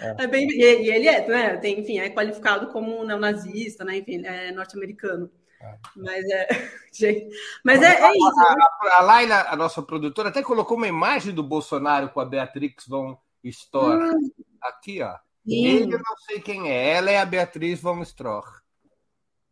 é. 0.00 0.24
é 0.24 0.26
bem. 0.26 0.48
E, 0.50 0.62
ele 0.62 1.08
é, 1.08 1.26
né? 1.26 1.56
Tem, 1.56 1.80
enfim, 1.80 1.98
é 1.98 2.10
qualificado 2.10 2.68
como 2.68 3.04
neonazista, 3.04 3.84
né? 3.84 3.98
Enfim, 3.98 4.24
é 4.24 4.52
norte-americano. 4.52 5.30
É. 5.60 5.78
Mas 5.96 6.24
é. 6.30 6.48
Mas 7.64 7.82
é, 7.82 8.00
é 8.00 8.12
isso. 8.12 8.40
A, 8.40 8.52
a, 8.52 8.98
a 8.98 9.02
Laila, 9.02 9.46
a 9.48 9.56
nossa 9.56 9.82
produtora, 9.82 10.28
até 10.28 10.42
colocou 10.42 10.76
uma 10.76 10.88
imagem 10.88 11.32
do 11.34 11.42
Bolsonaro 11.42 12.10
com 12.10 12.20
a 12.20 12.24
Beatrix 12.24 12.86
von 12.86 13.16
Storch. 13.44 14.14
Hum. 14.14 14.30
Aqui, 14.60 15.02
ó. 15.02 15.16
Sim. 15.46 15.66
Ele 15.66 15.94
eu 15.94 15.98
não 15.98 16.16
sei 16.26 16.40
quem 16.40 16.70
é. 16.70 16.90
Ela 16.94 17.10
é 17.10 17.18
a 17.18 17.26
Beatriz 17.26 17.80
von 17.80 18.00
Storch. 18.02 18.62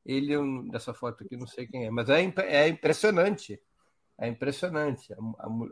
Ele, 0.05 0.35
dessa 0.71 0.95
foto 0.95 1.25
aqui, 1.25 1.37
não 1.37 1.47
sei 1.47 1.67
quem 1.67 1.87
é, 1.87 1.91
mas 1.91 2.09
é, 2.09 2.21
é 2.39 2.69
impressionante. 2.69 3.61
É 4.19 4.29
impressionante. 4.29 5.13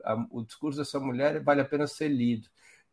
A, 0.04 0.26
o 0.30 0.42
discurso 0.42 0.78
dessa 0.78 0.98
mulher 0.98 1.42
vale 1.42 1.60
a 1.60 1.64
pena 1.64 1.86
ser 1.86 2.08
lido. 2.08 2.48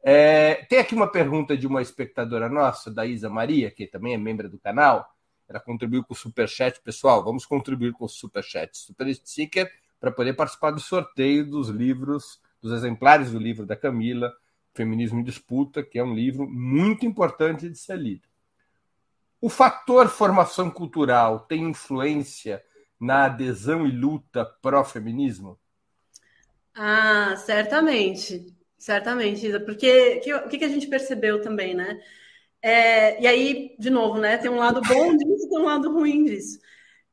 É, 0.07 0.63
tem 0.69 0.77
aqui 0.77 0.93
uma 0.93 1.11
pergunta 1.11 1.57
de 1.57 1.65
uma 1.65 1.81
espectadora 1.81 2.47
nossa, 2.47 2.91
da 2.91 3.07
Isa 3.07 3.27
Maria, 3.27 3.71
que 3.71 3.87
também 3.87 4.13
é 4.13 4.17
membro 4.19 4.47
do 4.47 4.59
canal. 4.59 5.11
Ela 5.49 5.59
contribuiu 5.59 6.03
com 6.03 6.13
o 6.13 6.15
Superchat. 6.15 6.79
Pessoal, 6.81 7.23
vamos 7.23 7.43
contribuir 7.43 7.91
com 7.91 8.05
o 8.05 8.07
Superchat 8.07 8.77
Super 8.77 9.11
Sticker 9.15 9.67
para 9.99 10.11
poder 10.11 10.33
participar 10.33 10.69
do 10.69 10.79
sorteio 10.79 11.49
dos 11.49 11.69
livros, 11.69 12.39
dos 12.61 12.71
exemplares 12.71 13.31
do 13.31 13.39
livro 13.39 13.65
da 13.65 13.75
Camila, 13.75 14.31
Feminismo 14.75 15.21
em 15.21 15.23
Disputa, 15.23 15.81
que 15.81 15.97
é 15.97 16.03
um 16.03 16.13
livro 16.13 16.47
muito 16.47 17.03
importante 17.03 17.67
de 17.67 17.75
ser 17.75 17.97
lido. 17.97 18.27
O 19.41 19.49
fator 19.49 20.08
formação 20.08 20.69
cultural 20.69 21.39
tem 21.39 21.63
influência 21.63 22.63
na 22.99 23.25
adesão 23.25 23.87
e 23.87 23.91
luta 23.91 24.45
pró-feminismo? 24.62 25.58
Ah, 26.75 27.35
certamente. 27.37 28.53
Certamente, 28.78 29.48
Isa, 29.48 29.60
porque 29.60 30.21
o 30.46 30.50
que, 30.50 30.58
que, 30.58 30.65
a 30.65 30.69
gente 30.69 30.88
percebeu 30.88 31.42
também, 31.42 31.73
né? 31.73 32.00
É, 32.62 33.21
e 33.21 33.28
aí, 33.28 33.76
de 33.80 33.90
novo, 33.90 34.19
né? 34.19 34.38
Tem 34.38 34.50
um 34.50 34.58
lado 34.58 34.82
bom 34.82 35.15
disso, 35.15 35.50
tem 35.50 35.60
um 35.60 35.65
lado 35.65 35.92
ruim 35.92 36.23
disso. 36.23 36.60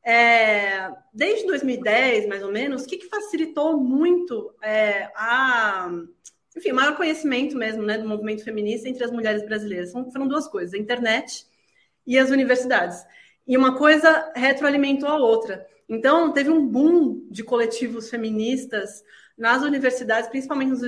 É, 0.05 0.91
desde 1.13 1.47
2010, 1.47 2.27
mais 2.27 2.43
ou 2.43 2.51
menos, 2.51 2.83
o 2.83 2.87
que, 2.87 2.97
que 2.97 3.07
facilitou 3.07 3.77
muito 3.79 4.53
é, 4.61 5.09
a, 5.15 5.89
enfim, 6.55 6.71
maior 6.73 6.97
conhecimento 6.97 7.55
mesmo 7.57 7.83
né, 7.83 7.97
do 7.97 8.07
movimento 8.07 8.43
feminista 8.43 8.89
entre 8.89 9.03
as 9.03 9.11
mulheres 9.11 9.45
brasileiras? 9.45 9.91
São, 9.91 10.11
foram 10.11 10.27
duas 10.27 10.47
coisas: 10.47 10.73
a 10.73 10.77
internet 10.77 11.45
e 12.05 12.17
as 12.17 12.29
universidades. 12.29 13.03
E 13.47 13.57
uma 13.57 13.77
coisa 13.77 14.31
retroalimentou 14.35 15.09
a 15.09 15.17
outra. 15.17 15.65
Então, 15.87 16.31
teve 16.33 16.49
um 16.49 16.65
boom 16.65 17.27
de 17.29 17.43
coletivos 17.43 18.09
feministas 18.09 19.03
nas 19.37 19.63
universidades, 19.63 20.29
principalmente 20.29 20.69
nas 20.69 20.81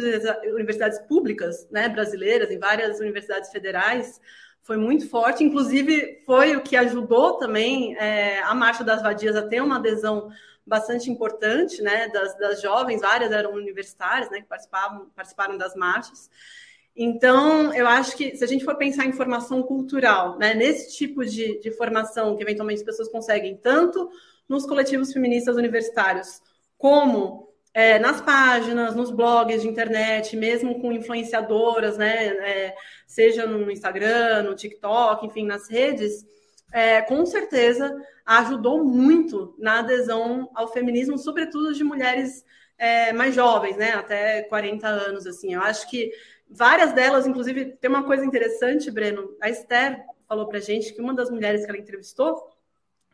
universidades 0.46 1.00
públicas 1.00 1.68
né, 1.72 1.90
brasileiras, 1.90 2.52
em 2.52 2.60
várias 2.60 3.00
universidades 3.00 3.52
federais, 3.52 4.20
foi 4.62 4.78
muito 4.78 5.10
forte. 5.10 5.44
Inclusive, 5.44 6.22
foi 6.26 6.56
o 6.56 6.62
que 6.62 6.76
ajudou 6.76 7.38
também 7.38 7.96
é, 7.98 8.42
a 8.42 8.54
Marcha 8.54 8.84
das 8.84 9.02
Vadias 9.02 9.36
a 9.36 9.48
ter 9.48 9.62
uma 9.62 9.78
adesão 9.78 10.30
bastante 10.66 11.12
importante 11.12 11.82
né, 11.82 12.08
das, 12.10 12.38
das 12.38 12.62
jovens, 12.62 13.02
várias 13.02 13.32
eram 13.32 13.54
universitárias 13.54 14.30
né, 14.32 14.42
que 14.42 14.48
participavam, 14.48 15.10
participaram 15.16 15.58
das 15.58 15.76
marchas. 15.76 16.30
Então, 16.96 17.74
eu 17.74 17.88
acho 17.88 18.16
que 18.16 18.36
se 18.36 18.44
a 18.44 18.48
gente 18.48 18.64
for 18.64 18.76
pensar 18.76 19.06
em 19.06 19.12
formação 19.12 19.62
cultural, 19.62 20.38
né, 20.40 20.54
nesse 20.54 20.98
tipo 20.98 21.24
de, 21.26 21.60
de 21.60 21.72
formação 21.72 22.36
que 22.36 22.42
eventualmente 22.42 22.80
as 22.80 22.86
pessoas 22.86 23.10
conseguem, 23.10 23.58
tanto 23.58 24.10
nos 24.48 24.66
coletivos 24.66 25.12
feministas 25.12 25.58
universitários, 25.58 26.42
como 26.78 27.45
é, 27.76 28.00
nas 28.00 28.22
páginas, 28.22 28.96
nos 28.96 29.12
blogs 29.12 29.62
de 29.62 29.68
internet, 29.68 30.36
mesmo 30.36 30.82
com 30.82 30.92
influenciadoras, 30.92 31.98
né, 31.98 32.28
é, 32.28 32.76
seja 33.06 33.46
no 33.46 33.70
Instagram, 33.70 34.44
no 34.44 34.56
TikTok, 34.56 35.28
enfim, 35.28 35.46
nas 35.46 35.70
redes, 35.70 36.26
é, 36.74 37.02
com 37.04 37.24
certeza 37.26 37.96
ajudou 38.26 38.84
muito 38.84 39.54
na 39.60 39.80
adesão 39.80 40.50
ao 40.56 40.72
feminismo, 40.72 41.18
sobretudo 41.18 41.74
de 41.74 41.84
mulheres 41.84 42.44
é, 42.78 43.14
mais 43.14 43.36
jovens, 43.36 43.78
né, 43.78 43.92
até 43.92 44.42
40 44.44 44.88
anos, 44.88 45.28
assim. 45.28 45.54
Eu 45.54 45.62
acho 45.62 45.88
que 45.90 46.12
Várias 46.50 46.94
delas, 46.94 47.26
inclusive, 47.26 47.76
tem 47.78 47.90
uma 47.90 48.04
coisa 48.04 48.24
interessante, 48.24 48.92
Breno. 48.92 49.36
A 49.42 49.50
Esther 49.50 50.06
falou 50.28 50.48
para 50.48 50.60
gente 50.60 50.94
que 50.94 51.02
uma 51.02 51.14
das 51.14 51.30
mulheres 51.30 51.66
que 51.66 51.72
ela 51.72 51.80
entrevistou 51.80 52.50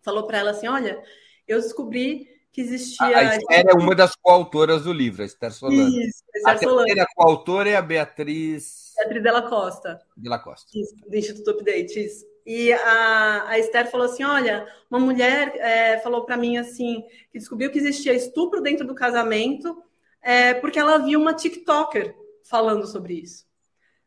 falou 0.01 0.28
para 0.28 0.39
ela 0.39 0.51
assim: 0.51 0.68
Olha, 0.68 1.01
eu 1.47 1.59
descobri 1.59 2.30
que 2.51 2.61
existia. 2.61 3.05
A 3.05 3.35
Esther 3.35 3.65
é 3.69 3.73
uma 3.73 3.95
das 3.95 4.15
coautoras 4.15 4.83
do 4.83 4.91
livro, 4.91 5.23
a 5.23 5.25
Esther 5.25 5.51
Solano. 5.51 5.87
Isso, 5.87 6.23
a 6.33 6.37
Esther 6.37 6.53
a 6.53 6.57
Solano. 6.57 6.85
terceira 6.85 7.07
coautora 7.15 7.69
é 7.69 7.75
a 7.75 7.81
Beatriz. 7.81 8.93
Beatriz 8.97 9.23
Della 9.23 9.41
Costa. 9.43 10.01
Della 10.17 10.39
Costa. 10.39 10.67
Isso, 10.77 10.95
do 11.07 11.15
Instituto 11.15 11.51
Update, 11.51 11.99
isso. 11.99 12.25
E 12.45 12.73
a, 12.73 13.47
a 13.47 13.59
Esther 13.59 13.89
falou 13.89 14.07
assim: 14.07 14.23
olha, 14.23 14.67
uma 14.89 14.99
mulher 14.99 15.55
é, 15.57 15.99
falou 15.99 16.25
para 16.25 16.37
mim 16.37 16.57
assim 16.57 17.03
que 17.31 17.39
descobriu 17.39 17.71
que 17.71 17.79
existia 17.79 18.13
estupro 18.13 18.61
dentro 18.61 18.85
do 18.85 18.95
casamento 18.95 19.81
é, 20.21 20.53
porque 20.53 20.79
ela 20.79 20.97
viu 20.99 21.19
uma 21.19 21.33
TikToker 21.33 22.15
falando 22.43 22.85
sobre 22.85 23.15
isso. 23.15 23.45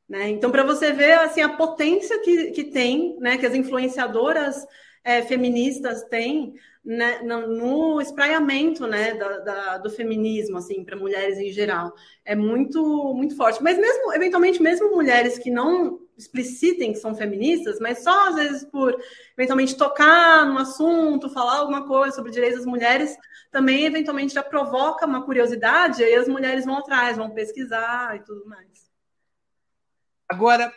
Né? 0.08 0.28
Então, 0.28 0.50
para 0.50 0.62
você 0.62 0.92
ver 0.92 1.12
assim, 1.12 1.40
a 1.40 1.56
potência 1.56 2.20
que, 2.20 2.50
que 2.50 2.64
tem, 2.64 3.16
né, 3.18 3.38
que 3.38 3.46
as 3.46 3.54
influenciadoras 3.54 4.66
é, 5.02 5.22
feministas 5.22 6.04
têm 6.04 6.54
né, 6.84 7.20
no, 7.22 8.00
espraiamento 8.00 8.86
né, 8.86 9.14
da, 9.14 9.38
da, 9.38 9.78
do 9.78 9.88
feminismo 9.88 10.58
assim, 10.58 10.84
para 10.84 10.96
mulheres 10.96 11.38
em 11.38 11.50
geral. 11.50 11.94
É 12.24 12.34
muito, 12.34 13.14
muito 13.14 13.36
forte. 13.36 13.62
Mas 13.62 13.78
mesmo, 13.78 14.12
eventualmente, 14.12 14.60
mesmo 14.60 14.90
mulheres 14.90 15.38
que 15.38 15.50
não 15.50 16.00
explicitem 16.16 16.92
que 16.92 16.98
são 16.98 17.14
feministas, 17.14 17.80
mas 17.80 18.04
só 18.04 18.28
às 18.28 18.34
vezes 18.36 18.64
por 18.64 18.96
eventualmente 19.36 19.76
tocar 19.76 20.46
no 20.46 20.58
assunto, 20.58 21.30
falar 21.30 21.58
alguma 21.58 21.86
coisa 21.86 22.14
sobre 22.14 22.30
direitos 22.30 22.58
das 22.58 22.66
mulheres, 22.66 23.16
também 23.50 23.84
eventualmente 23.84 24.34
já 24.34 24.42
provoca 24.42 25.06
uma 25.06 25.24
curiosidade, 25.24 26.02
e 26.02 26.14
as 26.14 26.28
mulheres 26.28 26.64
vão 26.64 26.78
atrás, 26.78 27.16
vão 27.16 27.30
pesquisar 27.30 28.16
e 28.16 28.20
tudo 28.20 28.46
mais. 28.46 28.90
Agora, 30.28 30.72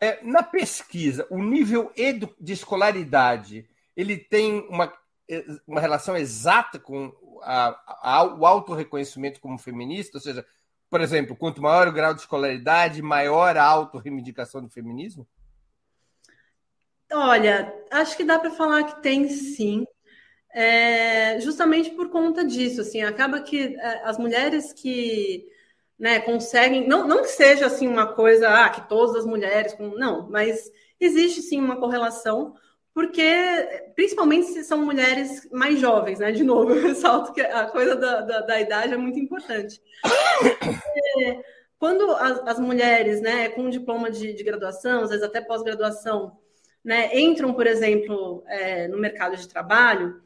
é, 0.00 0.18
na 0.22 0.42
pesquisa, 0.42 1.26
o 1.30 1.42
nível 1.42 1.92
de 2.38 2.52
escolaridade 2.52 3.69
ele 4.00 4.16
tem 4.16 4.66
uma, 4.68 4.92
uma 5.66 5.80
relação 5.80 6.16
exata 6.16 6.78
com 6.78 7.12
a, 7.42 8.18
a, 8.18 8.24
o 8.24 8.46
autorreconhecimento 8.46 9.40
como 9.40 9.58
feminista, 9.58 10.18
ou 10.18 10.22
seja, 10.22 10.44
por 10.88 11.00
exemplo, 11.00 11.36
quanto 11.36 11.62
maior 11.62 11.88
o 11.88 11.92
grau 11.92 12.14
de 12.14 12.20
escolaridade, 12.20 13.02
maior 13.02 13.56
a 13.56 13.64
autorreivindicação 13.64 14.62
do 14.62 14.68
feminismo? 14.68 15.26
Olha, 17.12 17.72
acho 17.90 18.16
que 18.16 18.24
dá 18.24 18.38
para 18.38 18.50
falar 18.50 18.84
que 18.84 19.02
tem 19.02 19.28
sim. 19.28 19.86
É, 20.52 21.38
justamente 21.40 21.90
por 21.90 22.10
conta 22.10 22.44
disso, 22.44 22.80
assim, 22.80 23.02
acaba 23.02 23.40
que 23.40 23.76
é, 23.76 24.02
as 24.04 24.18
mulheres 24.18 24.72
que 24.72 25.46
né, 25.96 26.18
conseguem, 26.20 26.88
não, 26.88 27.06
não 27.06 27.22
que 27.22 27.28
seja 27.28 27.66
assim 27.66 27.86
uma 27.86 28.14
coisa, 28.14 28.48
ah, 28.48 28.68
que 28.70 28.88
todas 28.88 29.14
as 29.16 29.26
mulheres, 29.26 29.76
não, 29.78 30.28
mas 30.28 30.70
existe 30.98 31.42
sim 31.42 31.60
uma 31.60 31.78
correlação, 31.78 32.54
porque 32.94 33.22
principalmente 33.94 34.48
se 34.48 34.64
são 34.64 34.84
mulheres 34.84 35.48
mais 35.52 35.78
jovens, 35.78 36.18
né? 36.18 36.32
De 36.32 36.42
novo, 36.42 36.72
eu 36.74 36.82
ressalto 36.82 37.32
que 37.32 37.40
a 37.40 37.66
coisa 37.66 37.96
da, 37.96 38.20
da, 38.20 38.40
da 38.40 38.60
idade 38.60 38.94
é 38.94 38.96
muito 38.96 39.18
importante. 39.18 39.80
É, 41.22 41.40
quando 41.78 42.10
as, 42.12 42.38
as, 42.46 42.60
mulheres, 42.60 43.20
né, 43.20 43.48
com 43.48 43.70
diploma 43.70 44.10
de, 44.10 44.34
de 44.34 44.44
graduação, 44.44 45.02
às 45.02 45.10
vezes 45.10 45.24
até 45.24 45.40
pós-graduação, 45.40 46.36
né, 46.84 47.18
entram, 47.18 47.54
por 47.54 47.66
exemplo, 47.66 48.42
é, 48.46 48.88
no 48.88 48.98
mercado 48.98 49.36
de 49.36 49.48
trabalho, 49.48 50.20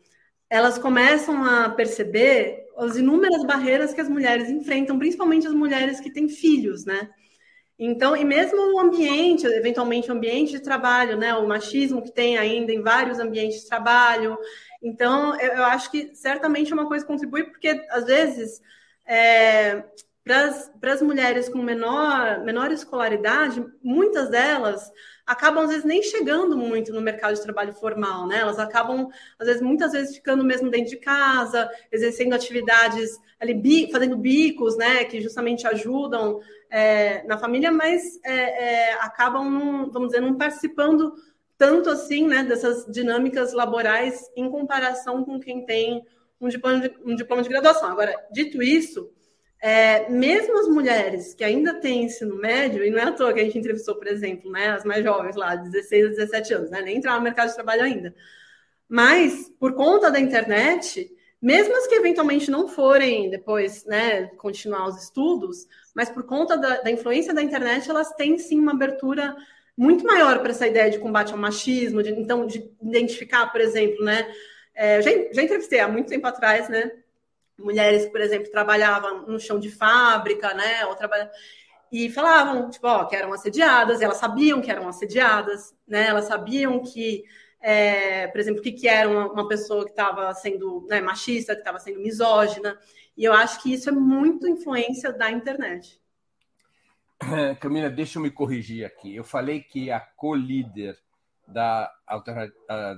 elas 0.49 0.79
começam 0.79 1.45
a 1.45 1.69
perceber 1.71 2.65
as 2.77 2.97
inúmeras 2.97 3.45
barreiras 3.45 3.93
que 3.93 4.01
as 4.01 4.09
mulheres 4.09 4.49
enfrentam, 4.49 4.99
principalmente 4.99 5.47
as 5.47 5.53
mulheres 5.53 6.01
que 6.01 6.11
têm 6.11 6.29
filhos, 6.29 6.85
né? 6.85 7.09
Então, 7.79 8.17
e 8.17 8.25
mesmo 8.25 8.75
o 8.75 8.79
ambiente, 8.79 9.47
eventualmente 9.47 10.09
o 10.11 10.15
ambiente 10.15 10.53
de 10.53 10.61
trabalho, 10.61 11.17
né, 11.17 11.35
o 11.35 11.47
machismo 11.47 12.03
que 12.03 12.13
tem 12.13 12.39
ainda 12.39 12.73
em 12.73 12.81
vários 12.81 13.19
ambientes 13.19 13.63
de 13.63 13.69
trabalho. 13.69 14.39
Então, 14.83 15.39
eu, 15.41 15.55
eu 15.55 15.65
acho 15.65 15.91
que 15.91 16.15
certamente 16.15 16.73
uma 16.73 16.87
coisa 16.87 17.05
contribui, 17.05 17.45
porque 17.45 17.85
às 17.91 18.05
vezes 18.05 18.61
é, 19.07 19.85
para 20.25 20.93
as 20.93 21.03
mulheres 21.03 21.49
com 21.51 21.59
menor, 21.59 22.43
menor 22.45 22.73
escolaridade, 22.73 23.65
muitas 23.83 24.31
delas 24.31 24.91
acabam 25.27 25.65
às 25.65 25.71
vezes 25.71 25.85
nem 25.85 26.03
chegando 26.03 26.57
muito 26.57 26.93
no 26.93 27.01
mercado 27.01 27.35
de 27.35 27.43
trabalho 27.43 27.73
formal, 27.75 28.27
né? 28.27 28.39
Elas 28.39 28.59
acabam 28.59 29.09
às 29.39 29.47
vezes 29.47 29.63
muitas 29.63 29.93
vezes 29.93 30.15
ficando 30.15 30.43
mesmo 30.43 30.71
dentro 30.71 30.91
de 30.91 30.97
casa, 30.97 31.69
exercendo 31.93 32.35
atividades 32.35 33.19
ali 33.39 33.91
fazendo 33.91 34.17
bicos, 34.17 34.77
né? 34.77 35.05
Que 35.05 35.21
justamente 35.21 35.67
ajudam 35.67 36.41
é, 36.75 37.23
na 37.23 37.39
família, 37.39 37.71
mas 37.71 38.19
é, 38.25 38.33
é, 38.33 38.93
acabam, 38.95 39.89
vamos 39.93 40.09
dizer, 40.09 40.21
não 40.21 40.37
participando 40.37 41.15
tanto 41.57 41.89
assim, 41.89 42.27
né? 42.27 42.43
Dessas 42.43 42.85
dinâmicas 42.87 43.53
laborais 43.53 44.29
em 44.35 44.51
comparação 44.51 45.25
com 45.25 45.39
quem 45.39 45.65
tem 45.65 46.05
um 46.41 46.49
diploma 46.49 46.81
de, 46.81 46.93
um 47.05 47.15
diploma 47.15 47.43
de 47.45 47.49
graduação. 47.49 47.89
Agora, 47.89 48.13
dito 48.33 48.61
isso 48.61 49.09
é, 49.63 50.11
mesmo 50.11 50.59
as 50.59 50.67
mulheres 50.67 51.33
que 51.33 51.45
ainda 51.45 51.75
têm 51.75 52.07
ensino 52.07 52.37
médio, 52.37 52.85
e 52.85 52.91
não 52.91 52.99
é 52.99 53.05
à 53.05 53.13
toa 53.13 53.33
que 53.33 53.41
a 53.41 53.45
gente 53.45 53.57
entrevistou, 53.57 53.95
por 53.95 54.09
exemplo, 54.09 54.51
né, 54.51 54.71
as 54.71 54.85
mais 54.85 55.05
jovens 55.05 55.37
lá, 55.37 55.55
16 55.55 56.07
a 56.07 56.09
17 56.09 56.55
anos, 56.55 56.71
né, 56.71 56.83
nem 56.83 56.97
entraram 56.97 57.19
no 57.19 57.25
mercado 57.25 57.51
de 57.51 57.55
trabalho 57.55 57.83
ainda. 57.83 58.13
Mas, 58.89 59.49
por 59.61 59.75
conta 59.75 60.11
da 60.11 60.19
internet, 60.19 61.09
mesmo 61.45 61.77
as 61.77 61.87
que 61.87 61.95
eventualmente 61.95 62.51
não 62.51 62.67
forem 62.67 63.29
depois 63.29 63.85
né, 63.85 64.29
continuar 64.39 64.89
os 64.89 65.03
estudos, 65.03 65.67
mas 65.95 66.09
por 66.09 66.23
conta 66.23 66.57
da, 66.57 66.81
da 66.81 66.91
influência 66.91 67.35
da 67.35 67.43
internet, 67.43 67.89
elas 67.91 68.11
têm 68.13 68.39
sim 68.39 68.59
uma 68.59 68.73
abertura 68.73 69.37
muito 69.77 70.05
maior 70.05 70.39
para 70.41 70.53
essa 70.53 70.67
ideia 70.67 70.91
de 70.91 70.99
combate 70.99 71.33
ao 71.33 71.39
machismo, 71.39 72.03
de, 72.03 72.11
então, 72.13 72.47
de 72.47 72.71
identificar, 72.81 73.53
por 73.53 73.61
exemplo, 73.61 74.03
né? 74.05 74.27
É, 74.75 75.03
já, 75.03 75.11
já 75.33 75.43
entrevistei 75.43 75.81
há 75.81 75.89
muito 75.89 76.09
tempo 76.09 76.27
atrás, 76.27 76.69
né? 76.69 76.91
mulheres, 77.59 78.07
por 78.07 78.21
exemplo, 78.21 78.51
trabalhavam 78.51 79.27
no 79.27 79.39
chão 79.39 79.59
de 79.59 79.71
fábrica, 79.71 80.53
né? 80.55 80.87
Ou 80.87 80.95
trabalhavam 80.95 81.33
e 81.93 82.11
falavam, 82.11 82.71
tipo, 82.71 82.89
ó, 82.89 83.05
que 83.05 83.15
eram 83.15 83.33
assediadas, 83.33 84.03
elas 84.03 84.17
sabiam 84.17 84.61
que 84.61 84.71
eram 84.71 84.89
assediadas, 84.89 85.75
né? 85.87 86.09
Elas 86.09 86.25
sabiam 86.25 86.81
que, 86.81 87.25
é, 87.67 88.27
por 88.27 88.39
exemplo, 88.39 88.61
o 88.61 88.63
que, 88.63 88.73
que 88.73 88.87
era 88.87 89.09
uma, 89.09 89.33
uma 89.33 89.49
pessoa 89.49 89.87
que 89.87 89.91
estava 89.91 90.33
sendo 90.35 90.87
né, 90.87 91.01
machista, 91.01 91.55
que 91.55 91.63
estava 91.63 91.79
sendo 91.79 91.99
misógina. 91.99 92.79
E 93.17 93.25
eu 93.25 93.33
acho 93.33 93.63
que 93.63 93.73
isso 93.73 93.89
é 93.89 93.93
muito 93.93 94.47
influência 94.47 95.11
da 95.11 95.31
internet. 95.31 95.99
Camila, 97.61 97.89
deixa 97.89 98.19
eu 98.19 98.23
me 98.23 98.31
corrigir 98.31 98.85
aqui. 98.85 99.17
Eu 99.17 99.25
falei 99.25 99.63
que 99.63 99.91
a 99.91 99.99
co-líder 99.99 100.99
da, 101.49 101.91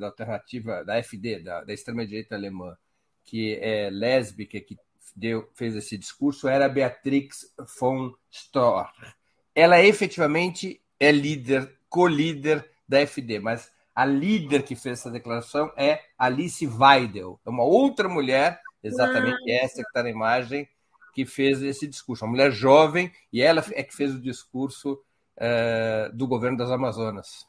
da 0.01 0.07
alternativa 0.07 0.85
da 0.85 1.01
FD, 1.01 1.45
da, 1.45 1.63
da 1.63 1.73
extrema-direita 1.73 2.35
alemã, 2.35 2.77
que 3.25 3.55
é 3.63 3.89
lésbica, 3.89 4.61
que 4.61 4.77
deu, 5.15 5.49
fez 5.55 5.77
esse 5.77 5.97
discurso, 5.97 6.49
era 6.49 6.69
Beatrix 6.69 7.55
von 7.79 8.13
Storch. 8.33 9.15
Ela 9.55 9.81
efetivamente 9.81 10.83
é 10.99 11.13
líder, 11.13 11.73
co-líder 11.89 12.69
da 12.89 12.99
FD, 13.07 13.39
mas 13.39 13.71
a 13.97 14.05
líder 14.05 14.63
que 14.63 14.77
fez 14.77 15.01
essa 15.01 15.11
declaração 15.11 15.73
é 15.75 16.03
Alice 16.19 16.67
Weidel, 16.67 17.41
é 17.47 17.49
uma 17.49 17.65
outra 17.65 18.11
mulher, 18.11 18.61
exatamente 18.83 19.51
essa 19.51 19.77
que 19.77 19.89
está 19.89 20.03
na 20.03 20.11
imagem, 20.11 20.69
que 21.15 21.25
fez 21.25 21.63
esse 21.63 21.87
discurso. 21.87 22.23
Uma 22.27 22.33
mulher 22.33 22.53
jovem, 22.53 23.11
e 23.33 23.41
ela 23.41 23.65
é 23.73 23.83
que 23.83 23.97
fez 23.97 24.15
o 24.15 24.21
discurso 24.21 25.03
uh, 25.39 26.15
do 26.15 26.29
governo 26.29 26.59
das 26.59 26.71
Amazonas. 26.71 27.47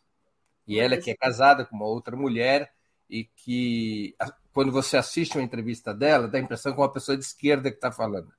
E 0.66 0.80
ela 0.80 0.96
que 0.96 1.12
é 1.12 1.16
casada 1.16 1.66
com 1.66 1.76
uma 1.76 1.86
outra 1.86 2.16
mulher 2.16 2.72
e 3.10 3.26
que, 3.26 4.16
quando 4.54 4.72
você 4.72 4.96
assiste 4.96 5.38
uma 5.38 5.44
entrevista 5.44 5.94
dela, 5.94 6.30
dá 6.30 6.38
a 6.38 6.42
impressão 6.42 6.74
que 6.74 6.80
é 6.80 6.82
uma 6.82 6.92
pessoa 6.92 7.18
de 7.18 7.26
esquerda 7.26 7.70
que 7.70 7.76
está 7.76 7.92
falando. 7.92 8.32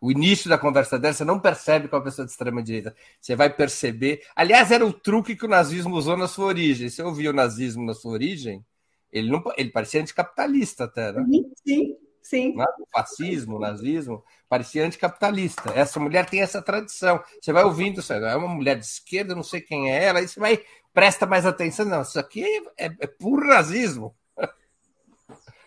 O 0.00 0.10
início 0.10 0.48
da 0.48 0.56
conversa 0.56 0.98
dela, 0.98 1.12
você 1.12 1.24
não 1.24 1.38
percebe 1.38 1.86
que 1.86 1.94
é 1.94 1.98
uma 1.98 2.04
pessoa 2.04 2.24
de 2.24 2.32
extrema-direita. 2.32 2.96
Você 3.20 3.36
vai 3.36 3.50
perceber. 3.50 4.22
Aliás, 4.34 4.70
era 4.70 4.84
o 4.84 4.92
truque 4.92 5.36
que 5.36 5.44
o 5.44 5.48
nazismo 5.48 5.94
usou 5.94 6.16
na 6.16 6.26
sua 6.26 6.46
origem. 6.46 6.88
Você 6.88 7.02
ouviu 7.02 7.32
o 7.32 7.34
nazismo 7.34 7.84
na 7.84 7.92
sua 7.92 8.12
origem? 8.12 8.64
Ele, 9.12 9.30
não, 9.30 9.42
ele 9.58 9.70
parecia 9.70 10.00
anticapitalista 10.00 10.84
até, 10.84 11.12
né? 11.12 11.22
Sim, 11.66 11.96
sim. 12.22 12.54
É? 12.58 12.64
O 12.64 12.86
fascismo, 12.90 13.56
o 13.56 13.60
nazismo, 13.60 14.24
parecia 14.48 14.86
anticapitalista. 14.86 15.70
Essa 15.74 16.00
mulher 16.00 16.24
tem 16.24 16.40
essa 16.40 16.62
tradição. 16.62 17.22
Você 17.40 17.52
vai 17.52 17.64
ouvindo, 17.64 18.00
você, 18.00 18.14
é 18.14 18.36
uma 18.36 18.48
mulher 18.48 18.78
de 18.78 18.86
esquerda, 18.86 19.34
não 19.34 19.42
sei 19.42 19.60
quem 19.60 19.92
é 19.92 20.04
ela, 20.04 20.20
aí 20.20 20.28
você 20.28 20.40
vai, 20.40 20.64
presta 20.94 21.26
mais 21.26 21.44
atenção. 21.44 21.84
Não, 21.84 22.00
isso 22.02 22.18
aqui 22.18 22.42
é, 22.78 22.86
é 22.86 23.06
puro 23.06 23.46
nazismo. 23.46 24.14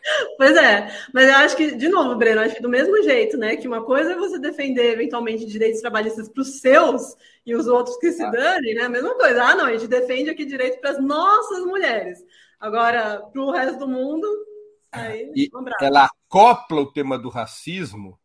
Pois 0.37 0.55
é, 0.55 0.87
mas 1.13 1.29
eu 1.29 1.35
acho 1.35 1.55
que, 1.55 1.75
de 1.75 1.87
novo, 1.87 2.15
Breno, 2.15 2.41
acho 2.41 2.55
que 2.55 2.61
do 2.61 2.69
mesmo 2.69 3.01
jeito, 3.03 3.37
né? 3.37 3.55
Que 3.55 3.67
uma 3.67 3.83
coisa 3.83 4.13
é 4.13 4.15
você 4.15 4.37
defender 4.37 4.93
eventualmente 4.93 5.45
direitos 5.45 5.81
trabalhistas 5.81 6.29
para 6.29 6.41
os 6.41 6.59
seus 6.59 7.15
e 7.45 7.55
os 7.55 7.67
outros 7.67 7.97
que 7.97 8.11
se 8.11 8.29
danem, 8.31 8.75
né? 8.75 8.83
A 8.83 8.89
mesma 8.89 9.15
coisa. 9.15 9.43
Ah, 9.43 9.55
não, 9.55 9.65
a 9.65 9.71
gente 9.71 9.87
defende 9.87 10.29
aqui 10.29 10.45
direitos 10.45 10.79
para 10.79 10.91
as 10.91 11.01
nossas 11.01 11.63
mulheres. 11.65 12.19
Agora, 12.59 13.21
para 13.21 13.41
o 13.41 13.51
resto 13.51 13.79
do 13.79 13.87
mundo, 13.87 14.27
aí, 14.91 15.31
e 15.35 15.49
ela 15.81 16.05
acopla 16.05 16.81
o 16.81 16.91
tema 16.91 17.17
do 17.17 17.29
racismo 17.29 18.19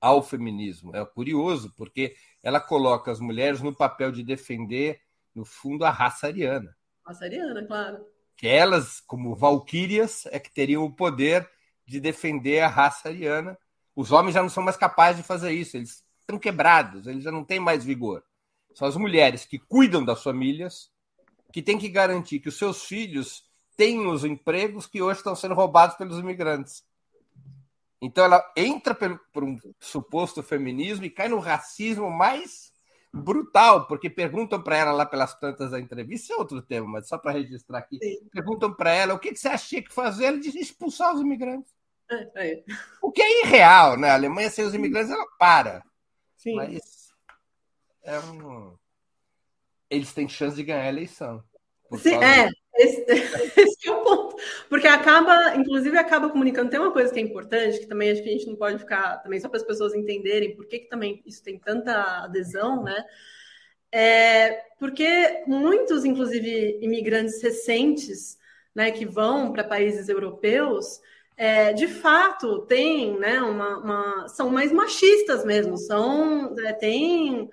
ao 0.00 0.22
feminismo. 0.22 0.94
É 0.94 1.04
curioso, 1.04 1.72
porque 1.76 2.14
ela 2.42 2.60
coloca 2.60 3.10
as 3.10 3.20
mulheres 3.20 3.62
no 3.62 3.74
papel 3.74 4.12
de 4.12 4.22
defender, 4.22 5.00
no 5.34 5.44
fundo, 5.44 5.84
a 5.84 5.90
raça 5.90 6.26
ariana. 6.26 6.76
Raça 7.06 7.24
ariana, 7.24 7.64
claro 7.66 8.13
que 8.36 8.46
elas, 8.46 9.00
como 9.00 9.34
valquírias, 9.34 10.26
é 10.26 10.38
que 10.38 10.52
teriam 10.52 10.84
o 10.84 10.92
poder 10.92 11.48
de 11.86 12.00
defender 12.00 12.60
a 12.60 12.68
raça 12.68 13.08
ariana. 13.08 13.58
Os 13.94 14.12
homens 14.12 14.34
já 14.34 14.42
não 14.42 14.48
são 14.48 14.62
mais 14.62 14.76
capazes 14.76 15.22
de 15.22 15.26
fazer 15.26 15.52
isso, 15.52 15.76
eles 15.76 16.04
estão 16.20 16.38
quebrados, 16.38 17.06
eles 17.06 17.22
já 17.22 17.30
não 17.30 17.44
têm 17.44 17.60
mais 17.60 17.84
vigor. 17.84 18.24
São 18.74 18.88
as 18.88 18.96
mulheres 18.96 19.44
que 19.44 19.58
cuidam 19.58 20.04
das 20.04 20.22
famílias, 20.22 20.90
que 21.52 21.62
têm 21.62 21.78
que 21.78 21.88
garantir 21.88 22.40
que 22.40 22.48
os 22.48 22.58
seus 22.58 22.84
filhos 22.84 23.44
tenham 23.76 24.10
os 24.10 24.24
empregos 24.24 24.86
que 24.86 25.00
hoje 25.00 25.18
estão 25.18 25.36
sendo 25.36 25.54
roubados 25.54 25.96
pelos 25.96 26.18
imigrantes. 26.18 26.84
Então 28.00 28.24
ela 28.24 28.44
entra 28.56 28.94
por 29.32 29.44
um 29.44 29.56
suposto 29.80 30.42
feminismo 30.42 31.04
e 31.04 31.10
cai 31.10 31.28
no 31.28 31.38
racismo 31.38 32.10
mais 32.10 32.73
brutal, 33.14 33.86
porque 33.86 34.10
perguntam 34.10 34.60
para 34.60 34.76
ela 34.76 34.92
lá 34.92 35.06
pelas 35.06 35.38
tantas 35.38 35.70
da 35.70 35.78
entrevista, 35.78 36.34
é 36.34 36.36
outro 36.36 36.60
tema, 36.60 36.86
mas 36.88 37.06
só 37.06 37.16
para 37.16 37.30
registrar 37.30 37.78
aqui. 37.78 37.98
Sim. 38.02 38.28
Perguntam 38.32 38.74
para 38.74 38.90
ela 38.90 39.14
o 39.14 39.18
que, 39.18 39.30
que 39.30 39.38
você 39.38 39.48
acha 39.48 39.80
que 39.80 39.94
fazer, 39.94 40.24
ela 40.24 40.40
diz 40.40 40.54
expulsar 40.54 41.14
os 41.14 41.20
imigrantes. 41.20 41.72
É, 42.10 42.30
é. 42.34 42.64
O 43.00 43.12
que 43.12 43.22
é 43.22 43.46
irreal, 43.46 43.96
né? 43.96 44.10
A 44.10 44.14
Alemanha 44.14 44.50
sem 44.50 44.64
os 44.64 44.74
imigrantes, 44.74 45.10
ela 45.10 45.26
para. 45.38 45.84
Sim. 46.36 46.56
Mas 46.56 47.14
é 48.02 48.18
um... 48.18 48.76
eles 49.88 50.12
têm 50.12 50.28
chance 50.28 50.56
de 50.56 50.64
ganhar 50.64 50.82
a 50.82 50.88
eleição. 50.88 51.42
Sim, 51.96 52.16
é. 52.16 52.50
Esse, 52.76 53.04
esse, 53.60 53.88
é 53.88 53.90
o 53.92 54.02
ponto. 54.02 54.36
Porque 54.68 54.86
acaba, 54.86 55.56
inclusive, 55.56 55.96
acaba 55.96 56.28
comunicando. 56.28 56.70
Tem 56.70 56.80
uma 56.80 56.92
coisa 56.92 57.12
que 57.12 57.18
é 57.18 57.22
importante, 57.22 57.80
que 57.80 57.86
também 57.86 58.10
acho 58.10 58.22
que 58.22 58.28
a 58.28 58.32
gente 58.32 58.46
não 58.46 58.56
pode 58.56 58.78
ficar, 58.78 59.18
também 59.22 59.40
só 59.40 59.48
para 59.48 59.58
as 59.58 59.66
pessoas 59.66 59.94
entenderem 59.94 60.54
por 60.54 60.66
que, 60.66 60.80
que 60.80 60.88
também 60.88 61.22
isso 61.24 61.42
tem 61.42 61.58
tanta 61.58 62.24
adesão, 62.24 62.82
né? 62.82 63.04
É 63.92 64.64
porque 64.78 65.44
muitos, 65.46 66.04
inclusive, 66.04 66.78
imigrantes 66.82 67.40
recentes, 67.40 68.36
né, 68.74 68.90
que 68.90 69.06
vão 69.06 69.52
para 69.52 69.62
países 69.62 70.08
europeus, 70.08 71.00
é, 71.36 71.72
de 71.72 71.86
fato 71.86 72.62
têm, 72.66 73.18
né, 73.18 73.40
uma, 73.40 73.78
uma, 73.78 74.28
são 74.28 74.50
mais 74.50 74.72
machistas 74.72 75.44
mesmo, 75.44 75.76
são, 75.76 76.54
é, 76.66 76.72
tem 76.72 77.48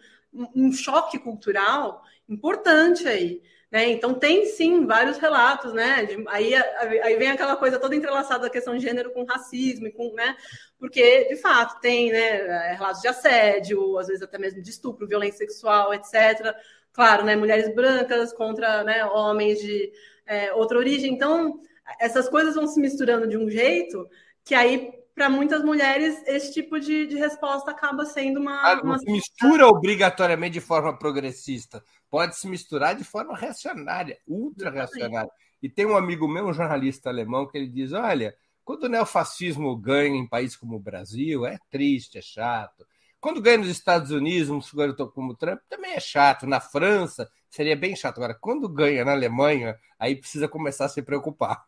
um 0.56 0.72
choque 0.72 1.20
cultural 1.20 2.04
importante 2.28 3.08
aí. 3.08 3.42
Né? 3.72 3.90
Então, 3.90 4.14
tem 4.14 4.46
sim 4.48 4.86
vários 4.86 5.18
relatos, 5.18 5.72
né? 5.72 6.04
De, 6.06 6.22
aí, 6.28 6.54
aí 6.56 7.16
vem 7.16 7.32
aquela 7.32 7.56
coisa 7.56 7.80
toda 7.80 7.96
entrelaçada 7.96 8.44
da 8.44 8.50
questão 8.50 8.76
de 8.76 8.84
gênero 8.84 9.12
com 9.12 9.24
racismo, 9.24 9.90
com, 9.94 10.14
né? 10.14 10.36
Porque, 10.78 11.26
de 11.30 11.38
fato, 11.38 11.80
tem 11.80 12.12
né, 12.12 12.74
relatos 12.74 13.02
de 13.02 13.08
assédio, 13.08 13.98
às 13.98 14.08
vezes 14.08 14.22
até 14.22 14.38
mesmo 14.38 14.62
de 14.62 14.70
estupro, 14.70 15.08
violência 15.08 15.38
sexual, 15.38 15.94
etc. 15.94 16.54
Claro, 16.92 17.24
né? 17.24 17.38
Mulheres 17.38 17.74
brancas 17.74 18.34
contra 18.34 18.84
né, 18.84 19.06
homens 19.06 19.62
de 19.62 19.90
é, 20.26 20.52
outra 20.54 20.78
origem. 20.78 21.14
Então, 21.14 21.62
essas 21.98 22.28
coisas 22.28 22.56
vão 22.56 22.68
se 22.68 22.80
misturando 22.82 23.26
de 23.26 23.38
um 23.38 23.50
jeito 23.50 24.06
que 24.44 24.54
aí 24.54 24.92
para 25.14 25.30
muitas 25.30 25.64
mulheres, 25.64 26.24
esse 26.26 26.54
tipo 26.54 26.80
de, 26.80 27.06
de 27.06 27.16
resposta 27.16 27.72
acaba 27.72 28.06
sendo 28.06 28.40
uma. 28.40 28.54
Ah, 28.62 28.82
uma... 28.82 28.98
mistura 29.06 29.68
obrigatoriamente 29.68 30.54
de 30.54 30.62
forma 30.62 30.98
progressista. 30.98 31.84
Pode 32.10 32.38
se 32.38 32.48
misturar 32.48 32.96
de 32.96 33.04
forma 33.04 33.36
reacionária, 33.36 34.18
ultra 34.28 34.70
reacionária. 34.70 35.30
E 35.62 35.70
tem 35.70 35.86
um 35.86 35.98
amigo 35.98 36.28
meu, 36.28 36.48
um 36.48 36.54
jornalista 36.54 37.10
alemão, 37.10 37.48
que 37.48 37.58
ele 37.58 37.68
diz: 37.68 37.92
olha, 37.92 38.36
quando 38.64 38.84
o 38.86 38.90
neofascismo 38.90 39.76
ganha 39.76 40.16
em 40.16 40.28
países 40.28 40.56
como 40.56 40.76
o 40.76 40.80
Brasil, 40.80 41.46
é 41.46 41.58
triste, 41.70 42.18
é 42.18 42.22
chato. 42.22 42.86
Quando 43.20 43.42
ganha 43.42 43.60
nos 43.60 43.68
Estados 43.68 44.12
Unidos, 44.12 44.50
um 44.50 44.62
sujeito 44.62 45.08
como 45.12 45.36
Trump, 45.36 45.60
também 45.70 45.94
é 45.94 46.00
chato. 46.00 46.48
Na 46.48 46.60
França, 46.60 47.30
seria 47.50 47.76
bem 47.76 47.96
chato. 47.96 48.18
Agora, 48.18 48.34
quando 48.34 48.68
ganha 48.68 49.06
na 49.06 49.12
Alemanha, 49.12 49.78
aí 50.00 50.16
precisa 50.16 50.48
começar 50.48 50.86
a 50.86 50.90
se 50.90 51.02
preocupar. 51.04 51.64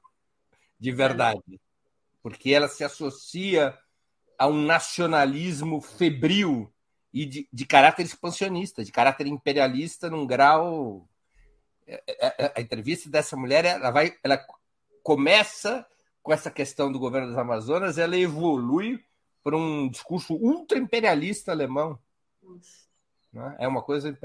De 0.79 0.91
verdade 0.91 1.59
porque 2.23 2.51
ela 2.51 2.69
se 2.69 2.85
associa 2.85 3.77
a 4.39 4.47
um 4.47 4.63
nacionalismo 4.65 5.81
febril 5.81 6.73
e 7.13 7.25
de, 7.25 7.47
de 7.51 7.65
caráter 7.65 8.03
expansionista, 8.03 8.83
de 8.83 8.91
caráter 8.91 9.27
imperialista 9.27 10.09
num 10.09 10.25
grau. 10.25 11.07
É, 11.85 12.01
é, 12.07 12.45
é, 12.45 12.53
a 12.55 12.61
entrevista 12.61 13.09
dessa 13.09 13.35
mulher, 13.35 13.65
ela 13.65 13.91
vai, 13.91 14.17
ela 14.23 14.43
começa 15.03 15.85
com 16.23 16.31
essa 16.31 16.49
questão 16.49 16.89
do 16.89 16.97
governo 16.97 17.27
das 17.27 17.37
Amazonas, 17.37 17.97
ela 17.97 18.17
evolui 18.17 19.03
para 19.43 19.57
um 19.57 19.89
discurso 19.89 20.33
ultra 20.33 20.77
imperialista 20.77 21.51
alemão. 21.51 21.99
Né? 23.33 23.55
É 23.59 23.67
uma 23.67 23.81
coisa 23.81 24.17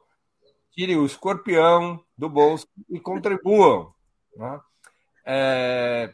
Tirem 0.74 0.98
o 0.98 1.06
escorpião 1.06 2.04
do 2.18 2.30
bolso 2.30 2.68
e 2.90 3.00
contribuam. 3.00 3.94
Né? 4.36 4.62
É, 5.26 6.14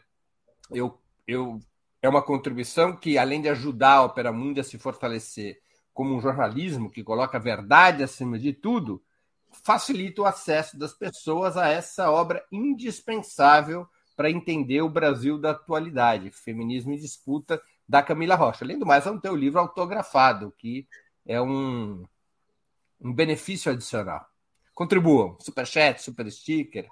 eu, 0.70 0.98
eu, 1.26 1.60
é 2.02 2.08
uma 2.08 2.22
contribuição 2.22 2.96
que, 2.96 3.16
além 3.16 3.40
de 3.40 3.48
ajudar 3.48 3.94
a 3.94 4.02
Opera 4.02 4.32
Mundi 4.32 4.60
a 4.60 4.64
se 4.64 4.78
fortalecer 4.78 5.60
como 5.94 6.14
um 6.14 6.20
jornalismo 6.20 6.90
que 6.90 7.04
coloca 7.04 7.38
a 7.38 7.40
verdade 7.40 8.02
acima 8.02 8.38
de 8.38 8.52
tudo, 8.52 9.02
facilita 9.50 10.22
o 10.22 10.26
acesso 10.26 10.78
das 10.78 10.92
pessoas 10.92 11.56
a 11.56 11.68
essa 11.68 12.10
obra 12.10 12.44
indispensável 12.52 13.86
para 14.16 14.30
entender 14.30 14.82
o 14.82 14.88
Brasil 14.88 15.38
da 15.38 15.50
atualidade. 15.50 16.30
Feminismo 16.30 16.92
em 16.92 16.98
Disputa 16.98 17.60
da 17.88 18.02
Camila 18.02 18.34
Rocha. 18.34 18.64
Além 18.64 18.78
do 18.78 18.84
mais, 18.84 19.04
vamos 19.04 19.22
ter 19.22 19.30
o 19.30 19.36
livro 19.36 19.58
autografado, 19.58 20.52
que 20.58 20.86
é 21.24 21.40
um, 21.40 22.06
um 23.00 23.12
benefício 23.12 23.72
adicional. 23.72 24.26
Contribuam, 24.74 25.36
superchat, 25.40 26.02
super 26.02 26.30
sticker. 26.30 26.88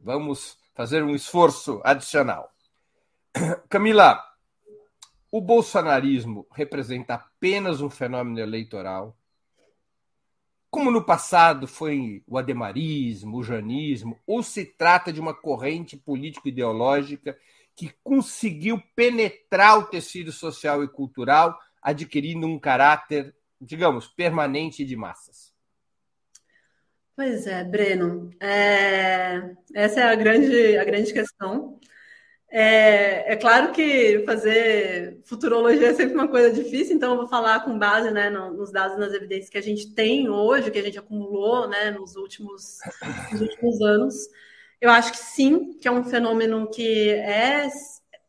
Vamos 0.00 0.56
fazer 0.74 1.02
um 1.02 1.14
esforço 1.14 1.80
adicional. 1.84 2.52
Camila, 3.68 4.22
o 5.30 5.40
bolsonarismo 5.40 6.46
representa 6.52 7.14
apenas 7.14 7.80
um 7.80 7.90
fenômeno 7.90 8.40
eleitoral? 8.40 9.16
Como 10.70 10.90
no 10.90 11.04
passado 11.04 11.66
foi 11.66 12.22
o 12.26 12.38
ademarismo, 12.38 13.38
o 13.38 13.42
janismo, 13.42 14.18
ou 14.26 14.42
se 14.42 14.64
trata 14.64 15.12
de 15.12 15.20
uma 15.20 15.34
corrente 15.34 15.96
político-ideológica 15.96 17.38
que 17.78 17.94
conseguiu 18.02 18.82
penetrar 18.96 19.78
o 19.78 19.84
tecido 19.84 20.32
social 20.32 20.82
e 20.82 20.88
cultural, 20.88 21.56
adquirindo 21.80 22.44
um 22.44 22.58
caráter, 22.58 23.32
digamos, 23.60 24.08
permanente 24.08 24.84
de 24.84 24.96
massas? 24.96 25.54
Pois 27.14 27.46
é, 27.46 27.62
Breno. 27.62 28.30
É... 28.40 29.54
Essa 29.72 30.00
é 30.00 30.02
a 30.02 30.14
grande, 30.16 30.76
a 30.76 30.84
grande 30.84 31.12
questão. 31.12 31.78
É, 32.50 33.34
é, 33.34 33.36
claro 33.36 33.72
que 33.72 34.24
fazer 34.26 35.20
futurologia 35.24 35.88
é 35.88 35.94
sempre 35.94 36.14
uma 36.14 36.26
coisa 36.26 36.50
difícil, 36.50 36.96
então 36.96 37.12
eu 37.12 37.18
vou 37.18 37.28
falar 37.28 37.60
com 37.60 37.78
base 37.78 38.10
né, 38.10 38.28
nos 38.28 38.72
dados 38.72 38.98
nas 38.98 39.12
evidências 39.12 39.50
que 39.50 39.58
a 39.58 39.62
gente 39.62 39.94
tem 39.94 40.28
hoje, 40.28 40.70
que 40.70 40.78
a 40.78 40.82
gente 40.82 40.98
acumulou 40.98 41.68
né, 41.68 41.92
nos, 41.92 42.16
últimos, 42.16 42.78
nos 43.30 43.40
últimos 43.40 43.80
anos. 43.82 44.14
Eu 44.80 44.90
acho 44.90 45.12
que 45.12 45.18
sim, 45.18 45.74
que 45.78 45.88
é 45.88 45.90
um 45.90 46.04
fenômeno 46.04 46.70
que 46.70 47.10
é 47.10 47.68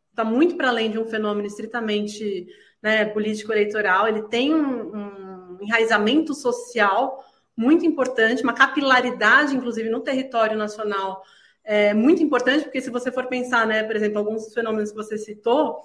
está 0.09 0.23
muito 0.25 0.57
para 0.57 0.67
além 0.67 0.91
de 0.91 0.99
um 0.99 1.05
fenômeno 1.05 1.47
estritamente 1.47 2.47
né, 2.81 3.05
político-eleitoral, 3.05 4.07
ele 4.07 4.23
tem 4.23 4.53
um, 4.53 4.95
um 4.95 5.57
enraizamento 5.61 6.33
social 6.33 7.23
muito 7.55 7.85
importante, 7.85 8.43
uma 8.43 8.53
capilaridade, 8.53 9.55
inclusive, 9.55 9.89
no 9.89 10.01
território 10.01 10.57
nacional 10.57 11.21
é 11.63 11.93
muito 11.93 12.23
importante, 12.23 12.63
porque 12.63 12.81
se 12.81 12.89
você 12.89 13.11
for 13.11 13.27
pensar, 13.27 13.67
né, 13.67 13.83
por 13.83 13.95
exemplo, 13.95 14.17
alguns 14.17 14.53
fenômenos 14.53 14.89
que 14.89 14.97
você 14.97 15.17
citou, 15.17 15.79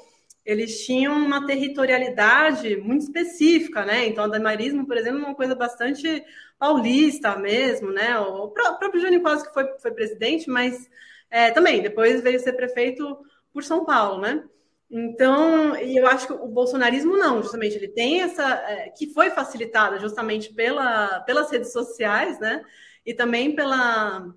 eles 0.45 0.85
tinham 0.85 1.17
uma 1.17 1.47
territorialidade 1.47 2.77
muito 2.77 3.03
específica, 3.05 3.85
né? 3.85 4.07
Então, 4.07 4.25
o 4.25 4.31
damarismo, 4.31 4.87
por 4.87 4.97
exemplo, 4.97 5.21
é 5.21 5.25
uma 5.25 5.35
coisa 5.35 5.55
bastante 5.55 6.23
paulista 6.59 7.37
mesmo, 7.37 7.91
né? 7.91 8.19
O 8.19 8.49
próprio 8.49 9.01
Jânio 9.01 9.23
Quase 9.23 9.47
que 9.47 9.55
foi, 9.55 9.67
foi 9.79 9.91
presidente, 9.93 10.51
mas 10.51 10.89
é, 11.31 11.51
também 11.51 11.81
depois 11.83 12.21
veio 12.23 12.39
ser 12.39 12.53
prefeito 12.53 13.19
por 13.53 13.65
São 13.65 13.85
Paulo, 13.85 14.21
né? 14.21 14.45
Então, 14.91 15.77
e 15.77 15.97
eu 15.97 16.07
acho 16.07 16.27
que 16.27 16.33
o 16.35 16.47
bolsonarismo 16.47 17.17
não, 17.17 17.43
justamente 17.43 17.77
ele 17.77 17.89
tem 17.89 18.21
essa 18.21 18.45
é, 18.69 18.91
que 18.91 19.13
foi 19.13 19.31
facilitada 19.31 19.99
justamente 19.99 20.53
pela, 20.53 21.21
pelas 21.21 21.51
redes 21.51 21.73
sociais, 21.73 22.39
né? 22.39 22.63
E 23.05 23.15
também 23.15 23.55
pela 23.57 24.33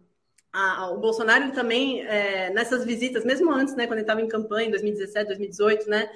a, 0.51 0.91
o 0.91 0.99
Bolsonaro 0.99 1.51
também, 1.51 2.01
é, 2.05 2.49
nessas 2.49 2.85
visitas, 2.85 3.23
mesmo 3.23 3.51
antes, 3.51 3.75
né, 3.75 3.85
quando 3.85 3.99
ele 3.99 4.01
estava 4.01 4.21
em 4.21 4.27
campanha, 4.27 4.67
em 4.67 4.71
2017, 4.71 5.27
2018, 5.27 5.89
né, 5.89 6.09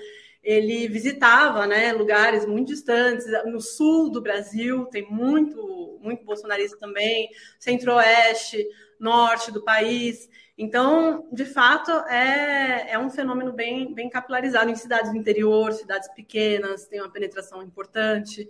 ele 0.43 0.87
visitava 0.87 1.67
né, 1.67 1.93
lugares 1.93 2.45
muito 2.45 2.69
distantes, 2.69 3.27
no 3.45 3.61
sul 3.61 4.09
do 4.09 4.21
Brasil, 4.21 4.85
tem 4.85 5.07
muito, 5.09 5.99
muito 6.01 6.25
bolsonarista 6.25 6.77
também, 6.77 7.29
centro-oeste, 7.59 8.67
norte 8.99 9.51
do 9.51 9.63
país. 9.63 10.27
Então, 10.57 11.27
de 11.31 11.45
fato, 11.45 11.91
é, 12.07 12.91
é 12.91 12.99
um 12.99 13.09
fenômeno 13.09 13.51
bem, 13.53 13.93
bem 13.93 14.09
capilarizado 14.09 14.69
em 14.69 14.75
cidades 14.75 15.11
do 15.11 15.17
interior, 15.17 15.73
cidades 15.73 16.09
pequenas, 16.13 16.87
tem 16.87 17.01
uma 17.01 17.11
penetração 17.11 17.61
importante. 17.61 18.47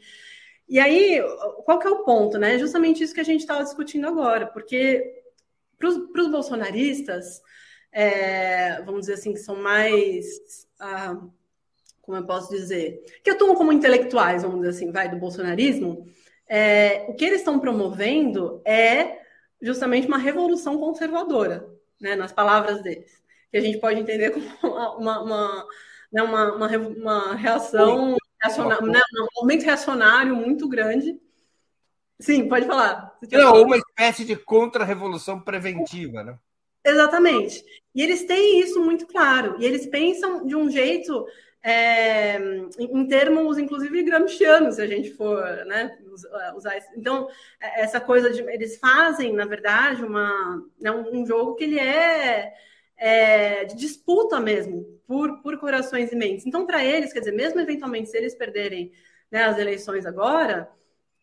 E 0.68 0.80
aí, 0.80 1.22
qual 1.66 1.80
que 1.80 1.88
é 1.88 1.90
o 1.90 2.04
ponto, 2.04 2.38
né? 2.38 2.58
Justamente 2.58 3.04
isso 3.04 3.14
que 3.14 3.20
a 3.20 3.26
gente 3.26 3.42
estava 3.42 3.64
discutindo 3.64 4.08
agora, 4.08 4.48
porque 4.48 5.21
para 5.82 6.22
os 6.22 6.32
bolsonaristas, 6.32 7.42
é, 7.92 8.82
vamos 8.84 9.02
dizer 9.02 9.14
assim, 9.14 9.34
que 9.34 9.40
são 9.40 9.56
mais. 9.56 10.26
Ah, 10.80 11.18
como 12.02 12.18
eu 12.18 12.26
posso 12.26 12.50
dizer? 12.50 13.04
Que 13.24 13.32
atuam 13.32 13.56
como 13.56 13.74
intelectuais, 13.74 14.44
vamos 14.44 14.62
dizer 14.62 14.70
assim, 14.70 14.92
vai, 14.92 15.10
do 15.10 15.18
bolsonarismo. 15.18 16.06
É, 16.48 17.06
o 17.10 17.16
que 17.16 17.26
eles 17.26 17.40
estão 17.40 17.60
promovendo 17.60 18.62
é 18.66 19.20
justamente 19.62 20.08
uma 20.08 20.18
revolução 20.18 20.78
conservadora, 20.78 21.68
né, 22.00 22.16
nas 22.16 22.32
palavras 22.32 22.82
deles. 22.82 23.22
Que 23.52 23.58
a 23.58 23.62
gente 23.62 23.80
pode 23.80 24.00
entender 24.00 24.32
como 24.32 24.46
uma, 25.00 25.22
uma, 25.22 25.68
né, 26.12 26.24
uma, 26.24 26.56
uma, 26.56 26.78
uma 26.78 27.36
reação, 27.36 28.18
reacionária, 28.42 28.88
né, 28.88 29.00
um 29.22 29.42
momento 29.42 29.64
reacionário 29.64 30.36
muito 30.36 30.68
grande 30.68 31.20
Sim, 32.22 32.48
pode 32.48 32.68
falar. 32.68 33.18
Não, 33.32 33.64
uma 33.64 33.78
espécie 33.78 34.24
de 34.24 34.36
contra-revolução 34.36 35.40
preventiva, 35.40 36.24
né? 36.24 36.38
Exatamente. 36.86 37.64
E 37.94 38.02
eles 38.02 38.26
têm 38.26 38.60
isso 38.60 38.80
muito 38.80 39.08
claro. 39.08 39.56
E 39.60 39.66
eles 39.66 39.88
pensam 39.88 40.46
de 40.46 40.56
um 40.56 40.70
jeito, 40.70 41.26
é, 41.64 42.38
em 42.80 43.08
termos, 43.08 43.58
inclusive, 43.58 44.04
gramscianos, 44.04 44.76
se 44.76 44.82
a 44.82 44.88
gente 44.88 45.12
for 45.12 45.44
né, 45.66 45.98
usar 46.56 46.78
isso. 46.78 46.88
Então, 46.96 47.28
é, 47.60 47.82
essa 47.82 48.00
coisa 48.00 48.30
de. 48.30 48.42
Eles 48.42 48.78
fazem, 48.78 49.34
na 49.34 49.46
verdade, 49.46 50.04
uma, 50.04 50.64
né, 50.80 50.92
um 50.92 51.26
jogo 51.26 51.56
que 51.56 51.64
ele 51.64 51.80
é, 51.80 52.54
é 52.98 53.66
de 53.66 53.76
disputa 53.76 54.40
mesmo, 54.40 54.84
por, 55.08 55.42
por 55.42 55.58
corações 55.60 56.12
e 56.12 56.16
mentes. 56.16 56.46
Então, 56.46 56.68
para 56.68 56.86
eles, 56.86 57.12
quer 57.12 57.20
dizer, 57.20 57.34
mesmo 57.34 57.60
eventualmente, 57.60 58.10
se 58.10 58.18
eles 58.18 58.36
perderem 58.36 58.92
né, 59.32 59.44
as 59.46 59.58
eleições 59.58 60.06
agora 60.06 60.70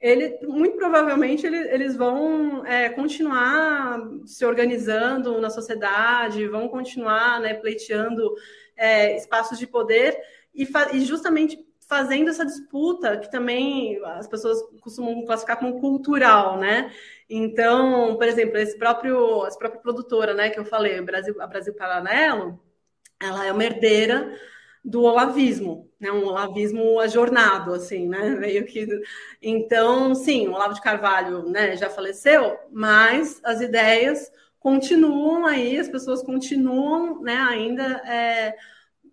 ele, 0.01 0.39
muito 0.47 0.77
provavelmente 0.77 1.47
ele, 1.47 1.57
eles 1.57 1.97
vão 1.97 2.65
é, 2.65 2.89
continuar 2.89 4.01
se 4.25 4.45
organizando 4.45 5.41
na 5.41 5.51
sociedade, 5.51 6.47
vão 6.47 6.69
continuar 6.69 7.41
né, 7.41 7.55
pleiteando 7.55 8.35
é, 8.77 9.17
espaços 9.17 9.59
de 9.59 9.67
poder 9.67 10.17
e, 10.55 10.69
e, 10.93 11.01
justamente 11.01 11.59
fazendo 11.89 12.29
essa 12.31 12.45
disputa 12.45 13.17
que 13.17 13.31
também 13.31 13.99
as 14.05 14.29
pessoas 14.29 14.63
costumam 14.81 15.25
classificar 15.25 15.59
como 15.59 15.81
cultural, 15.81 16.59
né? 16.59 16.93
Então, 17.29 18.17
por 18.17 18.27
exemplo, 18.27 18.59
esse 18.59 18.77
próprio, 18.77 19.47
essa 19.47 19.59
própria 19.59 19.81
produtora, 19.81 20.35
né, 20.35 20.51
que 20.51 20.61
eu 20.61 20.67
falei, 20.67 21.01
Brasil, 21.01 21.41
a 21.41 21.47
Brasil 21.47 21.75
Paralelo, 21.75 22.61
ela 23.21 23.47
é 23.47 23.53
uma 23.53 23.65
herdeira 23.65 24.39
do 24.85 25.03
olavismo, 25.03 25.91
né? 26.01 26.11
Um 26.11 26.27
olavismo 26.27 26.99
ajornado, 27.01 27.73
assim, 27.75 28.09
né? 28.09 28.31
Meio 28.39 28.65
que. 28.65 28.87
Então, 29.43 30.15
sim, 30.15 30.49
o 30.49 30.53
Olavo 30.53 30.75
de 30.75 30.81
Carvalho, 30.81 31.49
né, 31.49 31.77
já 31.77 31.91
faleceu, 31.91 32.59
mas 32.71 33.41
as 33.45 33.61
ideias 33.61 34.31
continuam 34.59 35.47
aí, 35.47 35.79
as 35.79 35.89
pessoas 35.89 36.23
continuam, 36.23 37.23
né, 37.23 37.37
ainda, 37.37 37.85
é, 38.07 38.57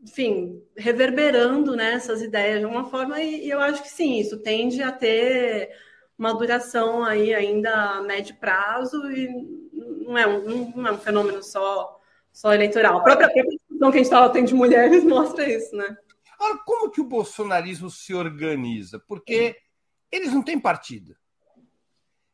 enfim, 0.01 0.61
reverberando 0.75 1.75
né, 1.75 1.93
essas 1.93 2.21
ideias 2.21 2.59
de 2.59 2.65
uma 2.65 2.85
forma, 2.85 3.21
e, 3.21 3.45
e 3.45 3.49
eu 3.49 3.59
acho 3.59 3.83
que 3.83 3.89
sim, 3.89 4.17
isso 4.19 4.39
tende 4.39 4.81
a 4.81 4.91
ter 4.91 5.69
uma 6.17 6.33
duração 6.33 7.03
aí 7.03 7.33
ainda 7.33 7.71
a 7.73 8.01
médio 8.01 8.35
prazo 8.37 9.11
e 9.11 9.29
não 10.05 10.17
é 10.17 10.25
um, 10.25 10.71
não 10.75 10.87
é 10.87 10.91
um 10.91 10.97
fenômeno 10.97 11.43
só 11.43 11.95
só 12.35 12.53
eleitoral. 12.53 12.97
A 12.97 13.01
própria, 13.01 13.31
discussão 13.75 13.91
que 13.91 13.97
a 13.97 14.03
gente 14.03 14.11
estava 14.11 14.41
de 14.41 14.53
mulheres 14.53 15.03
mostra 15.05 15.47
isso, 15.49 15.75
né? 15.75 15.97
Agora, 16.33 16.57
como 16.65 16.91
que 16.91 17.01
o 17.01 17.05
bolsonarismo 17.05 17.89
se 17.89 18.13
organiza? 18.13 18.99
Porque 18.99 19.57
eles 20.11 20.33
não 20.33 20.41
têm 20.41 20.59
partido. 20.59 21.15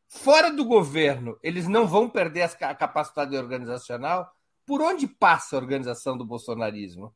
Fora 0.08 0.52
do 0.52 0.66
governo, 0.66 1.39
eles 1.42 1.68
não 1.68 1.88
vão 1.88 2.10
perder 2.10 2.42
a 2.42 2.76
capacidade 2.76 3.36
organizacional. 3.36 4.32
Por 4.66 4.82
onde 4.82 5.08
passa 5.08 5.56
a 5.56 5.60
organização 5.60 6.18
do 6.18 6.26
bolsonarismo? 6.26 7.14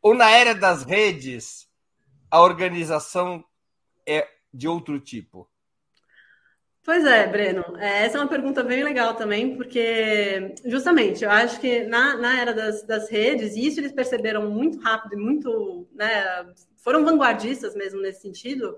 Ou 0.00 0.14
na 0.14 0.30
era 0.30 0.54
das 0.54 0.84
redes, 0.84 1.68
a 2.30 2.40
organização 2.40 3.44
é 4.06 4.28
de 4.52 4.68
outro 4.68 5.00
tipo? 5.00 5.48
Pois 6.84 7.04
é, 7.04 7.26
Breno. 7.26 7.76
É, 7.78 8.04
essa 8.06 8.16
é 8.16 8.20
uma 8.20 8.28
pergunta 8.28 8.62
bem 8.62 8.82
legal 8.82 9.14
também, 9.14 9.56
porque 9.56 10.54
justamente 10.64 11.22
eu 11.22 11.30
acho 11.30 11.60
que 11.60 11.84
na, 11.84 12.16
na 12.16 12.40
era 12.40 12.54
das, 12.54 12.82
das 12.82 13.10
redes, 13.10 13.54
e 13.54 13.66
isso 13.66 13.78
eles 13.78 13.92
perceberam 13.92 14.50
muito 14.50 14.78
rápido 14.80 15.14
e 15.14 15.16
muito, 15.22 15.86
né, 15.94 16.46
foram 16.78 17.04
vanguardistas 17.04 17.74
mesmo 17.74 18.00
nesse 18.00 18.22
sentido, 18.22 18.74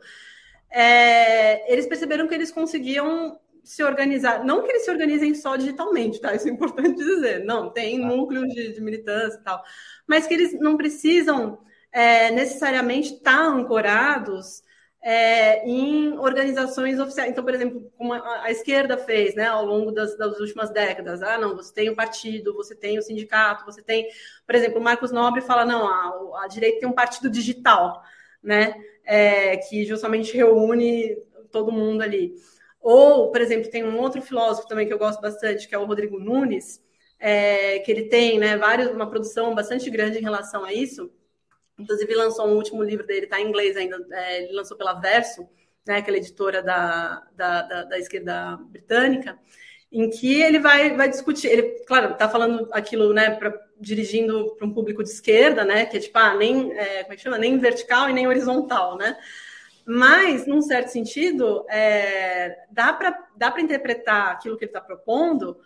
é, 0.71 1.73
eles 1.73 1.87
perceberam 1.87 2.27
que 2.27 2.35
eles 2.35 2.51
conseguiam 2.51 3.39
se 3.63 3.83
organizar, 3.85 4.45
não 4.45 4.63
que 4.65 4.71
eles 4.71 4.85
se 4.85 4.91
organizem 4.91 5.35
só 5.35 5.57
digitalmente, 5.57 6.21
tá? 6.21 6.35
Isso 6.35 6.49
é 6.49 6.51
importante 6.51 6.97
dizer. 6.97 7.45
Não, 7.45 7.71
tem 7.71 7.99
núcleos 7.99 8.49
de, 8.55 8.73
de 8.73 8.81
militância 8.81 9.39
e 9.39 9.45
tal, 9.45 9.63
mas 10.07 10.27
que 10.27 10.35
eles 10.35 10.59
não 10.59 10.77
precisam 10.77 11.59
é, 11.93 12.31
necessariamente 12.31 13.15
estar 13.15 13.39
ancorados 13.41 14.63
é, 15.03 15.67
em 15.67 16.19
organizações 16.19 16.99
oficiais. 16.99 17.31
Então, 17.31 17.43
por 17.43 17.55
exemplo, 17.55 17.91
como 17.97 18.13
a, 18.13 18.45
a 18.45 18.51
esquerda 18.51 18.99
fez 18.99 19.35
né, 19.35 19.47
ao 19.47 19.65
longo 19.65 19.91
das, 19.91 20.17
das, 20.17 20.39
últimas 20.39 20.71
décadas. 20.71 21.23
Ah, 21.23 21.39
não, 21.39 21.57
você 21.57 21.73
tem 21.73 21.89
o 21.89 21.97
partido, 21.97 22.55
você 22.55 22.75
tem 22.75 22.99
o 22.99 23.03
sindicato, 23.03 23.65
você 23.65 23.83
tem. 23.83 24.09
Por 24.47 24.55
exemplo, 24.55 24.79
o 24.79 24.83
Marcos 24.83 25.11
Nobre 25.11 25.41
fala: 25.41 25.65
não, 25.65 25.87
a, 25.87 26.45
a 26.45 26.49
direita 26.49 26.81
tem 26.81 26.89
um 26.89 26.93
partido 26.93 27.31
digital, 27.31 28.03
né? 28.43 28.75
É, 29.05 29.57
que 29.57 29.85
justamente 29.85 30.37
reúne 30.37 31.17
todo 31.51 31.73
mundo 31.73 32.03
ali. 32.03 32.35
Ou, 32.81 33.31
por 33.31 33.41
exemplo, 33.41 33.71
tem 33.71 33.85
um 33.85 33.99
outro 33.99 34.23
filósofo 34.23 34.69
também 34.69 34.87
que 34.87 34.93
eu 34.93 34.99
gosto 34.99 35.21
bastante, 35.21 35.69
que 35.69 35.75
é 35.75 35.79
o 35.79 35.85
Rodrigo 35.85 36.19
Nunes, 36.19 36.83
é, 37.19 37.81
que 37.81 37.91
ele 37.91 38.05
tem 38.05 38.39
né, 38.39 38.57
vários, 38.57 38.91
uma 38.91 39.09
produção 39.09 39.55
bastante 39.55 39.91
grande 39.91 40.19
em 40.19 40.23
relação 40.23 40.65
a 40.65 40.73
isso 40.73 41.11
Inclusive, 41.81 42.15
lançou 42.15 42.47
um 42.47 42.57
último 42.57 42.83
livro 42.83 43.07
dele, 43.07 43.25
está 43.25 43.41
em 43.41 43.49
inglês 43.49 43.77
ainda, 43.77 44.05
é, 44.13 44.43
ele 44.43 44.53
lançou 44.53 44.77
pela 44.77 44.95
Verso, 44.95 45.49
né, 45.87 45.97
aquela 45.99 46.19
editora 46.19 46.63
da, 46.63 47.23
da, 47.35 47.63
da, 47.63 47.85
da 47.85 47.99
esquerda 47.99 48.57
britânica, 48.69 49.39
em 49.91 50.09
que 50.09 50.41
ele 50.41 50.59
vai, 50.59 50.95
vai 50.97 51.09
discutir. 51.09 51.49
Ele, 51.49 51.63
claro, 51.87 52.13
está 52.13 52.29
falando 52.29 52.69
aquilo, 52.73 53.13
né, 53.13 53.31
pra, 53.31 53.53
dirigindo 53.81 54.55
para 54.57 54.67
um 54.67 54.75
público 54.75 55.03
de 55.03 55.11
esquerda, 55.11 55.65
né, 55.65 55.87
que 55.87 55.97
é 55.97 56.01
tipo, 56.01 56.19
ah, 56.19 56.35
nem, 56.35 56.73
é, 56.73 57.03
como 57.03 57.15
é 57.15 57.17
que 57.17 57.23
chama? 57.23 57.39
Nem 57.39 57.59
vertical 57.59 58.09
e 58.09 58.13
nem 58.13 58.29
horizontal, 58.29 58.97
né? 58.97 59.17
Mas, 59.87 60.47
num 60.47 60.63
certo 60.63 60.89
sentido, 60.89 61.67
é, 61.69 62.65
dá 62.71 62.93
para 62.93 63.27
dá 63.37 63.53
interpretar 63.59 64.31
aquilo 64.31 64.57
que 64.57 64.65
ele 64.65 64.71
está 64.71 64.81
propondo 64.81 65.59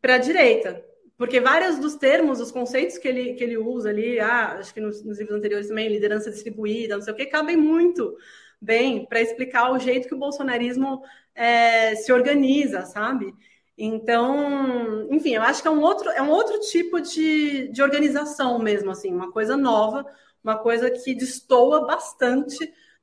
para 0.00 0.14
a 0.14 0.18
direita, 0.18 0.84
porque 1.18 1.40
vários 1.40 1.78
dos 1.80 1.96
termos, 1.96 2.40
os 2.40 2.52
conceitos 2.52 2.96
que 2.96 3.08
ele, 3.08 3.34
que 3.34 3.42
ele 3.42 3.58
usa 3.58 3.90
ali, 3.90 4.20
ah, 4.20 4.56
acho 4.58 4.72
que 4.72 4.80
nos, 4.80 5.04
nos 5.04 5.18
livros 5.18 5.36
anteriores 5.36 5.66
também, 5.66 5.88
liderança 5.88 6.30
distribuída, 6.30 6.94
não 6.94 7.02
sei 7.02 7.12
o 7.12 7.16
que, 7.16 7.26
cabem 7.26 7.56
muito 7.56 8.16
bem 8.60 9.04
para 9.04 9.20
explicar 9.20 9.72
o 9.72 9.78
jeito 9.80 10.06
que 10.06 10.14
o 10.14 10.18
bolsonarismo 10.18 11.02
é, 11.34 11.96
se 11.96 12.12
organiza, 12.12 12.82
sabe? 12.86 13.34
Então, 13.76 15.08
enfim, 15.10 15.34
eu 15.34 15.42
acho 15.42 15.60
que 15.60 15.68
é 15.68 15.70
um 15.70 15.80
outro, 15.80 16.08
é 16.10 16.22
um 16.22 16.30
outro 16.30 16.60
tipo 16.60 17.00
de, 17.00 17.68
de 17.68 17.82
organização 17.82 18.58
mesmo, 18.60 18.90
assim, 18.90 19.12
uma 19.12 19.32
coisa 19.32 19.56
nova, 19.56 20.06
uma 20.42 20.56
coisa 20.56 20.88
que 20.88 21.14
destoa 21.14 21.84
bastante 21.84 22.58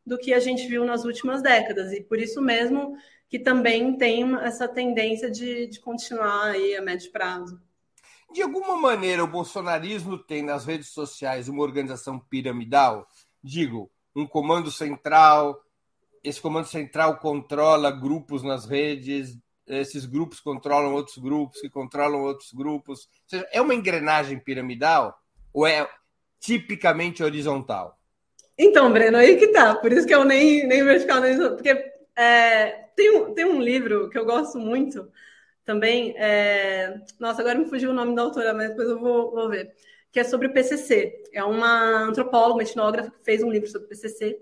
do 0.06 0.18
que 0.18 0.34
a 0.34 0.40
gente 0.40 0.68
viu 0.68 0.86
nas 0.86 1.04
últimas 1.04 1.42
décadas, 1.42 1.92
e 1.92 2.02
por 2.02 2.18
isso 2.18 2.42
mesmo 2.42 2.98
que 3.28 3.40
também 3.40 3.98
tem 3.98 4.36
essa 4.38 4.68
tendência 4.68 5.30
de, 5.30 5.68
de 5.68 5.80
continuar 5.82 6.52
aí 6.52 6.76
a 6.76 6.82
médio 6.82 7.12
prazo. 7.12 7.60
De 8.32 8.42
alguma 8.42 8.76
maneira, 8.78 9.24
o 9.24 9.28
bolsonarismo 9.28 10.18
tem 10.18 10.42
nas 10.42 10.66
redes 10.66 10.90
sociais 10.90 11.48
uma 11.48 11.64
organização 11.64 12.20
piramidal? 12.20 13.08
Digo, 13.44 13.90
um 14.16 14.26
comando 14.28 14.72
central, 14.72 15.62
esse 16.24 16.42
comando 16.42 16.68
central 16.68 17.18
controla 17.18 17.92
grupos 17.92 18.44
nas 18.44 18.66
redes, 18.66 19.38
esses 19.68 20.06
grupos 20.06 20.40
controlam 20.40 20.94
outros 20.94 21.18
grupos, 21.18 21.62
que 21.62 21.70
controlam 21.70 22.24
outros 22.24 22.52
grupos. 22.52 23.02
Ou 23.02 23.30
seja, 23.30 23.48
é 23.52 23.62
uma 23.62 23.74
engrenagem 23.74 24.40
piramidal 24.40 25.18
ou 25.54 25.66
é 25.66 25.88
tipicamente 26.40 27.24
horizontal? 27.24 27.98
Então, 28.58 28.92
Breno, 28.92 29.18
aí 29.18 29.38
que 29.38 29.48
tá. 29.48 29.76
Por 29.76 29.92
isso 29.92 30.08
que 30.08 30.14
eu 30.14 30.24
nem, 30.24 30.66
nem 30.68 30.84
vertical, 30.84 31.20
nem 31.20 31.38
porque 31.38 31.94
é, 32.16 32.86
tem, 32.96 33.18
um, 33.18 33.34
tem 33.34 33.46
um 33.46 33.62
livro 33.62 34.10
que 34.10 34.18
eu 34.18 34.26
gosto 34.26 34.58
muito, 34.58 35.10
também. 35.66 36.14
É... 36.18 37.02
Nossa, 37.20 37.42
agora 37.42 37.58
me 37.58 37.66
fugiu 37.66 37.90
o 37.92 37.94
nome 37.94 38.16
da 38.16 38.22
autora, 38.22 38.54
mas 38.54 38.70
depois 38.70 38.88
eu 38.90 39.00
vou, 39.00 39.32
vou 39.32 39.50
ver. 39.50 39.74
Que 40.12 40.20
é 40.20 40.24
sobre 40.24 40.48
o 40.48 40.54
PCC. 40.54 41.24
É 41.34 41.44
uma 41.44 42.04
antropóloga, 42.04 42.54
uma 42.54 42.64
etnógrafa 42.64 43.12
que 43.12 43.24
fez 43.24 43.44
um 43.44 43.52
livro 43.52 43.68
sobre 43.70 43.88
o 43.88 43.90
PCC. 43.90 44.40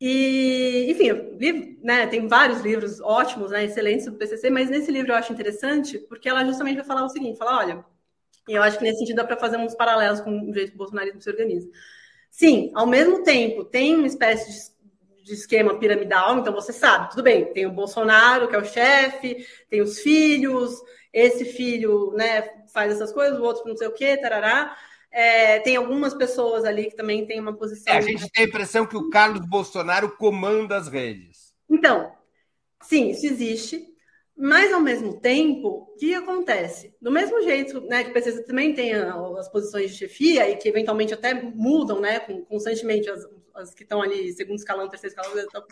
E, 0.00 0.86
enfim, 0.90 1.12
li, 1.38 1.78
né, 1.82 2.06
tem 2.06 2.26
vários 2.26 2.62
livros 2.62 3.00
ótimos, 3.00 3.50
né, 3.50 3.64
excelentes 3.64 4.04
sobre 4.04 4.16
o 4.16 4.18
PCC, 4.18 4.48
mas 4.48 4.70
nesse 4.70 4.90
livro 4.90 5.12
eu 5.12 5.16
acho 5.16 5.32
interessante 5.32 5.98
porque 5.98 6.26
ela 6.28 6.42
justamente 6.44 6.76
vai 6.76 6.84
falar 6.84 7.04
o 7.04 7.08
seguinte: 7.10 7.36
falar, 7.38 7.58
olha, 7.58 7.84
eu 8.48 8.62
acho 8.62 8.78
que 8.78 8.84
nesse 8.84 9.00
sentido 9.00 9.16
dá 9.16 9.24
para 9.24 9.36
fazer 9.36 9.58
uns 9.58 9.74
paralelos 9.74 10.20
com 10.20 10.50
o 10.50 10.54
jeito 10.54 10.70
que 10.70 10.74
o 10.74 10.78
bolsonarismo 10.78 11.20
se 11.20 11.28
organiza. 11.28 11.68
Sim, 12.30 12.70
ao 12.74 12.86
mesmo 12.86 13.22
tempo, 13.22 13.64
tem 13.64 13.94
uma 13.96 14.06
espécie 14.06 14.50
de 14.50 14.79
de 15.22 15.34
esquema 15.34 15.78
piramidal, 15.78 16.38
então 16.38 16.52
você 16.52 16.72
sabe, 16.72 17.10
tudo 17.10 17.22
bem, 17.22 17.52
tem 17.52 17.66
o 17.66 17.72
Bolsonaro, 17.72 18.48
que 18.48 18.54
é 18.54 18.58
o 18.58 18.64
chefe, 18.64 19.46
tem 19.68 19.80
os 19.80 20.00
filhos, 20.00 20.80
esse 21.12 21.44
filho 21.44 22.12
né, 22.12 22.48
faz 22.72 22.92
essas 22.92 23.12
coisas, 23.12 23.38
o 23.38 23.42
outro 23.42 23.66
não 23.66 23.76
sei 23.76 23.88
o 23.88 23.92
quê, 23.92 24.16
tarará. 24.16 24.76
É, 25.12 25.58
tem 25.60 25.74
algumas 25.74 26.14
pessoas 26.14 26.64
ali 26.64 26.84
que 26.84 26.96
também 26.96 27.26
têm 27.26 27.40
uma 27.40 27.52
posição. 27.52 27.92
É, 27.92 27.98
a 27.98 28.00
gente 28.00 28.30
tem 28.30 28.44
a 28.44 28.48
impressão 28.48 28.86
que 28.86 28.96
o 28.96 29.10
Carlos 29.10 29.44
Bolsonaro 29.44 30.16
comanda 30.16 30.76
as 30.76 30.86
redes. 30.86 31.52
Então, 31.68 32.12
sim, 32.82 33.10
isso 33.10 33.26
existe. 33.26 33.90
Mas, 34.36 34.72
ao 34.72 34.80
mesmo 34.80 35.20
tempo, 35.20 35.68
o 35.68 35.96
que 35.98 36.14
acontece? 36.14 36.94
Do 37.02 37.10
mesmo 37.10 37.42
jeito 37.42 37.80
né, 37.82 38.04
que 38.04 38.10
o 38.10 38.12
PCC 38.14 38.44
também 38.44 38.72
tem 38.72 38.94
as 38.94 39.48
posições 39.50 39.90
de 39.90 39.98
chefia 39.98 40.48
e 40.48 40.56
que 40.56 40.68
eventualmente 40.68 41.12
até 41.12 41.34
mudam 41.34 42.00
né, 42.00 42.20
constantemente 42.48 43.10
as, 43.10 43.22
as 43.60 43.74
que 43.74 43.82
estão 43.82 44.02
ali, 44.02 44.32
segundo 44.32 44.58
escalão, 44.58 44.88
terceiro 44.88 45.14
escalão, 45.14 45.38
então, 45.38 45.64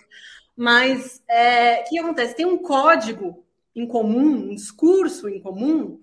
mas 0.57 1.23
é, 1.29 1.81
o 1.81 1.85
que 1.85 1.99
acontece? 1.99 2.37
Tem 2.37 2.47
um 2.47 2.59
código 2.59 3.45
em 3.75 3.87
comum, 3.87 4.51
um 4.51 4.55
discurso 4.55 5.29
em 5.29 5.41
comum, 5.41 6.01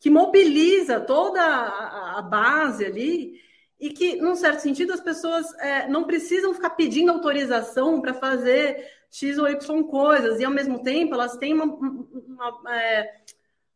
que 0.00 0.10
mobiliza 0.10 1.00
toda 1.00 1.40
a, 1.42 2.18
a 2.18 2.22
base 2.22 2.84
ali 2.84 3.40
e 3.80 3.90
que, 3.90 4.16
num 4.16 4.34
certo 4.34 4.60
sentido, 4.60 4.92
as 4.92 5.00
pessoas 5.00 5.46
é, 5.58 5.88
não 5.88 6.04
precisam 6.04 6.54
ficar 6.54 6.70
pedindo 6.70 7.12
autorização 7.12 8.00
para 8.00 8.14
fazer 8.14 8.88
X 9.10 9.38
ou 9.38 9.48
Y 9.48 9.84
coisas, 9.84 10.40
e 10.40 10.44
ao 10.44 10.52
mesmo 10.52 10.82
tempo 10.82 11.14
elas 11.14 11.36
têm 11.36 11.54
uma, 11.54 11.64
uma, 11.64 12.76
é, 12.76 13.22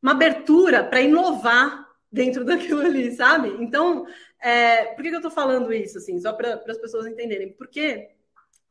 uma 0.02 0.12
abertura 0.12 0.84
para 0.84 1.00
inovar 1.00 1.88
dentro 2.12 2.44
daquilo 2.46 2.82
ali, 2.82 3.12
sabe? 3.12 3.48
Então, 3.60 4.06
é, 4.40 4.86
por 4.86 5.02
que, 5.02 5.08
que 5.08 5.14
eu 5.14 5.20
estou 5.20 5.30
falando 5.30 5.72
isso, 5.72 5.98
assim, 5.98 6.18
só 6.20 6.32
para 6.32 6.62
as 6.66 6.78
pessoas 6.78 7.06
entenderem? 7.06 7.52
Porque, 7.52 8.10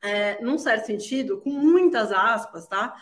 é, 0.03 0.41
num 0.41 0.57
certo 0.57 0.85
sentido, 0.85 1.41
com 1.41 1.49
muitas 1.49 2.11
aspas, 2.11 2.67
tá? 2.67 2.95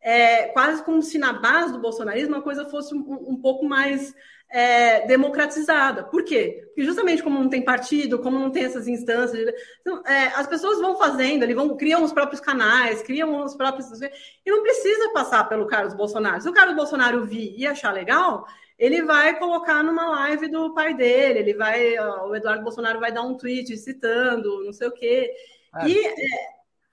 É, 0.00 0.48
quase 0.48 0.84
como 0.84 1.02
se 1.02 1.18
na 1.18 1.32
base 1.32 1.72
do 1.72 1.80
bolsonarismo 1.80 2.36
a 2.36 2.42
coisa 2.42 2.64
fosse 2.66 2.94
um, 2.94 3.00
um 3.28 3.36
pouco 3.40 3.64
mais 3.64 4.14
é, 4.50 5.06
democratizada. 5.06 6.04
Por 6.04 6.24
quê? 6.24 6.62
Porque 6.66 6.84
justamente 6.84 7.22
como 7.22 7.38
não 7.38 7.48
tem 7.48 7.64
partido, 7.64 8.18
como 8.18 8.38
não 8.38 8.50
tem 8.50 8.64
essas 8.64 8.88
instâncias, 8.88 9.52
então, 9.80 10.02
é, 10.06 10.28
as 10.28 10.46
pessoas 10.46 10.80
vão 10.80 10.96
fazendo, 10.96 11.42
ali, 11.42 11.52
vão 11.52 11.76
criam 11.76 12.02
os 12.02 12.12
próprios 12.12 12.40
canais, 12.40 13.02
criam 13.02 13.44
os 13.44 13.54
próprios 13.54 13.88
e 14.00 14.50
não 14.50 14.62
precisa 14.62 15.12
passar 15.12 15.48
pelo 15.48 15.66
Carlos 15.66 15.94
Bolsonaro. 15.94 16.40
Se 16.40 16.48
o 16.48 16.52
Carlos 16.52 16.76
Bolsonaro 16.76 17.26
vir 17.26 17.54
e 17.58 17.66
achar 17.66 17.92
legal, 17.92 18.46
ele 18.78 19.02
vai 19.02 19.38
colocar 19.38 19.82
numa 19.82 20.08
live 20.10 20.48
do 20.48 20.72
pai 20.72 20.94
dele, 20.94 21.40
ele 21.40 21.54
vai, 21.54 21.98
ó, 21.98 22.28
o 22.28 22.36
Eduardo 22.36 22.62
Bolsonaro 22.62 23.00
vai 23.00 23.10
dar 23.10 23.22
um 23.22 23.36
tweet 23.36 23.76
citando, 23.76 24.64
não 24.64 24.72
sei 24.72 24.86
o 24.88 24.92
quê. 24.92 25.32
Ah, 25.72 25.88
e 25.88 25.98
é, 25.98 26.12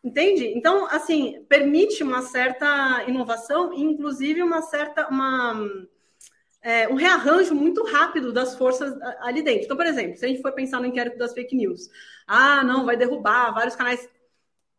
entende? 0.04 0.48
Então, 0.56 0.88
assim, 0.88 1.46
permite 1.48 2.04
uma 2.04 2.24
certa 2.24 3.04
inovação, 3.08 3.72
inclusive 3.74 4.42
uma 4.42 4.62
certa 4.64 5.08
uma 5.08 5.56
é, 6.66 6.90
um 6.90 6.96
rearranjo 6.96 7.54
muito 7.54 7.84
rápido 7.84 8.34
das 8.34 8.56
forças 8.58 8.92
ali 9.20 9.44
dentro. 9.44 9.66
Então, 9.66 9.78
por 9.78 9.86
exemplo, 9.86 10.18
se 10.18 10.26
a 10.26 10.28
gente 10.28 10.42
for 10.42 10.52
pensar 10.52 10.80
no 10.80 10.88
inquérito 10.88 11.16
das 11.16 11.32
fake 11.32 11.56
news, 11.56 11.88
ah, 12.26 12.64
não, 12.64 12.84
vai 12.86 12.98
derrubar 12.98 13.54
vários 13.54 13.76
canais. 13.76 14.10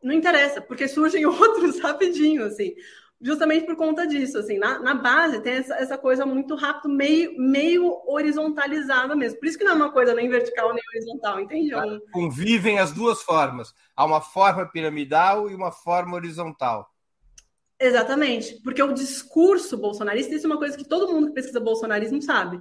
Não 0.02 0.12
interessa, 0.12 0.61
porque 0.61 0.88
surgem 0.88 1.24
outros 1.26 1.78
rapidinho, 1.78 2.44
assim. 2.44 2.74
Justamente 3.21 3.64
por 3.64 3.77
conta 3.77 4.07
disso, 4.07 4.37
assim, 4.37 4.59
na, 4.59 4.79
na 4.79 4.95
base 4.95 5.41
tem 5.41 5.55
essa, 5.55 5.75
essa 5.77 5.97
coisa 5.97 6.27
muito 6.27 6.55
rápida, 6.55 6.87
meio, 6.87 7.39
meio 7.41 8.03
horizontalizada 8.07 9.17
mesmo. 9.17 9.39
Por 9.39 9.47
isso 9.47 9.57
que 9.57 9.64
não 9.64 9.73
é 9.73 9.75
uma 9.75 9.93
coisa 9.93 10.14
nem 10.14 10.29
vertical 10.29 10.75
nem 10.75 10.83
horizontal, 10.95 11.41
entende? 11.41 11.73
É 11.73 11.99
Convivem 12.12 12.79
as 12.79 12.93
duas 12.93 13.23
formas. 13.23 13.75
Há 13.97 14.05
uma 14.05 14.21
forma 14.21 14.71
piramidal 14.71 15.51
e 15.51 15.55
uma 15.55 15.73
forma 15.73 16.14
horizontal. 16.14 16.93
Exatamente, 17.79 18.61
porque 18.62 18.83
o 18.83 18.93
discurso 18.93 19.77
bolsonarista, 19.77 20.35
isso 20.35 20.47
é 20.47 20.51
uma 20.51 20.59
coisa 20.59 20.77
que 20.77 20.89
todo 20.89 21.12
mundo 21.12 21.29
que 21.29 21.35
pesquisa 21.35 21.61
bolsonarismo 21.61 22.21
sabe. 22.23 22.61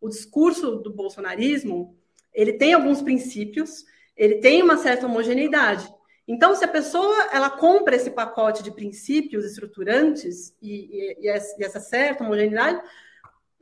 O 0.00 0.08
discurso 0.08 0.76
do 0.76 0.92
bolsonarismo, 0.92 1.98
ele 2.32 2.54
tem 2.54 2.74
alguns 2.74 3.00
princípios, 3.00 3.84
ele 4.16 4.36
tem 4.36 4.62
uma 4.62 4.76
certa 4.76 5.06
homogeneidade. 5.06 5.86
Então, 6.26 6.54
se 6.54 6.64
a 6.64 6.68
pessoa 6.68 7.28
ela 7.32 7.50
compra 7.50 7.96
esse 7.96 8.10
pacote 8.10 8.62
de 8.62 8.70
princípios 8.70 9.44
estruturantes 9.44 10.56
e, 10.60 11.16
e, 11.20 11.26
e 11.26 11.28
essa 11.28 11.80
certa 11.80 12.24
homogeneidade, 12.24 12.80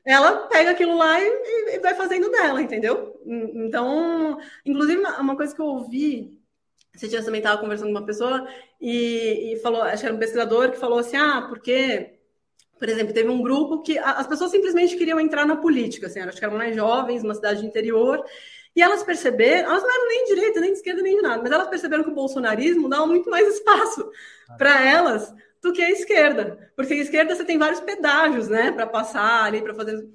ela 0.04 0.46
pega 0.48 0.70
aquilo 0.70 0.96
lá 0.96 1.20
e, 1.20 1.74
e, 1.74 1.78
vai 1.80 1.94
fazendo 1.94 2.30
dela, 2.30 2.62
entendeu? 2.62 3.20
Então, 3.26 4.38
inclusive, 4.64 5.00
uma 5.00 5.36
coisa 5.36 5.54
que 5.54 5.60
eu 5.60 5.66
ouvi 5.66 6.42
você 6.94 7.08
tinha 7.08 7.22
também 7.22 7.40
estava 7.40 7.60
conversando 7.60 7.86
com 7.86 7.98
uma 7.98 8.04
pessoa 8.06 8.46
e, 8.80 9.54
e, 9.54 9.56
falou, 9.60 9.82
acho 9.82 10.00
que 10.00 10.06
era 10.06 10.14
um 10.14 10.18
pesquisador 10.18 10.70
que 10.70 10.78
falou 10.78 10.98
assim, 10.98 11.16
ah, 11.16 11.46
porque, 11.48 12.18
por 12.78 12.88
exemplo, 12.88 13.14
teve 13.14 13.30
um 13.30 13.42
grupo 13.42 13.82
que 13.82 13.98
as 13.98 14.26
pessoas 14.26 14.50
simplesmente 14.50 14.96
queriam 14.96 15.18
entrar 15.18 15.46
na 15.46 15.56
política, 15.56 16.06
assim, 16.06 16.20
acho 16.20 16.38
que 16.38 16.44
eram 16.44 16.56
mais 16.56 16.76
jovens, 16.76 17.24
uma 17.24 17.34
cidade 17.34 17.60
de 17.60 17.66
interior, 17.66 18.22
E 18.74 18.82
elas 18.82 19.02
perceberam, 19.02 19.70
elas 19.70 19.82
não 19.82 19.90
eram 19.94 20.08
nem 20.08 20.24
de 20.24 20.34
direita, 20.34 20.60
nem 20.60 20.72
de 20.72 20.78
esquerda, 20.78 21.02
nem 21.02 21.16
de 21.16 21.22
nada, 21.22 21.42
mas 21.42 21.52
elas 21.52 21.68
perceberam 21.68 22.02
que 22.02 22.10
o 22.10 22.14
bolsonarismo 22.14 22.88
dava 22.88 23.06
muito 23.06 23.28
mais 23.28 23.46
espaço 23.54 24.10
para 24.56 24.88
elas 24.88 25.32
do 25.60 25.72
que 25.72 25.82
a 25.82 25.90
esquerda. 25.90 26.72
Porque 26.74 26.94
a 26.94 26.96
esquerda 26.96 27.34
você 27.34 27.44
tem 27.44 27.58
vários 27.58 27.80
pedágios, 27.80 28.48
né, 28.48 28.72
para 28.72 28.86
passar 28.86 29.44
ali, 29.44 29.62
para 29.62 29.74
fazer. 29.74 30.08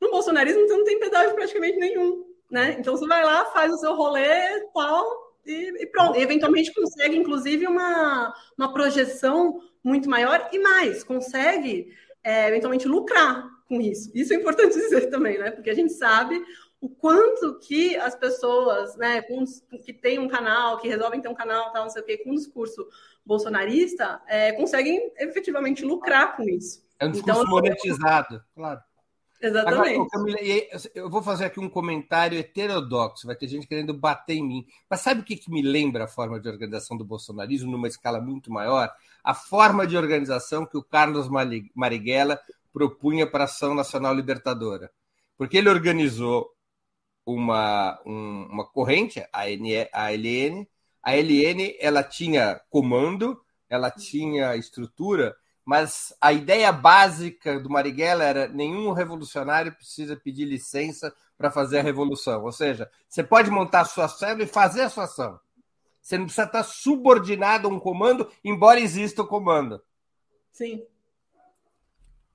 No 0.00 0.10
bolsonarismo 0.10 0.66
você 0.66 0.76
não 0.76 0.84
tem 0.84 1.00
pedágio 1.00 1.34
praticamente 1.34 1.78
nenhum, 1.78 2.24
né? 2.50 2.76
Então 2.78 2.96
você 2.96 3.06
vai 3.06 3.24
lá, 3.24 3.46
faz 3.46 3.72
o 3.72 3.78
seu 3.78 3.94
rolê 3.94 4.60
tal 4.74 5.38
e, 5.46 5.82
e 5.82 5.86
pronto. 5.86 6.18
E 6.18 6.22
eventualmente 6.22 6.72
consegue, 6.74 7.16
inclusive, 7.16 7.66
uma, 7.66 8.34
uma 8.58 8.72
projeção 8.72 9.60
muito 9.82 10.08
maior 10.08 10.48
e 10.52 10.58
mais, 10.58 11.02
consegue 11.02 11.92
é, 12.22 12.48
eventualmente 12.48 12.86
lucrar 12.86 13.48
com 13.68 13.80
isso. 13.80 14.10
Isso 14.14 14.32
é 14.32 14.36
importante 14.36 14.74
dizer 14.78 15.10
também, 15.10 15.38
né? 15.38 15.50
Porque 15.50 15.70
a 15.70 15.74
gente 15.74 15.92
sabe 15.92 16.40
o 16.82 16.88
quanto 16.88 17.60
que 17.60 17.96
as 17.96 18.16
pessoas, 18.16 18.96
né, 18.96 19.22
com, 19.22 19.44
que 19.84 19.92
têm 19.92 20.18
um 20.18 20.26
canal, 20.26 20.78
que 20.78 20.88
resolvem 20.88 21.20
ter 21.20 21.28
um 21.28 21.34
canal, 21.34 21.72
tal, 21.72 21.84
não 21.84 21.90
sei 21.90 22.02
o 22.02 22.04
quê, 22.04 22.18
com 22.18 22.32
um 22.32 22.34
discurso 22.34 22.84
bolsonarista, 23.24 24.20
é, 24.26 24.50
conseguem 24.50 25.12
efetivamente 25.16 25.84
lucrar 25.84 26.36
com 26.36 26.42
isso. 26.42 26.84
É 26.98 27.06
um 27.06 27.12
discurso 27.12 27.40
então, 27.40 27.50
monetizado, 27.50 28.42
claro. 28.52 28.80
Exatamente. 29.40 29.94
Agora, 29.94 30.08
Camila, 30.10 30.38
eu 30.92 31.08
vou 31.08 31.22
fazer 31.22 31.44
aqui 31.44 31.60
um 31.60 31.68
comentário 31.68 32.36
heterodoxo, 32.36 33.28
vai 33.28 33.36
ter 33.36 33.46
gente 33.46 33.66
querendo 33.68 33.94
bater 33.94 34.34
em 34.34 34.46
mim. 34.46 34.66
Mas 34.90 35.00
sabe 35.00 35.20
o 35.20 35.24
que, 35.24 35.36
que 35.36 35.52
me 35.52 35.62
lembra 35.62 36.04
a 36.04 36.08
forma 36.08 36.40
de 36.40 36.48
organização 36.48 36.96
do 36.96 37.04
bolsonarismo 37.04 37.70
numa 37.70 37.88
escala 37.88 38.20
muito 38.20 38.52
maior? 38.52 38.92
A 39.22 39.34
forma 39.34 39.86
de 39.86 39.96
organização 39.96 40.66
que 40.66 40.76
o 40.76 40.82
Carlos 40.82 41.28
Marighella 41.74 42.40
propunha 42.72 43.24
para 43.24 43.44
a 43.44 43.46
Ação 43.46 43.72
Nacional 43.72 44.14
Libertadora. 44.14 44.90
Porque 45.36 45.58
ele 45.58 45.68
organizou 45.68 46.52
uma, 47.24 48.00
um, 48.04 48.46
uma 48.50 48.64
corrente, 48.64 49.24
a, 49.32 49.46
NE, 49.46 49.88
a 49.92 50.10
LN. 50.12 50.66
A 51.02 51.16
LN 51.16 51.76
ela 51.80 52.02
tinha 52.02 52.60
comando, 52.70 53.40
ela 53.68 53.90
tinha 53.90 54.56
estrutura, 54.56 55.34
mas 55.64 56.14
a 56.20 56.32
ideia 56.32 56.72
básica 56.72 57.58
do 57.58 57.70
Marighella 57.70 58.24
era 58.24 58.48
nenhum 58.48 58.92
revolucionário 58.92 59.74
precisa 59.74 60.16
pedir 60.16 60.44
licença 60.44 61.14
para 61.36 61.50
fazer 61.50 61.78
a 61.78 61.82
revolução. 61.82 62.44
Ou 62.44 62.52
seja, 62.52 62.90
você 63.08 63.22
pode 63.22 63.50
montar 63.50 63.80
a 63.80 63.84
sua 63.84 64.08
célula 64.08 64.44
e 64.44 64.48
fazer 64.48 64.82
a 64.82 64.88
sua 64.88 65.04
ação. 65.04 65.40
Você 66.00 66.18
não 66.18 66.26
precisa 66.26 66.46
estar 66.46 66.64
subordinado 66.64 67.68
a 67.68 67.70
um 67.70 67.78
comando, 67.78 68.28
embora 68.44 68.80
exista 68.80 69.22
o 69.22 69.26
comando. 69.26 69.80
Sim. 70.50 70.84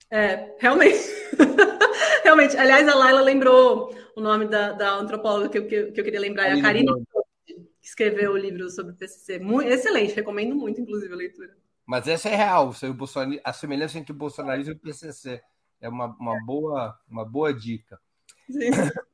É, 0.10 0.56
realmente. 0.58 1.04
realmente. 2.24 2.58
Aliás, 2.58 2.88
a 2.88 2.96
Laila 2.96 3.22
lembrou 3.22 3.94
o 4.18 4.22
nome 4.22 4.48
da, 4.48 4.72
da 4.72 4.96
antropóloga 4.96 5.48
que, 5.48 5.62
que, 5.62 5.92
que 5.92 6.02
eu 6.02 6.04
queria 6.04 6.20
lembrar, 6.20 6.48
é 6.48 6.54
a 6.54 6.62
Karine, 6.62 6.92
que 7.46 7.70
escreveu 7.80 8.32
o 8.32 8.38
livro 8.38 8.68
sobre 8.72 8.94
o 8.94 8.96
PCC. 8.96 9.38
Muito, 9.38 9.70
excelente, 9.70 10.16
recomendo 10.16 10.56
muito, 10.56 10.82
inclusive, 10.82 11.14
a 11.14 11.18
leitura. 11.18 11.56
Mas 11.86 12.08
essa 12.08 12.28
é 12.28 12.36
real, 12.36 12.74
a 13.44 13.54
semelhança 13.54 14.00
entre 14.00 14.12
o 14.12 14.16
bolsonarismo 14.16 14.74
e 14.74 14.76
o 14.76 14.80
PCC. 14.80 15.40
É 15.80 15.88
uma, 15.88 16.08
uma, 16.20 16.44
boa, 16.44 17.00
uma 17.08 17.24
boa 17.24 17.54
dica. 17.54 18.00
Sim. 18.50 18.72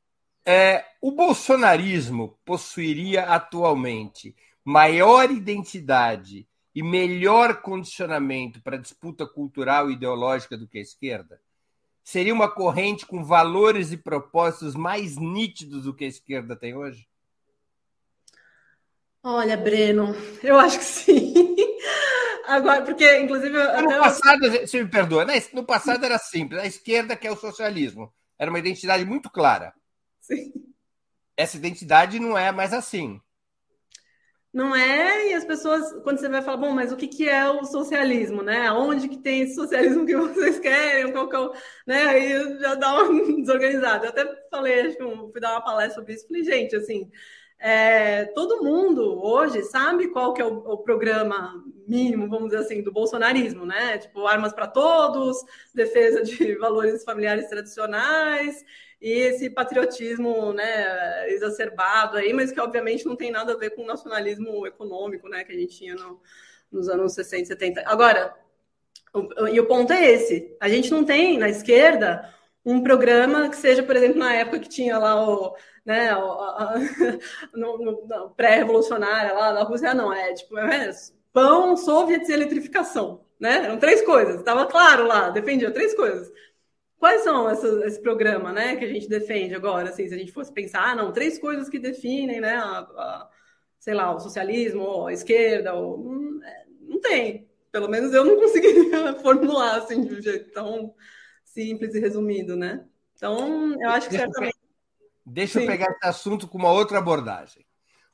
É, 0.46 0.84
o 1.00 1.10
bolsonarismo 1.10 2.38
possuiria 2.44 3.22
atualmente 3.22 4.36
maior 4.62 5.30
identidade 5.30 6.46
e 6.74 6.82
melhor 6.82 7.62
condicionamento 7.62 8.60
para 8.60 8.76
disputa 8.76 9.26
cultural 9.26 9.90
e 9.90 9.94
ideológica 9.94 10.54
do 10.54 10.68
que 10.68 10.76
a 10.76 10.82
esquerda? 10.82 11.40
Seria 12.04 12.34
uma 12.34 12.50
corrente 12.50 13.06
com 13.06 13.24
valores 13.24 13.90
e 13.90 13.96
propósitos 13.96 14.74
mais 14.74 15.16
nítidos 15.16 15.84
do 15.84 15.94
que 15.94 16.04
a 16.04 16.08
esquerda 16.08 16.54
tem 16.54 16.76
hoje? 16.76 17.08
Olha, 19.22 19.56
Breno, 19.56 20.14
eu 20.42 20.58
acho 20.58 20.78
que 20.78 20.84
sim. 20.84 21.56
Agora, 22.46 22.82
porque, 22.82 23.20
inclusive. 23.20 23.56
No 23.56 23.88
passado, 23.98 24.50
você 24.50 24.82
me 24.82 24.90
perdoa, 24.90 25.24
né? 25.24 25.42
no 25.54 25.64
passado 25.64 26.04
era 26.04 26.18
simples. 26.18 26.60
A 26.60 26.66
esquerda 26.66 27.16
quer 27.16 27.30
o 27.30 27.36
socialismo. 27.36 28.12
Era 28.38 28.50
uma 28.50 28.58
identidade 28.58 29.06
muito 29.06 29.30
clara. 29.30 29.72
Sim. 30.20 30.52
Essa 31.34 31.56
identidade 31.56 32.20
não 32.20 32.36
é 32.36 32.52
mais 32.52 32.74
assim. 32.74 33.18
Não 34.54 34.72
é, 34.72 35.30
e 35.30 35.34
as 35.34 35.44
pessoas, 35.44 35.92
quando 36.04 36.18
você 36.18 36.28
vai 36.28 36.40
falar, 36.40 36.58
bom, 36.58 36.70
mas 36.70 36.92
o 36.92 36.96
que, 36.96 37.08
que 37.08 37.28
é 37.28 37.48
o 37.50 37.64
socialismo, 37.64 38.40
né? 38.40 38.70
Onde 38.70 39.08
que 39.08 39.18
tem 39.18 39.40
esse 39.40 39.56
socialismo 39.56 40.06
que 40.06 40.14
vocês 40.16 40.60
querem? 40.60 41.10
Qual 41.10 41.28
que 41.28 41.34
é 41.34 41.40
o... 41.40 41.52
né? 41.84 42.02
Aí 42.04 42.58
já 42.60 42.76
dá 42.76 43.02
uma 43.02 43.20
desorganizada. 43.42 44.06
Eu 44.06 44.10
até 44.10 44.24
falei, 44.48 44.82
acho 44.82 44.96
que 44.96 45.02
fui 45.02 45.40
dar 45.40 45.54
uma 45.54 45.64
palestra 45.64 45.96
sobre 45.96 46.14
isso, 46.14 46.28
falei, 46.28 46.44
gente, 46.44 46.76
assim, 46.76 47.10
é, 47.58 48.26
todo 48.26 48.62
mundo 48.62 49.20
hoje 49.24 49.62
sabe 49.64 50.06
qual 50.08 50.32
que 50.32 50.40
é 50.40 50.44
o, 50.44 50.58
o, 50.58 50.78
programa 50.78 51.60
mínimo, 51.88 52.28
vamos 52.28 52.50
dizer 52.50 52.58
assim, 52.58 52.80
do 52.80 52.92
bolsonarismo, 52.92 53.66
né? 53.66 53.98
Tipo, 53.98 54.24
armas 54.24 54.52
para 54.52 54.68
todos, 54.68 55.36
defesa 55.74 56.22
de 56.22 56.54
valores 56.58 57.02
familiares 57.02 57.48
tradicionais, 57.48 58.64
e 59.04 59.10
esse 59.10 59.50
patriotismo 59.50 60.54
né, 60.54 61.30
exacerbado 61.30 62.16
aí, 62.16 62.32
mas 62.32 62.50
que 62.50 62.58
obviamente 62.58 63.04
não 63.04 63.14
tem 63.14 63.30
nada 63.30 63.52
a 63.52 63.56
ver 63.56 63.74
com 63.74 63.82
o 63.82 63.86
nacionalismo 63.86 64.66
econômico 64.66 65.28
né, 65.28 65.44
que 65.44 65.52
a 65.52 65.54
gente 65.54 65.76
tinha 65.76 65.94
no, 65.94 66.18
nos 66.72 66.88
anos 66.88 67.12
60, 67.12 67.44
70. 67.44 67.82
Agora, 67.84 68.34
o, 69.12 69.46
e 69.46 69.60
o 69.60 69.66
ponto 69.66 69.92
é 69.92 70.10
esse: 70.10 70.56
a 70.58 70.70
gente 70.70 70.90
não 70.90 71.04
tem 71.04 71.36
na 71.36 71.50
esquerda 71.50 72.32
um 72.64 72.82
programa 72.82 73.50
que 73.50 73.56
seja, 73.56 73.82
por 73.82 73.94
exemplo, 73.94 74.18
na 74.18 74.32
época 74.32 74.60
que 74.60 74.70
tinha 74.70 74.96
lá 74.96 75.22
o. 75.22 75.54
Né, 75.84 76.16
o, 76.16 76.38
no, 77.52 78.06
no 78.06 78.30
pré-revolucionária 78.30 79.34
lá 79.34 79.52
na 79.52 79.64
Rússia, 79.64 79.92
não, 79.92 80.14
é 80.14 80.32
tipo, 80.32 80.56
é, 80.56 80.90
pão, 81.30 81.76
soviets 81.76 82.30
e 82.30 82.32
eletrificação, 82.32 83.20
né? 83.38 83.66
Eram 83.66 83.78
três 83.78 84.00
coisas, 84.00 84.36
estava 84.36 84.64
claro 84.64 85.06
lá, 85.06 85.28
defendia 85.28 85.70
três 85.70 85.92
coisas. 85.92 86.32
Quais 87.04 87.20
são 87.20 87.50
essas, 87.50 87.82
esse 87.82 88.00
programa, 88.00 88.50
né, 88.50 88.76
que 88.76 88.84
a 88.86 88.88
gente 88.88 89.06
defende 89.06 89.54
agora? 89.54 89.90
Assim, 89.90 90.08
se 90.08 90.14
a 90.14 90.16
gente 90.16 90.32
fosse 90.32 90.50
pensar, 90.50 90.88
ah, 90.88 90.94
não, 90.94 91.12
três 91.12 91.38
coisas 91.38 91.68
que 91.68 91.78
definem, 91.78 92.40
né, 92.40 92.54
a, 92.56 92.78
a, 92.78 93.30
sei 93.78 93.92
lá, 93.92 94.14
o 94.14 94.18
socialismo, 94.18 95.06
a 95.06 95.12
esquerda, 95.12 95.74
ou, 95.74 96.00
hum, 96.00 96.40
é, 96.42 96.64
não 96.80 96.98
tem. 97.02 97.46
Pelo 97.70 97.90
menos 97.90 98.14
eu 98.14 98.24
não 98.24 98.36
conseguiria 98.36 99.16
formular 99.20 99.80
assim 99.80 100.02
de 100.02 100.14
um 100.14 100.22
jeito 100.22 100.50
tão 100.52 100.94
simples 101.44 101.94
e 101.94 102.00
resumido, 102.00 102.56
né? 102.56 102.86
Então, 103.14 103.76
eu 103.82 103.90
acho 103.90 104.08
que 104.08 104.16
deixa 104.16 104.24
certamente. 104.24 104.56
Deixa 105.26 105.58
Sim. 105.58 105.66
eu 105.66 105.70
pegar 105.70 105.90
esse 105.90 106.06
assunto 106.06 106.48
com 106.48 106.56
uma 106.56 106.72
outra 106.72 106.96
abordagem. 106.96 107.66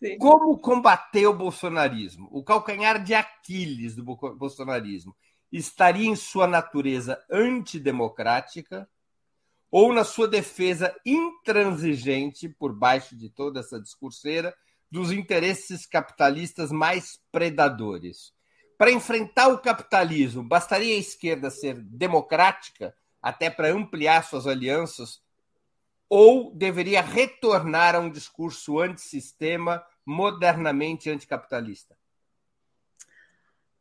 Sim. 0.03 0.19
Como 0.19 0.59
combater 0.59 1.29
o 1.29 1.33
bolsonarismo? 1.33 2.29
O 2.33 2.43
calcanhar 2.43 3.01
de 3.01 3.15
Aquiles 3.15 3.95
do 3.95 4.03
bolsonarismo 4.03 5.15
estaria 5.53 6.09
em 6.09 6.17
sua 6.17 6.47
natureza 6.47 7.23
antidemocrática 7.31 8.89
ou 9.71 9.93
na 9.93 10.05
sua 10.05 10.27
defesa 10.27 10.95
intransigente, 11.07 12.49
por 12.49 12.73
baixo 12.73 13.17
de 13.17 13.29
toda 13.29 13.61
essa 13.61 13.81
discurseira, 13.81 14.55
dos 14.91 15.13
interesses 15.13 15.87
capitalistas 15.87 16.73
mais 16.73 17.21
predadores. 17.31 18.33
Para 18.77 18.91
enfrentar 18.91 19.49
o 19.49 19.59
capitalismo, 19.59 20.43
bastaria 20.43 20.97
a 20.97 20.99
esquerda 20.99 21.51
ser 21.51 21.75
democrática, 21.75 22.95
até 23.23 23.49
para 23.49 23.69
ampliar 23.69 24.25
suas 24.25 24.47
alianças, 24.47 25.23
ou 26.09 26.53
deveria 26.53 27.03
retornar 27.03 27.95
a 27.95 28.01
um 28.01 28.11
discurso 28.11 28.81
antissistema, 28.81 29.85
modernamente 30.05 31.09
anticapitalista? 31.09 31.97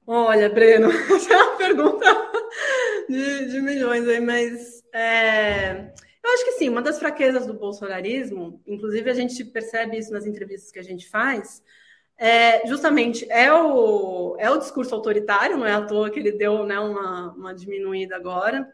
Olha, 0.06 0.50
Breno, 0.50 0.90
pergunta 1.74 2.06
de, 3.08 3.46
de 3.52 3.62
milhões 3.62 4.08
aí, 4.08 4.20
mas 4.20 4.84
é, 4.94 5.92
eu 6.24 6.32
acho 6.34 6.46
que 6.46 6.52
sim, 6.54 6.70
uma 6.70 6.82
das 6.82 7.00
fraquezas 7.00 7.46
do 7.46 7.54
bolsonarismo, 7.54 8.62
inclusive 8.66 9.10
a 9.10 9.14
gente 9.14 9.44
percebe 9.46 9.98
isso 9.98 10.12
nas 10.12 10.26
entrevistas 10.26 10.72
que 10.72 10.80
a 10.80 10.84
gente 10.84 11.08
faz, 11.10 11.62
é, 12.18 12.68
justamente 12.68 13.26
é 13.32 13.52
o, 13.54 14.36
é 14.38 14.50
o 14.50 14.58
discurso 14.58 14.94
autoritário, 14.94 15.58
não 15.58 15.66
é 15.66 15.74
à 15.74 15.82
toa 15.82 16.10
que 16.10 16.20
ele 16.20 16.34
deu 16.34 16.66
né, 16.66 16.78
uma, 16.80 17.32
uma 17.34 17.54
diminuída 17.54 18.16
agora. 18.16 18.70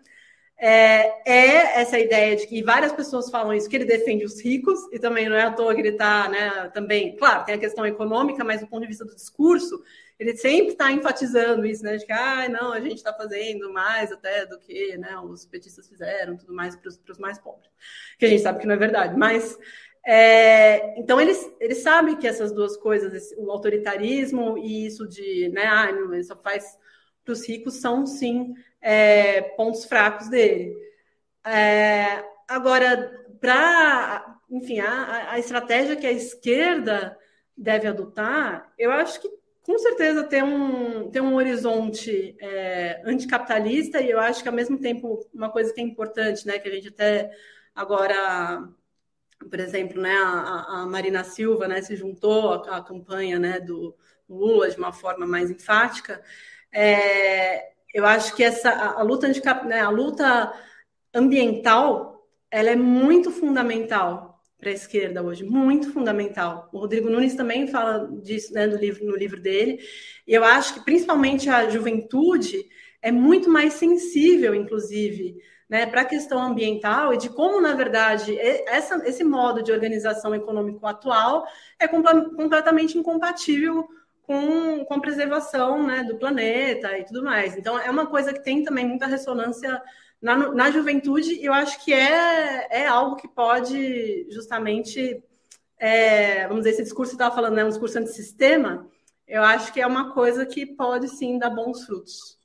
É, 0.57 1.29
é, 1.29 1.81
essa 1.81 1.99
ideia 1.99 2.35
de 2.35 2.47
que 2.47 2.63
várias 2.63 2.93
pessoas 2.93 3.29
falam 3.29 3.53
isso, 3.53 3.69
que 3.69 3.75
ele 3.75 3.85
defende 3.85 4.23
os 4.23 4.41
ricos, 4.41 4.79
e 4.91 4.99
também 4.99 5.27
não 5.27 5.35
é 5.35 5.43
à 5.43 5.51
toa 5.51 5.75
que 5.75 5.81
ele 5.81 5.89
está, 5.89 6.29
né, 6.29 6.71
também, 6.73 7.15
claro, 7.17 7.43
tem 7.43 7.55
a 7.55 7.59
questão 7.59 7.85
econômica, 7.85 8.43
mas 8.43 8.61
do 8.61 8.67
ponto 8.67 8.81
de 8.81 8.87
vista 8.87 9.03
do 9.03 9.13
discurso, 9.13 9.83
ele 10.17 10.35
sempre 10.37 10.71
está 10.71 10.91
enfatizando 10.91 11.65
isso, 11.65 11.83
né? 11.83 11.97
De 11.97 12.05
que, 12.05 12.11
ah, 12.11 12.47
não, 12.47 12.71
a 12.71 12.79
gente 12.79 12.95
está 12.95 13.13
fazendo 13.13 13.71
mais 13.73 14.11
até 14.11 14.45
do 14.45 14.57
que 14.59 14.97
né, 14.97 15.17
os 15.19 15.45
petistas 15.45 15.87
fizeram, 15.87 16.37
tudo 16.37 16.53
mais 16.53 16.75
para 16.75 16.89
os 16.89 17.19
mais 17.19 17.37
pobres. 17.37 17.69
Que 18.17 18.25
a 18.25 18.29
gente 18.29 18.41
sabe 18.41 18.59
que 18.59 18.67
não 18.67 18.75
é 18.75 18.77
verdade. 18.77 19.17
Mas, 19.17 19.57
é, 20.05 20.97
então, 20.97 21.19
eles, 21.19 21.51
eles 21.59 21.79
sabem 21.79 22.15
que 22.15 22.27
essas 22.27 22.53
duas 22.53 22.77
coisas, 22.77 23.13
esse, 23.13 23.35
o 23.37 23.51
autoritarismo 23.51 24.57
e 24.57 24.85
isso 24.85 25.05
de, 25.05 25.49
né, 25.49 25.65
ah, 25.65 25.89
ele 25.89 26.23
só 26.23 26.37
faz 26.37 26.77
para 27.25 27.33
os 27.33 27.47
ricos, 27.47 27.75
são, 27.75 28.05
sim, 28.05 28.53
é, 28.79 29.41
pontos 29.41 29.83
fracos 29.83 30.29
dele. 30.29 30.73
É, 31.43 32.23
agora, 32.47 33.25
para, 33.41 34.39
enfim, 34.49 34.79
a, 34.79 35.31
a 35.31 35.39
estratégia 35.39 35.95
que 35.95 36.07
a 36.07 36.11
esquerda 36.11 37.17
deve 37.57 37.87
adotar, 37.87 38.71
eu 38.77 38.91
acho 38.91 39.19
que 39.19 39.29
com 39.63 39.79
certeza 39.79 40.23
tem 40.23 40.43
um, 40.43 41.09
tem 41.09 41.21
um 41.21 41.33
horizonte 41.33 42.35
é, 42.39 43.01
anticapitalista 43.03 43.99
e 43.99 44.11
eu 44.11 44.19
acho 44.19 44.43
que 44.43 44.49
ao 44.49 44.53
mesmo 44.53 44.77
tempo 44.79 45.27
uma 45.33 45.49
coisa 45.49 45.73
que 45.73 45.81
é 45.81 45.83
importante, 45.83 46.45
né, 46.45 46.59
que 46.59 46.69
a 46.69 46.71
gente 46.71 46.89
até 46.89 47.31
agora, 47.73 48.69
por 49.49 49.59
exemplo, 49.59 49.99
né, 49.99 50.15
a, 50.15 50.81
a 50.81 50.85
Marina 50.85 51.23
Silva, 51.23 51.67
né, 51.67 51.81
se 51.81 51.95
juntou 51.95 52.53
à, 52.53 52.77
à 52.77 52.83
campanha, 52.83 53.39
né, 53.39 53.59
do 53.59 53.95
Lula 54.29 54.69
de 54.69 54.77
uma 54.77 54.91
forma 54.93 55.25
mais 55.25 55.49
enfática. 55.49 56.21
É, 56.75 57.69
eu 57.93 58.05
acho 58.05 58.35
que 58.35 58.43
essa 58.43 58.69
a, 58.69 59.01
luta 59.01 59.27
anticap, 59.27 59.65
né, 59.65 59.79
a 59.79 59.89
luta 59.89 60.53
ambiental, 61.13 62.27
ela 62.51 62.69
é 62.69 62.75
muito 62.75 63.31
fundamental 63.31 64.43
para 64.59 64.69
a 64.71 64.73
esquerda 64.73 65.23
hoje, 65.23 65.45
muito 65.45 65.93
fundamental. 65.93 66.67
O 66.73 66.79
Rodrigo 66.79 67.09
Nunes 67.09 67.33
também 67.33 67.67
fala 67.67 68.09
disso 68.21 68.53
né, 68.53 68.67
no, 68.67 68.75
livro, 68.75 69.05
no 69.05 69.15
livro 69.15 69.39
dele, 69.39 69.79
e 70.27 70.33
eu 70.33 70.43
acho 70.43 70.73
que 70.73 70.79
principalmente 70.81 71.49
a 71.49 71.69
juventude 71.69 72.65
é 73.01 73.09
muito 73.09 73.49
mais 73.49 73.75
sensível, 73.75 74.53
inclusive, 74.53 75.37
né, 75.69 75.85
para 75.85 76.01
a 76.01 76.05
questão 76.05 76.41
ambiental 76.41 77.13
e 77.13 77.17
de 77.17 77.29
como, 77.29 77.61
na 77.61 77.73
verdade, 77.73 78.37
essa, 78.37 79.01
esse 79.07 79.23
modo 79.23 79.63
de 79.63 79.71
organização 79.71 80.35
econômico 80.35 80.85
atual 80.85 81.47
é 81.79 81.87
completamente 81.87 82.97
incompatível 82.97 83.87
com, 84.25 84.83
com 84.85 84.93
a 84.93 85.01
preservação 85.01 85.85
né, 85.85 86.03
do 86.03 86.17
planeta 86.17 86.97
e 86.97 87.05
tudo 87.05 87.23
mais. 87.23 87.55
Então, 87.55 87.79
é 87.79 87.89
uma 87.89 88.07
coisa 88.07 88.33
que 88.33 88.43
tem 88.43 88.63
também 88.63 88.85
muita 88.85 89.07
ressonância 89.07 89.81
na, 90.21 90.51
na 90.51 90.71
juventude, 90.71 91.43
eu 91.43 91.53
acho 91.53 91.83
que 91.83 91.93
é, 91.93 92.81
é 92.83 92.87
algo 92.87 93.15
que 93.15 93.27
pode 93.27 94.27
justamente, 94.31 95.23
é, 95.77 96.47
vamos 96.47 96.63
dizer, 96.63 96.71
esse 96.71 96.83
discurso 96.83 97.11
que 97.11 97.15
estava 97.15 97.35
falando, 97.35 97.55
né, 97.55 97.63
um 97.63 97.69
discurso 97.69 97.99
antissistema, 97.99 98.89
eu 99.27 99.43
acho 99.43 99.71
que 99.71 99.81
é 99.81 99.85
uma 99.85 100.13
coisa 100.13 100.45
que 100.45 100.65
pode 100.65 101.09
sim 101.09 101.37
dar 101.37 101.49
bons 101.49 101.85
frutos. 101.85 102.39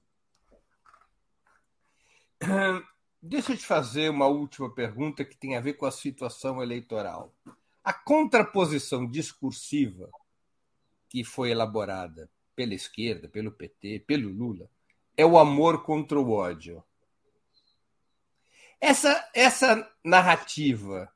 Deixa 3.23 3.53
eu 3.53 3.57
te 3.57 3.67
fazer 3.67 4.09
uma 4.11 4.27
última 4.27 4.75
pergunta 4.75 5.25
que 5.25 5.37
tem 5.37 5.57
a 5.57 5.61
ver 5.61 5.75
com 5.75 5.87
a 5.87 5.91
situação 5.91 6.63
eleitoral. 6.63 7.35
A 7.83 7.93
contraposição 7.93 9.07
discursiva 9.07 10.11
que 11.11 11.25
foi 11.25 11.51
elaborada 11.51 12.31
pela 12.55 12.73
esquerda, 12.73 13.29
pelo 13.29 13.51
PT, 13.51 14.05
pelo 14.07 14.31
Lula, 14.31 14.71
é 15.17 15.27
o 15.27 15.37
amor 15.37 15.83
contra 15.83 16.19
o 16.19 16.31
ódio. 16.31 16.83
Essa, 18.81 19.29
essa 19.35 19.93
narrativa 20.05 21.13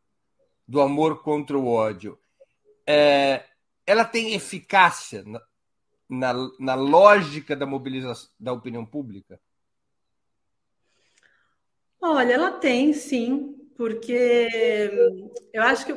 do 0.66 0.80
amor 0.80 1.22
contra 1.22 1.57
o 1.57 1.68
ódio, 1.68 2.18
é, 2.86 3.45
ela 3.86 4.05
tem 4.05 4.34
eficácia 4.34 5.22
na, 5.24 5.40
na, 6.09 6.51
na, 6.59 6.74
lógica 6.74 7.55
da 7.55 7.64
mobilização 7.64 8.28
da 8.38 8.53
opinião 8.53 8.84
pública? 8.84 9.40
Olha, 12.01 12.34
ela 12.34 12.51
tem 12.51 12.92
sim, 12.92 13.55
porque 13.76 14.90
eu 15.53 15.62
acho 15.62 15.86
que, 15.86 15.92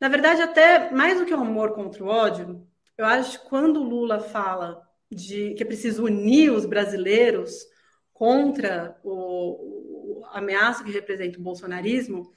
na 0.00 0.08
verdade, 0.08 0.40
até 0.40 0.90
mais 0.90 1.18
do 1.18 1.26
que 1.26 1.34
o 1.34 1.40
amor 1.40 1.74
contra 1.74 2.02
o 2.02 2.08
ódio, 2.08 2.66
eu 2.96 3.04
acho 3.04 3.40
que 3.40 3.48
quando 3.48 3.80
o 3.80 3.88
Lula 3.88 4.20
fala 4.20 4.82
de 5.10 5.54
que 5.54 5.62
é 5.62 5.66
preciso 5.66 6.04
unir 6.04 6.50
os 6.50 6.66
brasileiros 6.66 7.66
contra 8.12 8.98
o, 9.02 10.22
ameaça 10.32 10.84
que 10.84 10.90
representa 10.90 11.38
o 11.38 11.42
bolsonarismo, 11.42 12.32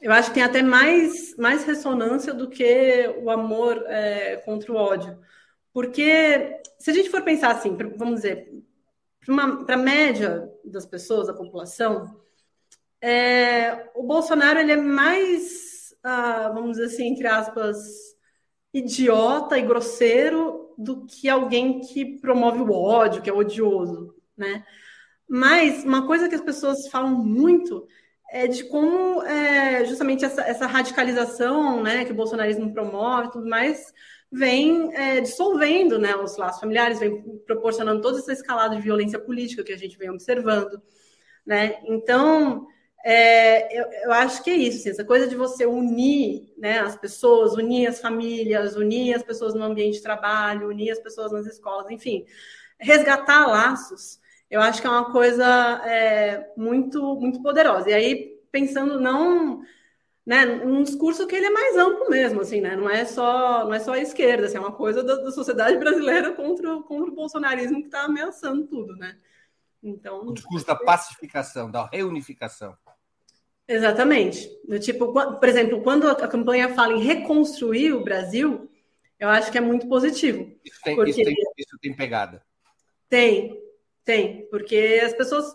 eu 0.00 0.12
acho 0.12 0.28
que 0.28 0.34
tem 0.34 0.42
até 0.42 0.62
mais, 0.62 1.36
mais 1.36 1.64
ressonância 1.64 2.32
do 2.32 2.48
que 2.48 3.14
o 3.22 3.30
amor 3.30 3.84
é, 3.86 4.36
contra 4.36 4.72
o 4.72 4.76
ódio. 4.76 5.18
Porque 5.72 6.60
se 6.78 6.90
a 6.90 6.94
gente 6.94 7.10
for 7.10 7.22
pensar 7.22 7.50
assim, 7.50 7.76
vamos 7.96 8.16
dizer, 8.16 8.48
para 9.66 9.74
a 9.74 9.78
média 9.78 10.48
das 10.64 10.86
pessoas, 10.86 11.26
da 11.26 11.34
população, 11.34 12.20
é, 13.00 13.90
o 13.94 14.02
Bolsonaro 14.02 14.58
ele 14.58 14.72
é 14.72 14.76
mais, 14.76 15.94
ah, 16.02 16.50
vamos 16.54 16.76
dizer 16.76 16.86
assim, 16.86 17.08
entre 17.08 17.26
aspas, 17.26 18.16
idiota 18.78 19.58
e 19.58 19.62
grosseiro 19.62 20.74
do 20.76 21.06
que 21.06 21.28
alguém 21.28 21.80
que 21.80 22.18
promove 22.20 22.60
o 22.60 22.72
ódio, 22.72 23.22
que 23.22 23.30
é 23.30 23.32
odioso, 23.32 24.14
né? 24.36 24.64
Mas 25.28 25.84
uma 25.84 26.06
coisa 26.06 26.28
que 26.28 26.34
as 26.34 26.40
pessoas 26.40 26.88
falam 26.88 27.10
muito 27.10 27.86
é 28.30 28.46
de 28.46 28.64
como 28.64 29.22
é, 29.22 29.84
justamente 29.84 30.24
essa, 30.24 30.42
essa, 30.42 30.66
radicalização 30.66 31.82
né, 31.82 32.04
que 32.04 32.12
o 32.12 32.14
bolsonarismo 32.14 32.72
promove 32.72 33.32
tudo 33.32 33.48
mais 33.48 33.92
vem 34.30 34.94
é, 34.94 35.20
dissolvendo 35.20 35.98
né, 35.98 36.14
os 36.14 36.36
laços 36.36 36.60
familiares, 36.60 36.98
vem 36.98 37.22
proporcionando 37.46 38.02
toda 38.02 38.18
essa 38.18 38.32
escalada 38.32 38.76
de 38.76 38.82
violência 38.82 39.18
política 39.18 39.64
que 39.64 39.72
a 39.72 39.76
gente 39.76 39.96
vem 39.96 40.10
observando. 40.10 40.80
Né? 41.46 41.78
Então, 41.86 42.66
é, 43.04 43.80
eu, 43.80 43.86
eu, 44.04 44.12
acho 44.12 44.42
que 44.42 44.50
é 44.50 44.54
isso, 44.54 44.78
assim, 44.78 44.90
essa 44.90 45.04
coisa 45.04 45.26
de 45.26 45.36
você 45.36 45.64
unir 45.64 46.52
né, 46.58 46.80
as 46.80 46.96
pessoas, 46.96 47.54
unir 47.54 47.86
as 47.86 48.00
famílias, 48.00 48.76
unir 48.76 49.14
as 49.14 49.22
pessoas 49.22 49.54
no 49.54 49.62
ambiente 49.62 49.94
de 49.94 50.02
trabalho, 50.02 50.68
unir 50.68 50.90
as 50.90 50.98
pessoas 50.98 51.32
nas 51.32 51.46
escolas, 51.46 51.90
enfim, 51.90 52.26
resgatar 52.78 53.46
laços 53.46 54.18
eu 54.50 54.60
acho 54.62 54.80
que 54.80 54.86
é 54.86 54.90
uma 54.90 55.12
coisa 55.12 55.46
é, 55.84 56.52
muito, 56.56 57.16
muito 57.16 57.42
poderosa. 57.42 57.90
E 57.90 57.92
aí, 57.92 58.40
pensando 58.50 58.98
não 58.98 59.62
né, 60.24 60.44
um 60.64 60.82
discurso 60.82 61.26
que 61.26 61.36
ele 61.36 61.46
é 61.46 61.50
mais 61.50 61.76
amplo 61.76 62.08
mesmo, 62.08 62.40
assim, 62.40 62.60
né? 62.60 62.76
Não 62.76 62.88
é 62.88 63.04
só, 63.04 63.64
não 63.64 63.74
é 63.74 63.80
só 63.80 63.92
a 63.92 63.98
esquerda, 63.98 64.46
assim, 64.46 64.56
é 64.56 64.60
uma 64.60 64.72
coisa 64.72 65.02
da, 65.02 65.16
da 65.16 65.30
sociedade 65.30 65.76
brasileira 65.78 66.32
contra, 66.32 66.80
contra 66.82 67.10
o 67.10 67.14
bolsonarismo 67.14 67.80
que 67.80 67.86
está 67.86 68.04
ameaçando 68.04 68.66
tudo, 68.66 68.96
né? 68.96 69.16
Então, 69.82 70.26
o 70.26 70.34
discurso 70.34 70.66
da 70.66 70.74
pacificação, 70.74 71.70
da 71.70 71.86
reunificação. 71.86 72.76
Exatamente. 73.68 74.50
Do 74.66 74.80
tipo, 74.80 75.12
por 75.12 75.48
exemplo, 75.48 75.82
quando 75.82 76.08
a 76.08 76.26
campanha 76.26 76.70
fala 76.70 76.94
em 76.94 77.02
reconstruir 77.02 77.92
o 77.92 78.02
Brasil, 78.02 78.70
eu 79.20 79.28
acho 79.28 79.52
que 79.52 79.58
é 79.58 79.60
muito 79.60 79.86
positivo. 79.86 80.50
Isso 80.64 80.80
tem, 80.82 80.96
porque... 80.96 81.10
isso 81.10 81.22
tem, 81.22 81.34
isso 81.58 81.78
tem 81.80 81.94
pegada. 81.94 82.42
Tem, 83.08 83.60
tem, 84.04 84.48
porque 84.50 85.00
as 85.04 85.12
pessoas 85.12 85.52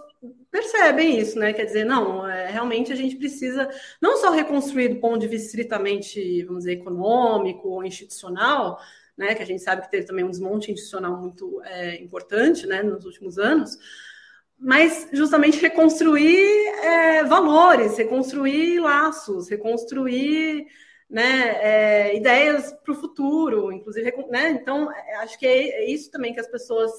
percebem 0.51 1.19
isso, 1.19 1.39
né? 1.39 1.53
Quer 1.53 1.65
dizer, 1.65 1.85
não, 1.85 2.27
é, 2.27 2.49
realmente 2.51 2.93
a 2.93 2.95
gente 2.95 3.15
precisa 3.15 3.69
não 3.99 4.17
só 4.17 4.31
reconstruir 4.31 4.89
do 4.89 4.99
ponto 4.99 5.19
de 5.19 5.27
vista 5.27 5.47
estritamente, 5.47 6.43
vamos 6.43 6.63
dizer, 6.63 6.73
econômico 6.73 7.67
ou 7.67 7.83
institucional, 7.83 8.79
né? 9.17 9.33
Que 9.33 9.41
a 9.41 9.45
gente 9.45 9.61
sabe 9.61 9.81
que 9.81 9.91
teve 9.91 10.05
também 10.05 10.23
um 10.23 10.29
desmonte 10.29 10.71
institucional 10.71 11.19
muito 11.19 11.61
é, 11.63 11.95
importante, 12.01 12.67
né? 12.67 12.83
Nos 12.83 13.05
últimos 13.05 13.39
anos, 13.39 13.77
mas 14.63 15.09
justamente 15.11 15.59
reconstruir 15.59 16.47
é, 16.81 17.23
valores, 17.25 17.97
reconstruir 17.97 18.79
laços, 18.79 19.49
reconstruir 19.49 20.65
né, 21.09 21.49
é, 21.61 22.15
ideias 22.15 22.71
para 22.71 22.93
o 22.93 22.95
futuro, 22.95 23.73
inclusive, 23.73 24.13
né? 24.29 24.51
Então, 24.51 24.89
é, 24.89 25.15
acho 25.17 25.37
que 25.37 25.45
é, 25.45 25.83
é 25.83 25.91
isso 25.91 26.09
também 26.09 26.33
que 26.33 26.39
as 26.39 26.47
pessoas 26.47 26.91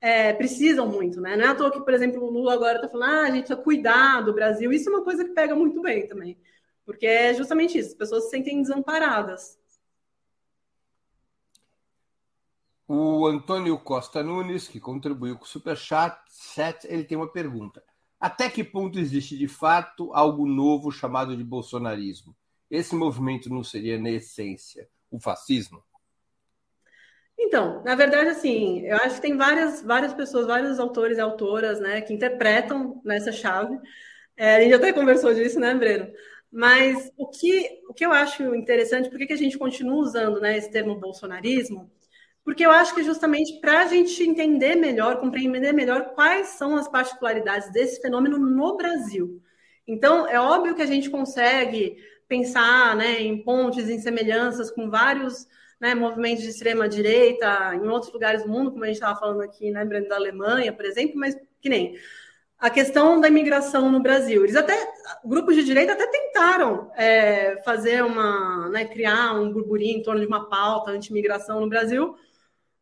é, 0.00 0.32
precisam 0.32 0.88
muito, 0.88 1.20
né? 1.20 1.36
Não 1.36 1.44
é 1.44 1.48
à 1.48 1.54
toa 1.54 1.70
que, 1.70 1.84
por 1.84 1.92
exemplo, 1.92 2.24
o 2.24 2.30
Lula 2.30 2.54
agora 2.54 2.76
está 2.76 2.88
falando, 2.88 3.10
ah, 3.10 3.22
a 3.24 3.30
gente 3.30 3.46
precisa 3.46 3.62
cuidar 3.62 4.22
do 4.22 4.32
Brasil. 4.32 4.72
Isso 4.72 4.88
é 4.88 4.92
uma 4.92 5.04
coisa 5.04 5.22
que 5.22 5.32
pega 5.32 5.54
muito 5.54 5.82
bem 5.82 6.08
também, 6.08 6.38
porque 6.86 7.06
é 7.06 7.34
justamente 7.34 7.78
isso, 7.78 7.90
as 7.90 7.94
pessoas 7.94 8.24
se 8.24 8.30
sentem 8.30 8.62
desamparadas. 8.62 9.58
O 12.94 13.26
Antônio 13.26 13.78
Costa 13.78 14.22
Nunes, 14.22 14.68
que 14.68 14.78
contribuiu 14.78 15.38
com 15.38 15.44
o 15.44 15.48
Superchat, 15.48 16.14
ele 16.84 17.04
tem 17.04 17.16
uma 17.16 17.32
pergunta. 17.32 17.82
Até 18.20 18.50
que 18.50 18.62
ponto 18.62 18.98
existe 18.98 19.34
de 19.34 19.48
fato 19.48 20.12
algo 20.12 20.46
novo 20.46 20.92
chamado 20.92 21.34
de 21.34 21.42
bolsonarismo? 21.42 22.36
Esse 22.70 22.94
movimento 22.94 23.48
não 23.48 23.64
seria, 23.64 23.98
na 23.98 24.10
essência, 24.10 24.86
o 25.10 25.18
fascismo? 25.18 25.82
Então, 27.38 27.82
na 27.82 27.94
verdade, 27.94 28.28
assim, 28.28 28.80
eu 28.80 28.98
acho 28.98 29.14
que 29.14 29.22
tem 29.22 29.38
várias, 29.38 29.80
várias 29.80 30.12
pessoas, 30.12 30.46
vários 30.46 30.78
autores 30.78 31.16
e 31.16 31.20
autoras, 31.22 31.80
né, 31.80 32.02
que 32.02 32.12
interpretam 32.12 33.00
nessa 33.02 33.32
chave. 33.32 33.74
É, 34.36 34.56
a 34.56 34.60
gente 34.60 34.74
até 34.74 34.92
conversou 34.92 35.32
disso, 35.32 35.58
né, 35.58 35.74
Breno? 35.74 36.12
Mas 36.52 37.10
o 37.16 37.26
que, 37.26 37.70
o 37.88 37.94
que 37.94 38.04
eu 38.04 38.12
acho 38.12 38.54
interessante, 38.54 39.08
por 39.08 39.18
que 39.18 39.32
a 39.32 39.36
gente 39.36 39.56
continua 39.56 39.96
usando 39.96 40.42
né, 40.42 40.58
esse 40.58 40.70
termo 40.70 40.94
bolsonarismo? 41.00 41.90
Porque 42.44 42.64
eu 42.64 42.70
acho 42.70 42.94
que 42.94 43.04
justamente 43.04 43.60
para 43.60 43.80
a 43.80 43.86
gente 43.86 44.22
entender 44.22 44.74
melhor, 44.74 45.20
compreender 45.20 45.72
melhor 45.72 46.12
quais 46.14 46.48
são 46.48 46.76
as 46.76 46.88
particularidades 46.88 47.70
desse 47.72 48.00
fenômeno 48.00 48.38
no 48.38 48.76
Brasil. 48.76 49.40
Então, 49.86 50.28
é 50.28 50.40
óbvio 50.40 50.74
que 50.74 50.82
a 50.82 50.86
gente 50.86 51.08
consegue 51.10 51.96
pensar 52.28 52.96
né, 52.96 53.20
em 53.20 53.42
pontes, 53.42 53.88
em 53.88 53.98
semelhanças 54.00 54.70
com 54.70 54.90
vários 54.90 55.46
né, 55.80 55.94
movimentos 55.94 56.42
de 56.42 56.50
extrema 56.50 56.88
direita 56.88 57.74
em 57.74 57.88
outros 57.88 58.12
lugares 58.12 58.42
do 58.42 58.48
mundo, 58.48 58.70
como 58.70 58.84
a 58.84 58.86
gente 58.86 58.96
estava 58.96 59.18
falando 59.18 59.42
aqui, 59.42 59.70
né, 59.70 59.84
da 59.84 60.16
Alemanha, 60.16 60.72
por 60.72 60.84
exemplo, 60.84 61.16
mas 61.16 61.36
que 61.60 61.68
nem 61.68 61.96
a 62.62 62.70
questão 62.70 63.20
da 63.20 63.26
imigração 63.26 63.90
no 63.90 64.00
Brasil. 64.00 64.44
Eles 64.44 64.54
até, 64.54 64.74
grupos 65.24 65.56
de 65.56 65.64
direita 65.64 65.94
até 65.94 66.06
tentaram 66.06 66.92
é, 66.96 67.60
fazer 67.64 68.04
uma, 68.04 68.68
né, 68.68 68.84
criar 68.84 69.34
um 69.34 69.52
burburinho 69.52 69.98
em 69.98 70.02
torno 70.02 70.20
de 70.20 70.26
uma 70.28 70.48
pauta 70.48 70.92
anti-imigração 70.92 71.60
no 71.60 71.68
Brasil, 71.68 72.14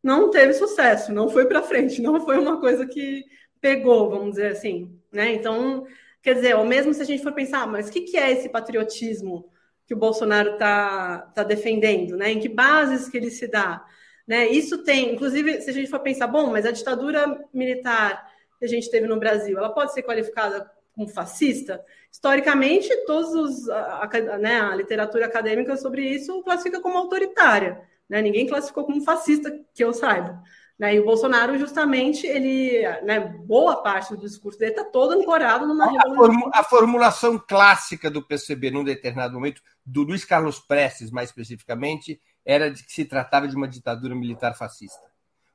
não 0.03 0.31
teve 0.31 0.53
sucesso, 0.55 1.13
não 1.13 1.29
foi 1.29 1.47
para 1.47 1.63
frente, 1.63 2.01
não 2.01 2.21
foi 2.25 2.39
uma 2.39 2.61
coisa 2.61 2.87
que 2.87 3.25
pegou, 3.61 4.11
vamos 4.11 4.33
dizer 4.33 4.53
assim, 4.53 4.99
né? 5.13 5.33
Então, 5.35 5.87
quer 6.23 6.35
dizer, 6.35 6.57
ou 6.57 6.65
mesmo 6.65 6.95
se 6.95 7.03
a 7.03 7.05
gente 7.05 7.23
for 7.23 7.33
pensar, 7.33 7.67
mas 7.67 7.89
o 7.89 7.93
que, 7.93 8.03
que 8.03 8.17
é 8.17 8.31
esse 8.33 8.49
patriotismo 8.49 9.51
que 9.87 9.95
o 9.95 9.99
Bolsonaro 9.99 10.53
está 10.53 11.19
tá 11.35 11.43
defendendo, 11.43 12.17
né? 12.17 12.33
Em 12.33 12.41
que 12.41 12.49
bases 12.49 13.09
que 13.09 13.17
ele 13.17 13.31
se 13.31 13.47
dá? 13.49 13.85
Né? 14.27 14.47
Isso 14.49 14.85
tem, 14.85 15.13
inclusive, 15.13 15.61
se 15.61 15.71
a 15.71 15.73
gente 15.73 15.91
for 15.91 15.99
pensar, 15.99 16.29
bom, 16.29 16.53
mas 16.53 16.65
a 16.65 16.71
ditadura 16.71 17.45
militar 17.53 18.31
que 18.59 18.65
a 18.65 18.69
gente 18.69 18.89
teve 18.89 19.09
no 19.09 19.19
Brasil, 19.19 19.59
ela 19.59 19.75
pode 19.75 19.93
ser 19.93 20.05
qualificada 20.05 20.71
como 20.95 21.09
fascista? 21.09 21.85
Historicamente, 22.13 22.89
todos 23.07 23.35
os, 23.35 23.69
a, 23.69 24.05
a, 24.05 24.39
né, 24.39 24.61
a 24.61 24.77
literatura 24.77 25.27
acadêmica 25.27 25.77
sobre 25.77 26.03
isso 26.03 26.43
classifica 26.45 26.81
como 26.81 26.97
autoritária. 26.97 27.83
Né? 28.11 28.21
Ninguém 28.21 28.47
classificou 28.49 28.85
como 28.85 29.01
fascista, 29.03 29.57
que 29.73 29.85
eu 29.85 29.95
saiba. 29.95 30.43
Né? 30.77 30.97
E 30.97 31.01
o 31.01 31.05
Bolsonaro, 31.05 31.57
justamente, 31.57 32.27
ele, 32.27 32.83
né, 33.03 33.21
boa 33.21 33.83
parte 33.83 34.11
do 34.11 34.21
discurso 34.21 34.59
dele 34.59 34.73
está 34.73 34.85
todo 34.85 35.13
ancorado 35.13 35.65
numa 35.67 35.87
a, 35.87 36.15
formu 36.15 36.51
a 36.53 36.65
formulação 36.65 37.39
clássica 37.39 38.11
do 38.11 38.27
PCB, 38.27 38.73
num 38.73 38.83
determinado 38.83 39.35
momento, 39.35 39.63
do 39.87 40.03
Luiz 40.03 40.25
Carlos 40.25 40.59
Prestes, 40.59 41.13
mais 41.13 41.29
especificamente, 41.29 42.21
era 42.45 42.69
de 42.69 42.83
que 42.83 42.93
se 42.93 43.05
tratava 43.05 43.47
de 43.47 43.55
uma 43.55 43.69
ditadura 43.69 44.15
militar 44.15 44.57
fascista. 44.57 45.09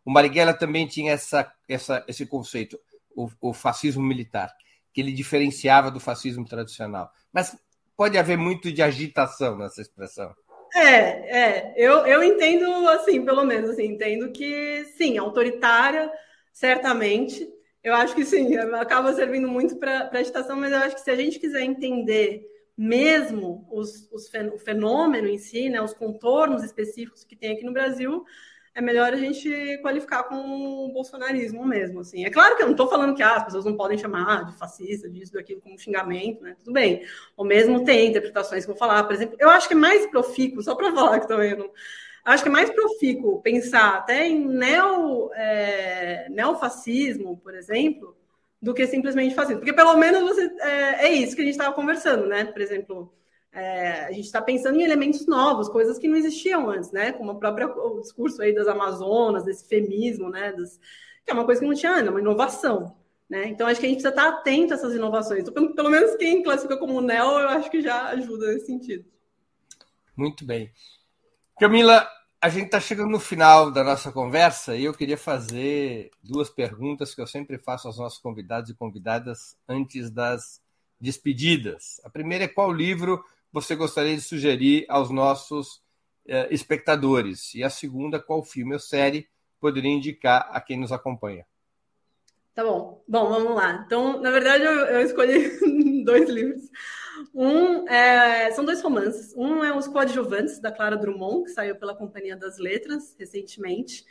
O 0.06 0.12
Marighella 0.12 0.54
também 0.54 0.88
tinha 0.88 1.12
essa, 1.12 1.52
essa, 1.68 2.06
esse 2.08 2.26
conceito 2.26 2.80
o, 3.16 3.30
o 3.42 3.54
fascismo 3.54 4.04
militar, 4.04 4.54
que 4.94 5.02
ele 5.02 5.12
diferenciava 5.12 5.92
do 5.92 6.00
fascismo 6.00 6.46
tradicional. 6.46 7.12
Mas 7.34 7.58
pode 7.98 8.18
haver 8.18 8.38
muito 8.38 8.72
de 8.72 8.82
agitação 8.82 9.58
nessa 9.58 9.82
expressão. 9.82 10.34
É, 10.76 11.72
é, 11.72 11.74
eu, 11.78 12.06
eu 12.06 12.22
entendo 12.22 12.66
assim, 12.90 13.24
pelo 13.24 13.46
menos 13.46 13.70
assim, 13.70 13.86
entendo 13.86 14.32
que 14.32 14.84
sim, 14.98 15.18
autoritária, 15.18 16.12
certamente. 16.52 17.48
Eu 17.82 17.94
acho 17.96 18.14
que 18.14 18.26
sim, 18.26 18.58
acaba 18.58 19.14
servindo 19.14 19.48
muito 19.48 19.78
para 19.78 20.10
agitação, 20.12 20.58
mas 20.58 20.74
eu 20.74 20.80
acho 20.80 20.96
que 20.96 21.02
se 21.02 21.12
a 21.12 21.16
gente 21.16 21.40
quiser 21.40 21.62
entender 21.62 22.46
mesmo 22.78 23.66
os, 23.72 24.12
os, 24.12 24.30
o 24.54 24.58
fenômeno 24.58 25.30
em 25.30 25.38
si, 25.38 25.70
né, 25.70 25.82
os 25.82 25.94
contornos 25.94 26.62
específicos 26.62 27.24
que 27.24 27.38
tem 27.38 27.54
aqui 27.54 27.64
no 27.64 27.72
Brasil, 27.72 28.26
é 28.76 28.82
melhor 28.82 29.14
a 29.14 29.16
gente 29.16 29.80
qualificar 29.82 30.24
com 30.24 30.36
o 30.36 30.92
bolsonarismo 30.92 31.66
mesmo, 31.66 32.02
assim. 32.02 32.26
É 32.26 32.30
claro 32.30 32.58
que 32.58 32.62
eu 32.62 32.66
não 32.66 32.74
estou 32.74 32.90
falando 32.90 33.16
que 33.16 33.24
ah, 33.24 33.38
as 33.38 33.46
pessoas 33.46 33.64
não 33.64 33.78
podem 33.78 33.98
chamar 33.98 34.44
de 34.44 34.58
fascista, 34.58 35.10
disso, 35.10 35.32
daquilo, 35.32 35.62
como 35.62 35.80
xingamento, 35.80 36.44
né? 36.44 36.58
Tudo 36.60 36.74
bem. 36.74 37.02
Ou 37.38 37.46
mesmo 37.46 37.86
tem 37.86 38.10
interpretações 38.10 38.66
que 38.66 38.72
vou 38.72 38.78
falar, 38.78 39.06
por 39.06 39.14
exemplo, 39.14 39.38
eu 39.40 39.50
acho 39.50 39.70
que 39.70 39.74
é 39.74 39.78
mais 39.78 40.06
profícuo, 40.08 40.62
só 40.62 40.76
para 40.76 40.94
falar 40.94 41.22
que 41.22 41.28
também 41.28 41.56
não... 41.56 41.72
Acho 42.26 42.44
que 42.44 42.50
é 42.50 42.52
mais 42.52 42.70
profícuo 42.70 43.42
pensar 43.42 43.96
até 43.96 44.28
em 44.28 44.46
neo, 44.46 45.32
é, 45.36 46.28
neofascismo, 46.30 47.38
por 47.38 47.56
exemplo, 47.56 48.18
do 48.62 48.74
que 48.74 48.86
simplesmente 48.88 49.36
fascismo. 49.36 49.60
Porque 49.60 49.74
pelo 49.74 49.96
menos 49.96 50.22
você, 50.22 50.52
é, 50.60 51.08
é 51.08 51.14
isso 51.14 51.36
que 51.36 51.44
a 51.44 51.46
gente 51.46 51.54
estava 51.54 51.74
conversando, 51.74 52.26
né? 52.26 52.44
Por 52.44 52.62
exemplo, 52.62 53.14
é, 53.56 54.06
a 54.06 54.12
gente 54.12 54.26
está 54.26 54.42
pensando 54.42 54.78
em 54.78 54.84
elementos 54.84 55.26
novos, 55.26 55.70
coisas 55.70 55.98
que 55.98 56.10
não 56.10 56.18
existiam 56.18 56.70
antes, 56.70 56.92
né? 56.92 57.14
Como 57.14 57.32
o 57.32 57.40
próprio 57.40 58.02
discurso 58.02 58.42
aí 58.42 58.54
das 58.54 58.68
Amazonas, 58.68 59.46
desse 59.46 59.66
feminismo, 59.66 60.30
né? 60.30 60.52
Das, 60.52 60.78
que 61.24 61.32
é 61.32 61.34
uma 61.34 61.46
coisa 61.46 61.62
que 61.62 61.68
não 61.68 61.74
tinha 61.74 61.94
antes, 61.94 62.08
é 62.08 62.10
uma 62.12 62.20
inovação. 62.20 62.98
Né? 63.30 63.48
Então, 63.48 63.66
acho 63.66 63.80
que 63.80 63.86
a 63.88 63.90
gente 63.90 64.02
precisa 64.02 64.22
estar 64.22 64.40
atento 64.40 64.74
a 64.74 64.76
essas 64.76 64.94
inovações. 64.94 65.40
Então, 65.40 65.54
pelo, 65.54 65.74
pelo 65.74 65.90
menos 65.90 66.16
quem 66.16 66.44
classifica 66.44 66.78
como 66.78 67.02
neo, 67.02 67.40
eu 67.40 67.50
acho 67.50 67.72
que 67.72 67.82
já 67.82 68.10
ajuda 68.10 68.48
nesse 68.48 68.68
sentido. 68.68 69.06
Muito 70.16 70.46
bem. 70.46 70.72
Camila, 71.58 72.08
a 72.40 72.50
gente 72.50 72.66
está 72.66 72.80
chegando 72.80 73.10
no 73.10 73.20
final 73.20 73.72
da 73.72 73.84
nossa 73.84 74.12
conversa 74.12 74.76
e 74.76 74.84
eu 74.84 74.94
queria 74.94 75.18
fazer 75.18 76.12
duas 76.22 76.50
perguntas 76.50 77.16
que 77.16 77.22
eu 77.22 77.26
sempre 77.26 77.58
faço 77.58 77.88
aos 77.88 77.98
nossos 77.98 78.20
convidados 78.20 78.70
e 78.70 78.76
convidadas 78.76 79.58
antes 79.68 80.12
das 80.12 80.62
despedidas. 81.00 82.00
A 82.04 82.10
primeira 82.10 82.44
é 82.44 82.48
qual 82.48 82.72
livro 82.72 83.24
você 83.56 83.74
gostaria 83.74 84.14
de 84.14 84.22
sugerir 84.22 84.86
aos 84.90 85.10
nossos 85.10 85.82
eh, 86.28 86.50
espectadores? 86.52 87.56
E 87.56 87.64
a 87.64 87.70
segunda, 87.70 88.20
qual 88.20 88.44
filme 88.44 88.74
ou 88.74 88.80
série 88.80 89.30
poderia 89.62 89.92
indicar 89.92 90.50
a 90.52 90.60
quem 90.60 90.78
nos 90.78 90.92
acompanha? 90.92 91.46
Tá 92.54 92.66
bom. 92.66 93.02
Bom, 93.08 93.30
vamos 93.30 93.56
lá. 93.56 93.82
Então, 93.86 94.22
na 94.22 94.30
verdade, 94.30 94.66
eu, 94.66 94.72
eu 94.72 95.02
escolhi 95.02 95.58
dois 96.04 96.30
livros. 96.30 96.70
Um 97.34 97.88
é, 97.88 98.52
são 98.52 98.66
dois 98.66 98.82
romances. 98.82 99.34
Um 99.38 99.64
é 99.64 99.74
Os 99.74 99.88
Coadjuvantes, 99.88 100.60
da 100.60 100.70
Clara 100.70 100.98
Drummond, 100.98 101.46
que 101.46 101.52
saiu 101.52 101.78
pela 101.78 101.96
Companhia 101.96 102.36
das 102.36 102.58
Letras 102.58 103.16
recentemente. 103.18 104.06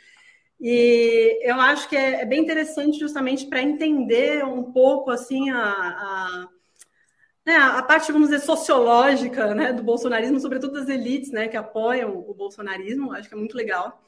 E 0.59 1.39
eu 1.43 1.61
acho 1.61 1.87
que 1.87 1.95
é, 1.95 2.21
é 2.21 2.25
bem 2.25 2.41
interessante 2.41 2.97
justamente 2.97 3.45
para 3.45 3.61
entender 3.61 4.43
um 4.43 4.71
pouco 4.71 5.11
assim 5.11 5.51
a, 5.51 5.61
a 5.61 6.49
né, 7.45 7.55
a 7.55 7.81
parte, 7.83 8.11
vamos 8.11 8.29
dizer, 8.29 8.43
sociológica 8.43 9.53
né, 9.53 9.71
do 9.71 9.83
bolsonarismo, 9.83 10.39
sobretudo 10.39 10.73
das 10.73 10.89
elites 10.89 11.31
né, 11.31 11.47
que 11.47 11.55
apoiam 11.55 12.17
o 12.17 12.33
bolsonarismo, 12.33 13.11
acho 13.11 13.29
que 13.29 13.35
é 13.35 13.37
muito 13.37 13.55
legal. 13.55 14.01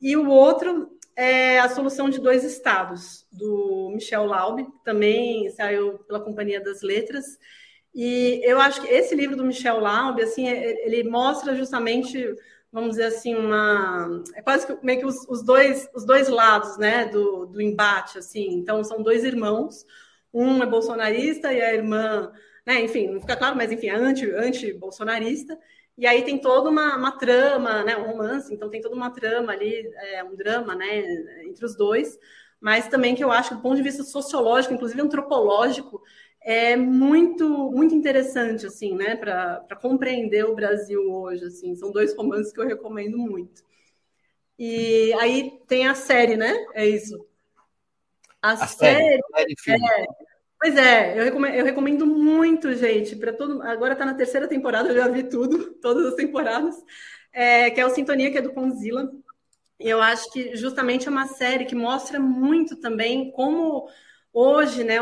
E 0.00 0.16
o 0.16 0.28
outro 0.30 0.98
é 1.14 1.60
a 1.60 1.68
solução 1.68 2.08
de 2.08 2.18
dois 2.18 2.42
estados, 2.42 3.26
do 3.30 3.90
Michel 3.92 4.24
Laube, 4.24 4.64
que 4.64 4.84
também 4.84 5.50
saiu 5.50 5.98
pela 5.98 6.20
Companhia 6.20 6.58
das 6.58 6.80
Letras. 6.80 7.38
E 7.94 8.40
eu 8.44 8.58
acho 8.58 8.80
que 8.80 8.88
esse 8.88 9.14
livro 9.14 9.36
do 9.36 9.44
Michel 9.44 9.78
Laube, 9.78 10.22
assim, 10.22 10.48
é, 10.48 10.86
ele 10.86 11.04
mostra 11.04 11.54
justamente, 11.54 12.24
vamos 12.72 12.92
dizer 12.92 13.06
assim, 13.06 13.34
uma 13.34 14.22
é 14.34 14.40
quase 14.40 14.66
que 14.66 14.78
meio 14.82 15.00
que 15.00 15.06
os, 15.06 15.28
os 15.28 15.42
dois 15.42 15.86
os 15.94 16.06
dois 16.06 16.28
lados, 16.28 16.78
né, 16.78 17.04
do, 17.06 17.44
do 17.44 17.60
embate, 17.60 18.16
assim. 18.16 18.54
Então 18.54 18.82
são 18.82 19.02
dois 19.02 19.22
irmãos, 19.22 19.84
um 20.32 20.62
é 20.62 20.66
bolsonarista 20.66 21.52
e 21.52 21.60
a 21.60 21.74
irmã 21.74 22.32
né? 22.66 22.80
Enfim, 22.82 23.08
não 23.08 23.20
fica 23.20 23.36
claro, 23.36 23.56
mas 23.56 23.72
enfim, 23.72 23.88
é 23.88 23.94
anti, 23.94 24.30
anti-bolsonarista. 24.30 25.58
E 25.96 26.06
aí 26.06 26.22
tem 26.24 26.38
toda 26.38 26.70
uma, 26.70 26.96
uma, 26.96 27.12
trama, 27.18 27.84
né? 27.84 27.96
Um 27.96 28.04
romance, 28.06 28.52
então 28.52 28.70
tem 28.70 28.80
toda 28.80 28.94
uma 28.94 29.10
trama 29.10 29.52
ali, 29.52 29.86
é, 29.96 30.24
um 30.24 30.34
drama, 30.34 30.74
né? 30.74 30.98
Entre 31.44 31.64
os 31.64 31.76
dois. 31.76 32.18
Mas 32.60 32.88
também 32.88 33.14
que 33.14 33.24
eu 33.24 33.30
acho 33.30 33.50
que, 33.50 33.54
do 33.56 33.62
ponto 33.62 33.76
de 33.76 33.82
vista 33.82 34.02
sociológico, 34.02 34.74
inclusive 34.74 35.00
antropológico, 35.00 36.02
é 36.42 36.76
muito 36.76 37.70
muito 37.70 37.94
interessante 37.94 38.66
assim, 38.66 38.94
né, 38.96 39.14
para 39.14 39.76
compreender 39.80 40.44
o 40.46 40.54
Brasil 40.54 41.02
hoje, 41.12 41.44
assim. 41.44 41.74
São 41.74 41.90
dois 41.90 42.14
romances 42.16 42.52
que 42.52 42.60
eu 42.60 42.66
recomendo 42.66 43.18
muito. 43.18 43.62
E 44.58 45.12
aí 45.14 45.58
tem 45.66 45.88
a 45.88 45.94
série, 45.94 46.36
né? 46.36 46.54
É 46.74 46.86
isso. 46.86 47.26
A, 48.42 48.52
a 48.52 48.66
série, 48.66 49.20
série 49.58 49.84
é, 49.84 50.06
Pois 50.60 50.76
é, 50.76 51.18
eu 51.18 51.24
recomendo, 51.24 51.54
eu 51.54 51.64
recomendo 51.64 52.06
muito, 52.06 52.72
gente, 52.74 53.16
para 53.16 53.32
todo. 53.32 53.62
Agora 53.62 53.94
está 53.94 54.04
na 54.04 54.14
terceira 54.14 54.46
temporada, 54.46 54.90
eu 54.90 54.96
já 54.96 55.08
vi 55.08 55.22
tudo, 55.24 55.74
todas 55.80 56.06
as 56.06 56.14
temporadas, 56.14 56.74
é, 57.32 57.70
que 57.70 57.80
é 57.80 57.86
o 57.86 57.90
Sintonia, 57.90 58.30
que 58.30 58.38
é 58.38 58.42
do 58.42 58.52
Conzilla. 58.52 59.10
E 59.80 59.88
eu 59.88 60.02
acho 60.02 60.30
que 60.32 60.56
justamente 60.56 61.08
é 61.08 61.10
uma 61.10 61.26
série 61.28 61.66
que 61.66 61.74
mostra 61.74 62.20
muito 62.20 62.76
também 62.80 63.32
como 63.32 63.88
hoje, 64.32 64.84
né, 64.84 64.98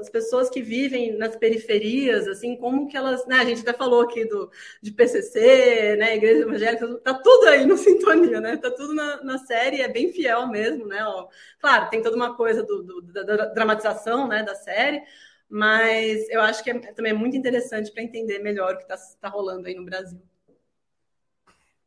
as 0.00 0.08
pessoas 0.08 0.48
que 0.48 0.62
vivem 0.62 1.16
nas 1.16 1.36
periferias, 1.36 2.28
assim, 2.28 2.56
como 2.56 2.88
que 2.88 2.96
elas, 2.96 3.26
né, 3.26 3.36
a 3.36 3.44
gente 3.44 3.62
até 3.62 3.72
falou 3.72 4.02
aqui 4.02 4.24
do 4.24 4.50
de 4.80 4.92
PCC, 4.92 5.96
né, 5.96 6.16
Igreja 6.16 6.42
Evangélica, 6.42 6.86
tá 6.98 7.14
tudo 7.14 7.48
aí 7.48 7.66
no 7.66 7.76
sintonia, 7.78 8.40
né, 8.40 8.56
tá 8.56 8.70
tudo 8.70 8.94
na, 8.94 9.22
na 9.22 9.38
série, 9.38 9.82
é 9.82 9.88
bem 9.88 10.12
fiel 10.12 10.46
mesmo, 10.46 10.86
né, 10.86 11.04
ó. 11.04 11.28
claro, 11.60 11.90
tem 11.90 12.02
toda 12.02 12.16
uma 12.16 12.36
coisa 12.36 12.62
do, 12.62 12.82
do 12.82 13.02
da, 13.02 13.22
da, 13.22 13.46
dramatização, 13.46 14.28
né, 14.28 14.42
da 14.42 14.54
série, 14.54 15.02
mas 15.48 16.28
eu 16.30 16.40
acho 16.40 16.62
que 16.62 16.70
é, 16.70 16.78
também 16.78 17.10
é 17.10 17.14
muito 17.14 17.36
interessante 17.36 17.90
para 17.90 18.04
entender 18.04 18.38
melhor 18.38 18.74
o 18.74 18.76
que 18.76 18.84
está 18.84 18.96
tá 19.20 19.28
rolando 19.28 19.66
aí 19.66 19.74
no 19.74 19.84
Brasil. 19.84 20.22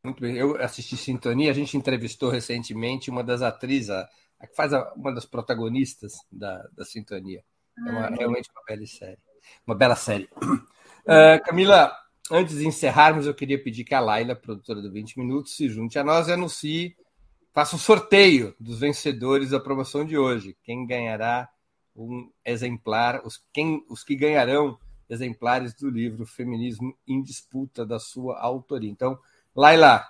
Muito 0.02 0.20
bem, 0.20 0.36
eu 0.36 0.60
assisti 0.62 0.98
Sintonia, 0.98 1.50
a 1.50 1.54
gente 1.54 1.78
entrevistou 1.78 2.28
recentemente 2.28 3.08
uma 3.08 3.24
das 3.24 3.40
atrizes, 3.40 3.88
a 4.44 4.46
a 4.46 4.48
que 4.48 4.56
faz 4.56 4.72
a, 4.72 4.92
uma 4.94 5.12
das 5.12 5.24
protagonistas 5.24 6.12
da, 6.30 6.66
da 6.72 6.84
sintonia. 6.84 7.42
É 7.76 7.90
uma, 7.90 8.06
ah, 8.06 8.10
realmente 8.10 8.50
uma 8.50 8.62
bela 8.66 8.86
série. 8.86 9.18
Uma 9.66 9.74
bela 9.74 9.96
série. 9.96 10.28
Uh, 11.04 11.42
Camila, 11.44 11.92
antes 12.30 12.58
de 12.58 12.66
encerrarmos, 12.66 13.26
eu 13.26 13.34
queria 13.34 13.62
pedir 13.62 13.84
que 13.84 13.94
a 13.94 14.00
Laila, 14.00 14.36
produtora 14.36 14.80
do 14.80 14.90
20 14.90 15.18
Minutos, 15.18 15.56
se 15.56 15.68
junte 15.68 15.98
a 15.98 16.04
nós 16.04 16.28
e 16.28 16.32
anuncie, 16.32 16.96
faça 17.52 17.74
o 17.74 17.78
um 17.78 17.80
sorteio 17.80 18.54
dos 18.58 18.78
vencedores 18.78 19.50
da 19.50 19.60
promoção 19.60 20.04
de 20.04 20.16
hoje. 20.16 20.56
Quem 20.62 20.86
ganhará 20.86 21.48
um 21.96 22.30
exemplar, 22.44 23.24
os, 23.24 23.42
quem, 23.52 23.84
os 23.88 24.02
que 24.02 24.16
ganharão 24.16 24.78
exemplares 25.08 25.74
do 25.74 25.88
livro 25.88 26.26
Feminismo 26.26 26.96
em 27.06 27.22
Disputa, 27.22 27.84
da 27.84 27.98
sua 27.98 28.40
autoria. 28.40 28.90
Então, 28.90 29.18
Laila, 29.54 30.04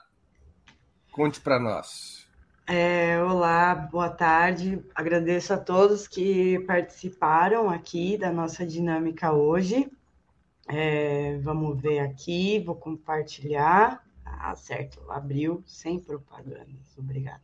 conte 1.13 1.41
para 1.41 1.59
nós. 1.59 2.24
É, 2.67 3.23
olá, 3.23 3.75
boa 3.75 4.09
tarde. 4.09 4.83
Agradeço 4.95 5.53
a 5.53 5.59
todos 5.59 6.09
que 6.09 6.59
participaram 6.61 7.69
aqui 7.69 8.17
da 8.17 8.33
nossa 8.33 8.67
dinâmica 8.67 9.35
hoje. 9.35 9.91
É, 10.67 11.37
vamos 11.43 11.79
ver 11.79 11.99
aqui, 11.99 12.61
vou 12.61 12.75
compartilhar. 12.75 14.03
Ah, 14.25 14.57
certo, 14.57 14.99
abriu 15.11 15.63
sem 15.67 16.01
propagandas. 16.01 16.97
Obrigada. 16.97 17.43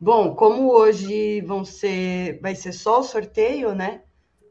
Bom, 0.00 0.34
como 0.34 0.72
hoje 0.72 1.40
vão 1.42 1.64
ser, 1.64 2.40
vai 2.40 2.56
ser 2.56 2.72
só 2.72 2.98
o 2.98 3.04
sorteio, 3.04 3.72
né? 3.72 4.02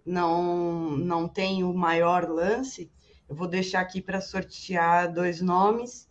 Não, 0.05 0.91
não 0.91 1.27
tem 1.27 1.65
o 1.65 1.73
maior 1.73 2.29
lance. 2.29 2.89
Eu 3.27 3.35
vou 3.35 3.49
deixar 3.49 3.81
aqui 3.81 4.01
para 4.01 4.21
sortear 4.21 5.11
dois 5.11 5.41
nomes. 5.41 6.06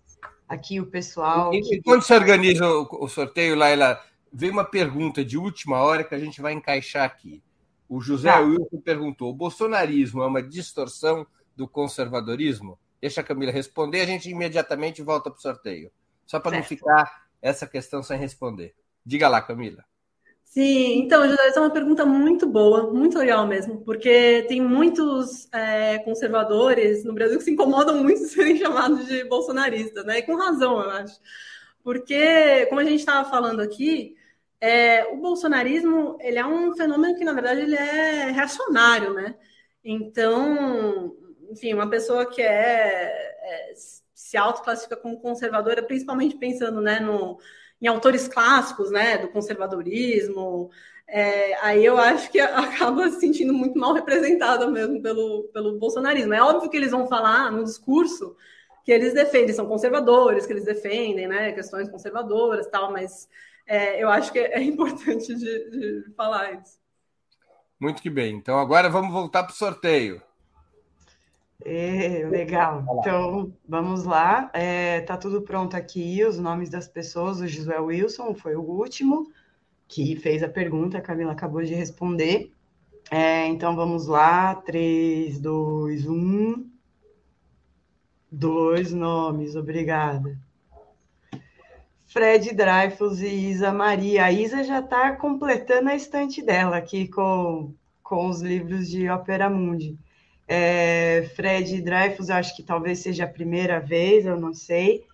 Aqui 0.49 0.81
o 0.81 0.87
pessoal. 0.87 1.53
E, 1.53 1.61
que... 1.61 1.83
Quando 1.83 2.03
se 2.03 2.15
organiza 2.15 2.67
o, 2.67 3.05
o 3.05 3.09
sorteio, 3.09 3.57
Laila, 3.57 4.01
veio 4.33 4.53
uma 4.53 4.65
pergunta 4.65 5.25
de 5.25 5.37
última 5.37 5.79
hora 5.79 6.05
que 6.05 6.15
a 6.15 6.19
gente 6.19 6.41
vai 6.41 6.53
encaixar 6.53 7.05
aqui. 7.05 7.43
O 7.89 8.01
José 8.01 8.31
ah. 8.31 8.41
Wilson 8.41 8.81
perguntou: 8.85 9.31
o 9.31 9.35
bolsonarismo 9.35 10.23
é 10.23 10.27
uma 10.27 10.43
distorção 10.43 11.27
do 11.55 11.67
conservadorismo? 11.67 12.79
Deixa 13.01 13.21
a 13.21 13.25
Camila 13.25 13.53
responder, 13.53 14.01
a 14.01 14.07
gente 14.07 14.31
imediatamente 14.31 15.03
volta 15.03 15.31
para 15.31 15.39
o 15.39 15.43
sorteio. 15.43 15.91
Só 16.25 16.41
para 16.41 16.57
não 16.57 16.65
ficar 16.65 17.27
essa 17.41 17.67
questão 17.67 18.03
sem 18.03 18.19
responder. 18.19 18.75
Diga 19.05 19.29
lá, 19.29 19.41
Camila. 19.41 19.85
Sim, 20.49 21.01
então, 21.03 21.29
José, 21.29 21.49
essa 21.49 21.59
é 21.59 21.63
uma 21.63 21.73
pergunta 21.73 22.07
muito 22.07 22.47
boa, 22.47 22.91
muito 22.93 23.19
legal 23.19 23.47
mesmo, 23.47 23.83
porque 23.85 24.43
tem 24.49 24.59
muitos 24.61 25.47
é, 25.53 25.99
conservadores 25.99 27.05
no 27.05 27.13
Brasil 27.13 27.37
que 27.39 27.45
se 27.45 27.51
incomodam 27.51 28.03
muito 28.03 28.21
de 28.23 28.29
serem 28.29 28.57
chamados 28.59 29.05
de 29.07 29.25
bolsonaristas, 29.25 30.05
né? 30.07 30.19
E 30.19 30.23
com 30.23 30.35
razão, 30.37 30.81
eu 30.81 30.91
acho. 30.91 31.21
Porque, 31.83 32.67
como 32.67 32.81
a 32.81 32.85
gente 32.85 33.01
estava 33.01 33.29
falando 33.29 33.61
aqui, 33.61 34.17
é, 34.61 35.05
o 35.13 35.19
bolsonarismo 35.19 36.17
ele 36.21 36.39
é 36.39 36.47
um 36.47 36.75
fenômeno 36.75 37.17
que, 37.19 37.25
na 37.25 37.33
verdade, 37.35 37.61
ele 37.61 37.77
é 37.77 38.31
reacionário, 38.31 39.13
né? 39.15 39.35
Então, 39.85 41.15
enfim, 41.51 41.75
uma 41.75 41.89
pessoa 41.91 42.25
que 42.31 42.41
é, 42.43 42.49
é 42.49 43.75
se 44.15 44.37
autoclassifica 44.37 44.97
como 44.97 45.21
conservadora, 45.21 45.83
principalmente 45.83 46.37
pensando 46.39 46.81
né, 46.81 46.99
no, 47.01 47.39
em 47.81 47.87
autores 47.87 48.27
clássicos 48.29 48.91
né, 48.91 49.19
do 49.19 49.29
conservadorismo, 49.29 50.71
é, 51.09 51.55
aí 51.65 51.85
eu 51.85 51.99
acho 51.99 52.31
que 52.31 52.41
acaba 52.41 53.09
se 53.11 53.21
sentindo 53.21 53.53
muito 53.53 53.79
mal 53.79 53.93
representada 53.93 54.69
mesmo 54.69 55.01
pelo, 55.01 55.45
pelo 55.53 55.79
bolsonarismo. 55.79 56.35
É 56.35 56.43
óbvio 56.43 56.71
que 56.71 56.77
eles 56.77 56.91
vão 56.91 57.07
falar 57.07 57.51
no 57.53 57.65
discurso 57.65 58.37
que 58.85 58.93
eles 58.93 59.13
defendem, 59.13 59.53
são 59.53 59.67
conservadores, 59.67 60.47
que 60.47 60.53
eles 60.53 60.65
defendem 60.65 61.27
né, 61.27 61.53
questões 61.53 61.89
conservadoras 61.89 62.69
tal, 62.69 62.93
mas 62.93 63.29
é, 63.67 64.03
eu 64.03 64.09
acho 64.09 64.33
que 64.33 64.39
é, 64.39 64.63
importante 64.63 65.35
de, 65.35 65.71
de 65.71 66.15
falar 66.17 66.53
isso. 66.55 66.79
Muito 67.79 68.01
que 68.01 68.09
bem. 68.09 68.37
Então 68.37 68.59
agora 68.59 68.89
vamos 68.89 69.13
voltar 69.13 69.43
para 69.43 69.53
o 69.53 69.57
sorteio. 69.57 70.23
É, 71.65 72.27
legal. 72.29 72.85
Então, 72.99 73.53
vamos 73.69 74.05
lá. 74.05 74.51
É, 74.53 75.01
tá 75.01 75.17
tudo 75.17 75.43
pronto 75.43 75.77
aqui, 75.77 76.25
os 76.25 76.39
nomes 76.39 76.71
das 76.71 76.87
pessoas. 76.87 77.41
O 77.41 77.49
Josué 77.49 77.79
Wilson 77.81 78.35
foi 78.35 78.55
o 78.55 78.63
último 78.63 79.31
que 79.89 80.17
fez 80.17 80.43
a 80.43 80.49
pergunta, 80.49 80.99
a 80.99 81.03
Camila 81.03 81.33
acabou 81.33 81.63
de 81.63 81.75
responder. 81.75 82.53
É, 83.11 83.47
então, 83.47 83.75
vamos 83.75 84.07
lá. 84.07 84.55
3, 84.55 85.39
2, 85.41 86.07
1. 86.07 86.71
Dois 88.31 88.93
nomes, 88.93 89.55
obrigada. 89.55 90.39
Fred 92.07 92.55
Dreyfus 92.55 93.21
e 93.21 93.51
Isa 93.51 93.73
Maria. 93.73 94.25
A 94.25 94.33
Isa 94.33 94.65
já 94.65 94.81
está 94.81 95.15
completando 95.17 95.89
a 95.89 95.95
estante 95.95 96.43
dela 96.43 96.77
aqui 96.77 97.09
com, 97.09 97.73
com 98.03 98.29
os 98.29 98.41
livros 98.41 98.89
de 98.89 99.09
Opera 99.09 99.49
Mundi. 99.49 99.99
É, 100.49 101.29
Fred 101.35 101.83
Dreyfus, 101.83 102.31
acho 102.31 102.55
que 102.55 102.63
talvez 102.63 103.01
seja 103.01 103.25
a 103.25 103.29
primeira 103.29 103.81
vez, 103.81 104.27
eu 104.27 104.39
não 104.39 104.55
sei, 104.55 105.05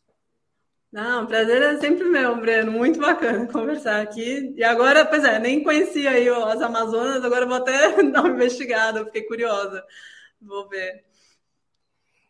Não, 0.92 1.26
prazer 1.28 1.62
é 1.62 1.78
sempre 1.78 2.06
meu, 2.06 2.40
Breno. 2.40 2.72
Muito 2.72 3.00
bacana 3.00 3.46
conversar 3.52 4.02
aqui. 4.02 4.54
E 4.56 4.64
agora, 4.64 5.06
pois 5.06 5.24
é, 5.26 5.40
nem 5.40 5.62
conhecia 5.62 6.12
aí 6.12 6.30
as 6.30 6.62
Amazonas, 6.62 7.24
agora 7.24 7.46
vou 7.46 7.58
até 7.58 8.02
dar 8.12 8.22
uma 8.22 8.30
investigada, 8.30 9.04
fiquei 9.06 9.24
curiosa. 9.24 9.84
Vou 10.42 10.70
ver. 10.70 11.04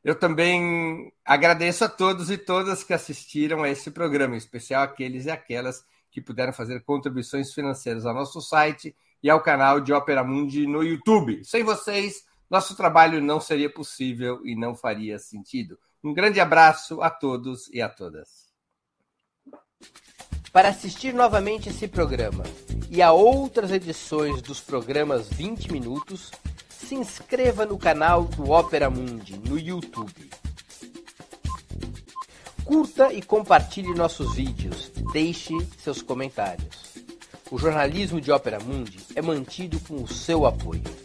Eu 0.03 0.15
também 0.15 1.11
agradeço 1.23 1.83
a 1.83 1.89
todos 1.89 2.29
e 2.29 2.37
todas 2.37 2.83
que 2.83 2.93
assistiram 2.93 3.63
a 3.63 3.69
esse 3.69 3.91
programa, 3.91 4.35
em 4.35 4.37
especial 4.37 4.83
aqueles 4.83 5.25
e 5.25 5.31
aquelas 5.31 5.83
que 6.11 6.21
puderam 6.21 6.53
fazer 6.53 6.83
contribuições 6.83 7.53
financeiras 7.53 8.05
ao 8.05 8.13
nosso 8.13 8.41
site 8.41 8.95
e 9.21 9.29
ao 9.29 9.41
canal 9.41 9.79
de 9.79 9.91
Opera 9.93 10.23
Mundi 10.23 10.65
no 10.65 10.83
YouTube. 10.83 11.43
Sem 11.43 11.63
vocês, 11.63 12.23
nosso 12.49 12.75
trabalho 12.75 13.21
não 13.21 13.39
seria 13.39 13.69
possível 13.69 14.45
e 14.45 14.55
não 14.55 14.75
faria 14.75 15.17
sentido. 15.17 15.77
Um 16.03 16.13
grande 16.13 16.39
abraço 16.39 17.01
a 17.01 17.09
todos 17.09 17.67
e 17.73 17.81
a 17.81 17.89
todas. 17.89 18.45
Para 20.51 20.69
assistir 20.69 21.13
novamente 21.13 21.69
esse 21.69 21.87
programa 21.87 22.43
e 22.89 23.01
a 23.01 23.11
outras 23.11 23.71
edições 23.71 24.41
dos 24.41 24.61
programas 24.61 25.27
20 25.27 25.71
Minutos, 25.71 26.31
se 26.69 26.95
inscreva 26.95 27.65
no 27.65 27.77
canal 27.77 28.23
do 28.25 28.51
Opera 28.51 28.89
Mundi 28.89 29.37
no 29.39 29.59
YouTube. 29.59 30.29
Curta 32.63 33.11
e 33.11 33.21
compartilhe 33.21 33.93
nossos 33.93 34.35
vídeos. 34.35 34.91
Deixe 35.11 35.53
seus 35.77 36.01
comentários. 36.01 36.93
O 37.51 37.57
jornalismo 37.57 38.21
de 38.21 38.31
Opera 38.31 38.59
Mundi 38.59 38.99
é 39.15 39.21
mantido 39.21 39.79
com 39.81 39.95
o 39.95 40.07
seu 40.07 40.45
apoio. 40.45 41.04